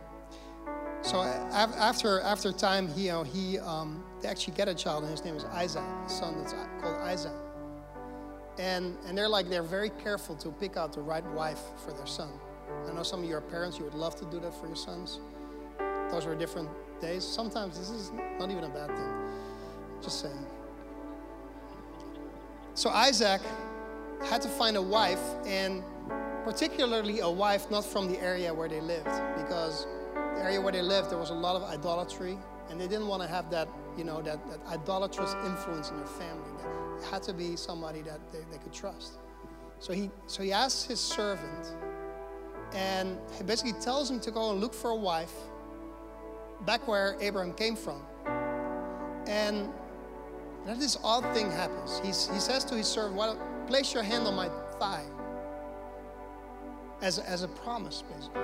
so 1.03 1.23
after 1.23 2.21
after 2.21 2.53
time, 2.53 2.89
he 2.89 3.07
you 3.07 3.13
know, 3.13 3.23
he 3.23 3.59
um, 3.59 4.05
they 4.21 4.29
actually 4.29 4.55
get 4.55 4.69
a 4.69 4.75
child, 4.75 5.03
and 5.03 5.11
his 5.11 5.25
name 5.25 5.35
is 5.35 5.45
Isaac, 5.45 5.83
a 5.83 6.11
son 6.11 6.39
that's 6.39 6.55
called 6.81 6.97
Isaac. 7.03 7.33
And 8.59 8.97
and 9.07 9.17
they're 9.17 9.29
like 9.29 9.49
they're 9.49 9.63
very 9.63 9.91
careful 9.91 10.37
to 10.37 10.51
pick 10.51 10.77
out 10.77 10.93
the 10.93 11.01
right 11.01 11.25
wife 11.33 11.61
for 11.85 11.93
their 11.93 12.07
son. 12.07 12.31
I 12.89 12.93
know 12.93 13.03
some 13.03 13.23
of 13.23 13.29
your 13.29 13.41
parents, 13.41 13.79
you 13.79 13.85
would 13.85 13.95
love 13.95 14.15
to 14.17 14.25
do 14.27 14.41
that 14.41 14.55
for 14.55 14.67
your 14.67 14.77
sons. 14.77 15.21
Those 16.11 16.27
were 16.27 16.35
different 16.35 16.69
days. 17.01 17.25
Sometimes 17.25 17.79
this 17.79 17.91
is 17.91 18.13
not 18.39 18.51
even 18.51 18.65
a 18.65 18.69
bad 18.69 18.89
thing. 18.89 19.13
Just 20.03 20.21
saying. 20.21 20.47
So 22.75 22.91
Isaac 22.91 23.41
had 24.25 24.43
to 24.43 24.49
find 24.49 24.77
a 24.77 24.83
wife, 24.83 25.23
and 25.47 25.83
particularly 26.45 27.21
a 27.21 27.31
wife 27.31 27.71
not 27.71 27.85
from 27.85 28.09
the 28.11 28.21
area 28.21 28.53
where 28.53 28.69
they 28.69 28.81
lived, 28.81 29.11
because 29.37 29.87
area 30.41 30.61
where 30.61 30.73
they 30.73 30.83
lived, 30.83 31.11
there 31.11 31.19
was 31.19 31.31
a 31.31 31.35
lot 31.35 31.57
of 31.57 31.63
idolatry, 31.65 32.39
and 32.69 32.81
they 32.81 32.87
didn't 32.87 33.07
want 33.07 33.23
to 33.23 33.29
have 33.29 33.51
that, 33.51 33.69
you 33.97 34.05
know, 34.05 34.23
that, 34.23 34.39
that 34.49 34.61
idolatrous 34.69 35.35
influence 35.45 35.91
in 35.91 35.97
their 35.97 36.07
family. 36.07 36.51
It 36.99 37.05
had 37.05 37.23
to 37.25 37.33
be 37.33 37.57
somebody 37.57 38.03
that 38.03 38.21
they, 38.33 38.41
they 38.51 38.59
could 38.59 38.73
trust. 38.73 39.19
So 39.79 39.93
he, 39.93 40.11
so 40.27 40.43
he 40.43 40.53
asked 40.53 40.87
his 40.87 41.01
servant, 41.01 41.75
and 42.75 43.19
he 43.37 43.45
basically 43.45 43.73
tells 43.81 44.11
him 44.11 44.21
to 44.21 44.31
go 44.31 44.51
and 44.51 44.61
look 44.61 44.75
for 44.75 44.91
a 44.91 44.97
wife 44.97 45.33
back 46.67 46.87
where 46.87 47.17
Abraham 47.21 47.55
came 47.55 47.77
from. 47.77 48.03
And 49.27 49.69
then 50.67 50.79
this 50.79 50.99
odd 51.03 51.25
thing 51.35 51.51
happens. 51.51 52.01
He's, 52.05 52.29
he 52.29 52.39
says 52.39 52.65
to 52.67 52.75
his 52.75 52.87
servant, 52.87 53.17
well, 53.17 53.39
place 53.67 53.95
your 53.95 54.03
hand 54.03 54.27
on 54.27 54.35
my 54.35 54.49
thigh 54.79 55.05
as, 57.03 57.19
as 57.19 57.43
a 57.43 57.49
promise, 57.49 58.03
basically. 58.03 58.41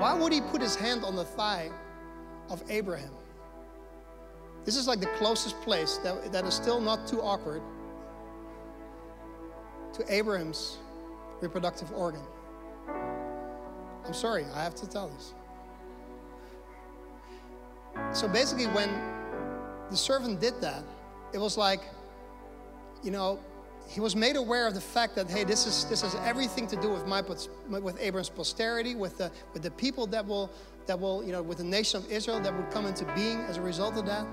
Why 0.00 0.14
would 0.14 0.32
he 0.32 0.40
put 0.40 0.62
his 0.62 0.74
hand 0.74 1.04
on 1.04 1.16
the 1.16 1.24
thigh 1.24 1.70
of 2.48 2.62
Abraham? 2.68 3.12
This 4.64 4.76
is 4.76 4.86
like 4.86 5.00
the 5.00 5.10
closest 5.18 5.60
place 5.62 5.98
that, 5.98 6.32
that 6.32 6.44
is 6.44 6.54
still 6.54 6.80
not 6.80 7.06
too 7.06 7.20
awkward 7.20 7.62
to 9.94 10.12
Abraham's 10.12 10.78
reproductive 11.40 11.92
organ. 11.92 12.22
I'm 14.06 14.14
sorry, 14.14 14.44
I 14.54 14.62
have 14.62 14.74
to 14.76 14.88
tell 14.88 15.08
this. 15.08 15.34
So 18.12 18.28
basically, 18.28 18.66
when 18.66 18.90
the 19.90 19.96
servant 19.96 20.40
did 20.40 20.60
that, 20.60 20.84
it 21.32 21.38
was 21.38 21.56
like, 21.56 21.80
you 23.02 23.10
know, 23.10 23.38
he 23.90 23.98
was 23.98 24.14
made 24.14 24.36
aware 24.36 24.68
of 24.68 24.74
the 24.74 24.80
fact 24.80 25.16
that 25.16 25.28
hey, 25.28 25.42
this 25.42 25.66
is 25.66 25.84
this 25.86 26.02
has 26.02 26.14
everything 26.24 26.68
to 26.68 26.76
do 26.76 26.88
with 26.88 27.08
my 27.08 27.22
with 27.22 27.98
Abraham's 28.00 28.28
posterity, 28.28 28.94
with 28.94 29.18
the 29.18 29.32
with 29.52 29.62
the 29.62 29.70
people 29.72 30.06
that 30.06 30.24
will 30.24 30.48
that 30.86 30.98
will 30.98 31.24
you 31.24 31.32
know 31.32 31.42
with 31.42 31.58
the 31.58 31.64
nation 31.64 31.98
of 31.98 32.10
Israel 32.10 32.38
that 32.38 32.56
would 32.56 32.70
come 32.70 32.86
into 32.86 33.04
being 33.16 33.40
as 33.40 33.56
a 33.56 33.60
result 33.60 33.96
of 33.96 34.06
that. 34.06 34.24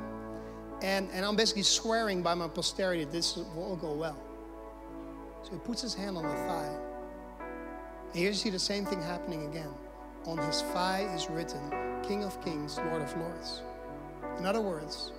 And 0.84 1.10
and 1.12 1.26
I'm 1.26 1.36
basically 1.36 1.64
swearing 1.64 2.22
by 2.22 2.36
my 2.36 2.48
posterity 2.48 3.06
this 3.06 3.36
will 3.36 3.64
all 3.64 3.76
go 3.76 3.94
well. 3.94 4.22
So 5.42 5.54
he 5.54 5.58
puts 5.58 5.82
his 5.82 5.96
hand 5.96 6.18
on 6.18 6.24
the 6.24 6.36
thigh. 6.36 6.78
And 7.40 8.16
here 8.16 8.30
you 8.30 8.36
see 8.36 8.52
the 8.52 8.60
same 8.60 8.86
thing 8.86 9.02
happening 9.02 9.48
again. 9.48 9.74
On 10.26 10.38
his 10.38 10.62
thigh 10.74 11.10
is 11.16 11.32
written, 11.32 11.62
King 12.04 12.24
of 12.24 12.40
Kings, 12.44 12.78
Lord 12.78 13.02
of 13.02 13.18
Lords. 13.18 13.62
In 14.38 14.46
other 14.46 14.62
words, 14.62 15.14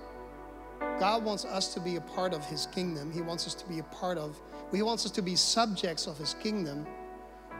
God 0.99 1.23
wants 1.23 1.45
us 1.45 1.73
to 1.73 1.79
be 1.79 1.95
a 1.95 2.01
part 2.01 2.33
of 2.33 2.45
his 2.45 2.67
kingdom. 2.67 3.11
He 3.11 3.21
wants 3.21 3.47
us 3.47 3.53
to 3.55 3.67
be 3.67 3.79
a 3.79 3.83
part 3.83 4.17
of, 4.17 4.37
he 4.71 4.81
wants 4.81 5.05
us 5.05 5.11
to 5.11 5.21
be 5.21 5.35
subjects 5.35 6.07
of 6.07 6.17
his 6.17 6.33
kingdom, 6.35 6.85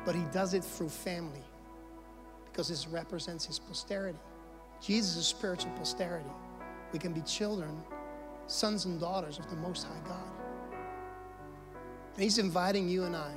but 0.05 0.15
he 0.15 0.23
does 0.31 0.53
it 0.53 0.63
through 0.63 0.89
family 0.89 1.43
because 2.45 2.67
this 2.67 2.87
represents 2.87 3.45
his 3.45 3.59
posterity. 3.59 4.19
Jesus 4.81 5.15
is 5.15 5.27
spiritual 5.27 5.71
posterity. 5.71 6.29
We 6.91 6.99
can 6.99 7.13
be 7.13 7.21
children, 7.21 7.77
sons 8.47 8.85
and 8.85 8.99
daughters 8.99 9.39
of 9.39 9.49
the 9.49 9.55
Most 9.55 9.85
High 9.85 10.07
God. 10.07 10.23
And 12.15 12.23
he's 12.23 12.37
inviting 12.37 12.89
you 12.89 13.03
and 13.03 13.15
I 13.15 13.31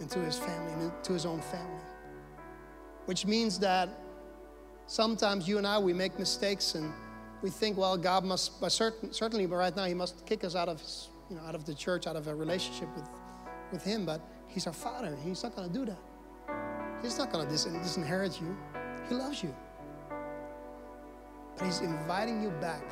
into 0.00 0.18
his 0.18 0.38
family, 0.38 0.84
into 0.84 1.12
his 1.12 1.24
own 1.24 1.40
family. 1.40 1.84
Which 3.06 3.26
means 3.26 3.58
that 3.60 3.88
sometimes 4.86 5.46
you 5.46 5.58
and 5.58 5.66
I, 5.66 5.78
we 5.78 5.92
make 5.92 6.18
mistakes 6.18 6.74
and 6.74 6.92
we 7.44 7.50
think, 7.50 7.76
well, 7.76 7.98
God 7.98 8.24
must, 8.24 8.58
but 8.58 8.72
certain, 8.72 9.12
certainly, 9.12 9.44
but 9.44 9.56
right 9.56 9.76
now, 9.76 9.84
He 9.84 9.92
must 9.92 10.24
kick 10.24 10.44
us 10.44 10.56
out 10.56 10.66
of, 10.66 10.80
his, 10.80 11.10
you 11.28 11.36
know, 11.36 11.42
out 11.42 11.54
of 11.54 11.66
the 11.66 11.74
church, 11.74 12.06
out 12.06 12.16
of 12.16 12.26
a 12.26 12.34
relationship 12.34 12.88
with, 12.96 13.06
with 13.70 13.84
Him. 13.84 14.06
But 14.06 14.22
He's 14.48 14.66
our 14.66 14.72
Father. 14.72 15.14
He's 15.22 15.42
not 15.42 15.54
going 15.54 15.70
to 15.70 15.78
do 15.78 15.84
that. 15.84 15.98
He's 17.02 17.18
not 17.18 17.30
going 17.30 17.44
to 17.44 17.52
dis- 17.52 17.66
disinherit 17.66 18.40
you. 18.40 18.56
He 19.10 19.14
loves 19.14 19.42
you. 19.42 19.54
But 21.58 21.66
He's 21.66 21.82
inviting 21.82 22.42
you 22.42 22.48
back 22.62 22.82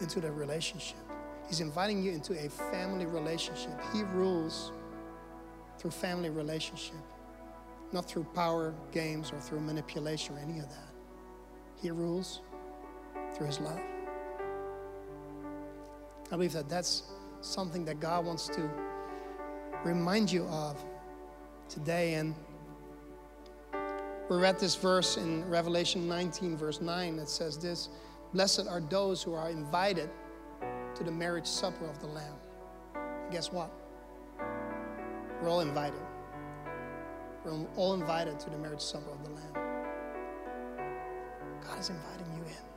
into 0.00 0.20
the 0.20 0.30
relationship. 0.30 0.98
He's 1.48 1.60
inviting 1.60 2.02
you 2.02 2.12
into 2.12 2.38
a 2.44 2.50
family 2.50 3.06
relationship. 3.06 3.72
He 3.94 4.02
rules 4.02 4.70
through 5.78 5.92
family 5.92 6.28
relationship, 6.28 7.00
not 7.90 8.04
through 8.04 8.24
power 8.34 8.74
games 8.92 9.32
or 9.32 9.40
through 9.40 9.60
manipulation 9.60 10.36
or 10.36 10.40
any 10.40 10.58
of 10.58 10.68
that. 10.68 10.90
He 11.80 11.90
rules 11.90 12.40
through 13.40 13.46
His 13.46 13.60
love. 13.60 13.80
I 16.26 16.36
believe 16.36 16.52
that 16.52 16.68
that's 16.68 17.04
something 17.40 17.86
that 17.86 17.98
God 17.98 18.26
wants 18.26 18.48
to 18.48 18.70
remind 19.82 20.30
you 20.30 20.44
of 20.44 20.76
today. 21.66 22.14
And 22.14 22.34
we 24.28 24.36
read 24.36 24.58
this 24.58 24.74
verse 24.76 25.16
in 25.16 25.48
Revelation 25.48 26.06
19, 26.06 26.58
verse 26.58 26.82
9, 26.82 27.16
that 27.16 27.30
says 27.30 27.56
this 27.56 27.88
Blessed 28.34 28.66
are 28.68 28.82
those 28.82 29.22
who 29.22 29.32
are 29.32 29.48
invited 29.48 30.10
to 30.94 31.02
the 31.02 31.10
marriage 31.10 31.46
supper 31.46 31.86
of 31.86 31.98
the 31.98 32.08
Lamb. 32.08 32.36
And 32.94 33.32
guess 33.32 33.50
what? 33.50 33.70
We're 35.40 35.48
all 35.48 35.60
invited. 35.60 36.02
We're 37.42 37.66
all 37.76 37.94
invited 37.94 38.38
to 38.38 38.50
the 38.50 38.58
marriage 38.58 38.82
supper 38.82 39.10
of 39.10 39.24
the 39.24 39.30
Lamb. 39.30 39.54
God 41.66 41.78
is 41.78 41.88
inviting 41.88 42.26
you 42.36 42.42
in. 42.42 42.69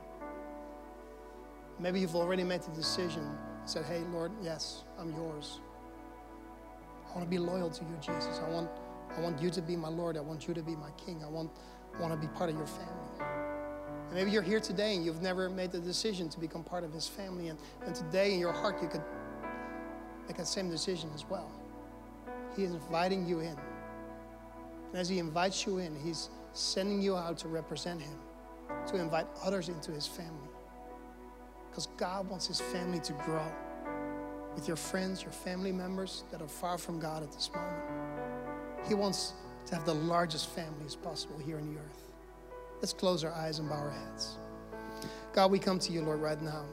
Maybe 1.78 2.00
you've 2.00 2.14
already 2.14 2.44
made 2.44 2.62
the 2.62 2.70
decision, 2.70 3.36
said, 3.64 3.84
Hey, 3.84 4.00
Lord, 4.12 4.32
yes, 4.42 4.84
I'm 4.98 5.12
yours. 5.14 5.60
I 7.08 7.18
want 7.18 7.24
to 7.24 7.30
be 7.30 7.38
loyal 7.38 7.70
to 7.70 7.84
you, 7.84 7.96
Jesus. 8.00 8.40
I 8.44 8.50
want, 8.50 8.70
I 9.16 9.20
want 9.20 9.40
you 9.40 9.50
to 9.50 9.62
be 9.62 9.76
my 9.76 9.88
Lord. 9.88 10.16
I 10.16 10.20
want 10.20 10.48
you 10.48 10.54
to 10.54 10.62
be 10.62 10.76
my 10.76 10.90
King. 11.04 11.22
I 11.24 11.28
want, 11.28 11.50
want 12.00 12.12
to 12.12 12.18
be 12.18 12.32
part 12.34 12.50
of 12.50 12.56
your 12.56 12.66
family. 12.66 13.24
And 14.08 14.14
maybe 14.14 14.30
you're 14.30 14.42
here 14.42 14.60
today 14.60 14.94
and 14.94 15.04
you've 15.04 15.22
never 15.22 15.48
made 15.48 15.72
the 15.72 15.80
decision 15.80 16.28
to 16.30 16.40
become 16.40 16.62
part 16.64 16.84
of 16.84 16.92
his 16.92 17.08
family. 17.08 17.48
And, 17.48 17.58
and 17.86 17.94
today 17.94 18.32
in 18.32 18.40
your 18.40 18.52
heart, 18.52 18.80
you 18.82 18.88
could 18.88 19.02
make 20.26 20.36
that 20.36 20.46
same 20.46 20.70
decision 20.70 21.10
as 21.14 21.24
well. 21.28 21.50
He 22.56 22.64
is 22.64 22.72
inviting 22.72 23.26
you 23.26 23.40
in. 23.40 23.56
And 24.92 25.00
as 25.00 25.08
he 25.08 25.18
invites 25.18 25.66
you 25.66 25.78
in, 25.78 25.96
he's 25.96 26.30
sending 26.52 27.02
you 27.02 27.16
out 27.16 27.38
to 27.38 27.48
represent 27.48 28.00
him, 28.00 28.16
to 28.86 28.96
invite 28.96 29.26
others 29.42 29.68
into 29.68 29.90
his 29.90 30.06
family. 30.06 30.53
Because 31.74 31.88
God 31.96 32.30
wants 32.30 32.46
His 32.46 32.60
family 32.60 33.00
to 33.00 33.12
grow 33.14 33.50
with 34.54 34.68
your 34.68 34.76
friends, 34.76 35.22
your 35.22 35.32
family 35.32 35.72
members 35.72 36.22
that 36.30 36.40
are 36.40 36.46
far 36.46 36.78
from 36.78 37.00
God 37.00 37.24
at 37.24 37.32
this 37.32 37.50
moment. 37.52 37.82
He 38.86 38.94
wants 38.94 39.32
to 39.66 39.74
have 39.74 39.84
the 39.84 39.94
largest 39.94 40.50
families 40.50 40.94
possible 40.94 41.36
here 41.36 41.56
on 41.56 41.74
the 41.74 41.80
earth. 41.80 42.12
Let's 42.80 42.92
close 42.92 43.24
our 43.24 43.32
eyes 43.32 43.58
and 43.58 43.68
bow 43.68 43.74
our 43.74 43.90
heads. 43.90 44.36
God, 45.32 45.50
we 45.50 45.58
come 45.58 45.80
to 45.80 45.90
you, 45.90 46.02
Lord, 46.02 46.20
right 46.20 46.40
now. 46.40 46.64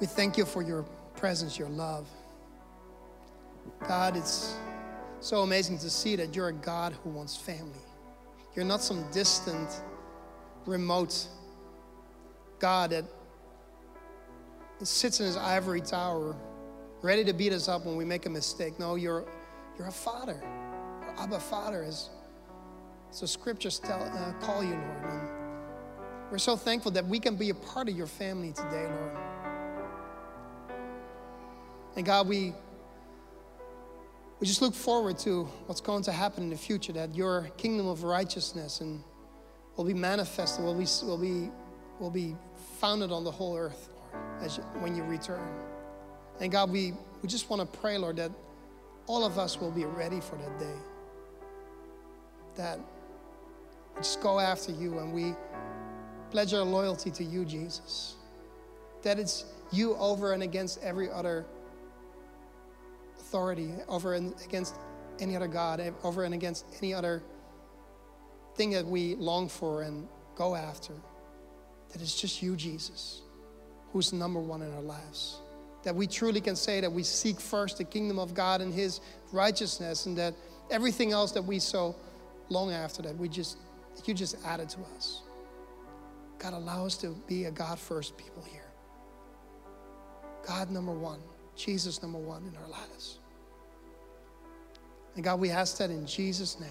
We 0.00 0.06
thank 0.06 0.38
you 0.38 0.46
for 0.46 0.62
your 0.62 0.84
presence, 1.14 1.58
your 1.58 1.68
love. 1.68 2.08
God, 3.86 4.16
it's 4.16 4.54
so 5.20 5.42
amazing 5.42 5.76
to 5.80 5.90
see 5.90 6.16
that 6.16 6.34
you're 6.34 6.48
a 6.48 6.54
God 6.54 6.94
who 7.04 7.10
wants 7.10 7.36
family. 7.36 7.78
You're 8.56 8.64
not 8.64 8.80
some 8.80 9.04
distant, 9.12 9.68
remote 10.64 11.28
God 12.62 12.90
that 12.90 13.04
sits 14.82 15.18
in 15.18 15.26
his 15.26 15.36
ivory 15.36 15.80
tower, 15.80 16.36
ready 17.02 17.24
to 17.24 17.32
beat 17.32 17.52
us 17.52 17.68
up 17.68 17.84
when 17.84 17.96
we 17.96 18.04
make 18.04 18.24
a 18.26 18.30
mistake. 18.30 18.78
No, 18.78 18.94
you're, 18.94 19.24
you're 19.76 19.88
a 19.88 19.92
father. 19.92 20.40
You're 21.02 21.20
Abba 21.20 21.40
Father, 21.40 21.82
is. 21.82 22.08
so 23.10 23.26
scriptures 23.26 23.80
tell, 23.80 24.00
uh, 24.00 24.32
call 24.40 24.62
you, 24.62 24.70
Lord. 24.70 25.04
And 25.04 25.28
we're 26.30 26.38
so 26.38 26.54
thankful 26.54 26.92
that 26.92 27.04
we 27.04 27.18
can 27.18 27.34
be 27.34 27.50
a 27.50 27.54
part 27.54 27.88
of 27.88 27.96
your 27.96 28.06
family 28.06 28.52
today, 28.52 28.86
Lord. 28.86 29.18
And 31.96 32.06
God, 32.06 32.28
we 32.28 32.54
we 34.38 34.46
just 34.46 34.62
look 34.62 34.74
forward 34.74 35.18
to 35.20 35.44
what's 35.66 35.80
going 35.80 36.02
to 36.04 36.12
happen 36.12 36.42
in 36.44 36.50
the 36.50 36.56
future, 36.56 36.92
that 36.94 37.14
your 37.14 37.48
kingdom 37.56 37.86
of 37.86 38.02
righteousness 38.02 38.80
and 38.80 39.00
will 39.76 39.84
be 39.84 39.94
manifested, 39.94 40.64
will 40.64 40.74
be, 40.74 40.86
will 41.04 41.18
be, 41.18 41.50
will 42.00 42.10
be 42.10 42.36
founded 42.82 43.12
on 43.12 43.22
the 43.22 43.30
whole 43.30 43.56
earth, 43.56 43.90
as 44.40 44.56
when 44.80 44.96
you 44.96 45.04
return. 45.04 45.48
And 46.40 46.50
God, 46.50 46.68
we, 46.68 46.94
we 47.22 47.28
just 47.28 47.48
want 47.48 47.62
to 47.62 47.78
pray, 47.78 47.96
Lord, 47.96 48.16
that 48.16 48.32
all 49.06 49.24
of 49.24 49.38
us 49.38 49.60
will 49.60 49.70
be 49.70 49.84
ready 49.84 50.20
for 50.20 50.34
that 50.34 50.58
day. 50.58 50.74
That 52.56 52.80
we 53.94 53.98
just 53.98 54.20
go 54.20 54.40
after 54.40 54.72
you 54.72 54.98
and 54.98 55.12
we 55.12 55.36
pledge 56.32 56.52
our 56.54 56.64
loyalty 56.64 57.12
to 57.12 57.22
you, 57.22 57.44
Jesus. 57.44 58.16
That 59.02 59.20
it's 59.20 59.44
you 59.70 59.94
over 59.94 60.32
and 60.32 60.42
against 60.42 60.82
every 60.82 61.08
other 61.08 61.46
authority, 63.20 63.70
over 63.88 64.14
and 64.14 64.34
against 64.44 64.74
any 65.20 65.36
other 65.36 65.46
God, 65.46 65.94
over 66.02 66.24
and 66.24 66.34
against 66.34 66.64
any 66.78 66.92
other 66.92 67.22
thing 68.56 68.70
that 68.70 68.84
we 68.84 69.14
long 69.14 69.48
for 69.48 69.82
and 69.82 70.08
go 70.34 70.56
after 70.56 70.94
that 71.92 72.00
it's 72.00 72.20
just 72.20 72.42
you, 72.42 72.56
Jesus, 72.56 73.22
who's 73.92 74.12
number 74.12 74.40
one 74.40 74.62
in 74.62 74.72
our 74.74 74.82
lives. 74.82 75.40
That 75.84 75.94
we 75.94 76.06
truly 76.06 76.40
can 76.40 76.56
say 76.56 76.80
that 76.80 76.90
we 76.90 77.02
seek 77.02 77.40
first 77.40 77.78
the 77.78 77.84
kingdom 77.84 78.18
of 78.18 78.34
God 78.34 78.60
and 78.60 78.72
His 78.72 79.00
righteousness, 79.32 80.06
and 80.06 80.16
that 80.18 80.34
everything 80.70 81.12
else 81.12 81.32
that 81.32 81.42
we 81.42 81.58
so 81.58 81.94
long 82.48 82.72
after 82.72 83.02
that 83.02 83.16
we 83.16 83.28
just 83.28 83.56
you 84.04 84.14
just 84.14 84.36
added 84.44 84.68
to 84.70 84.78
us. 84.96 85.22
God, 86.38 86.54
allow 86.54 86.84
us 86.86 86.96
to 86.98 87.14
be 87.28 87.44
a 87.44 87.50
God 87.50 87.78
first 87.78 88.16
people 88.16 88.42
here. 88.42 88.72
God 90.46 90.70
number 90.70 90.92
one, 90.92 91.20
Jesus 91.54 92.02
number 92.02 92.18
one 92.18 92.44
in 92.46 92.56
our 92.56 92.68
lives. 92.68 93.18
And 95.14 95.22
God, 95.22 95.38
we 95.38 95.50
ask 95.50 95.78
that 95.78 95.90
in 95.90 96.06
Jesus' 96.06 96.58
name. 96.58 96.70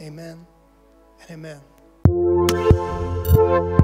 Amen 0.00 0.46
and 1.28 1.30
amen. 2.08 3.21
Thank 3.52 3.70
you. 3.70 3.81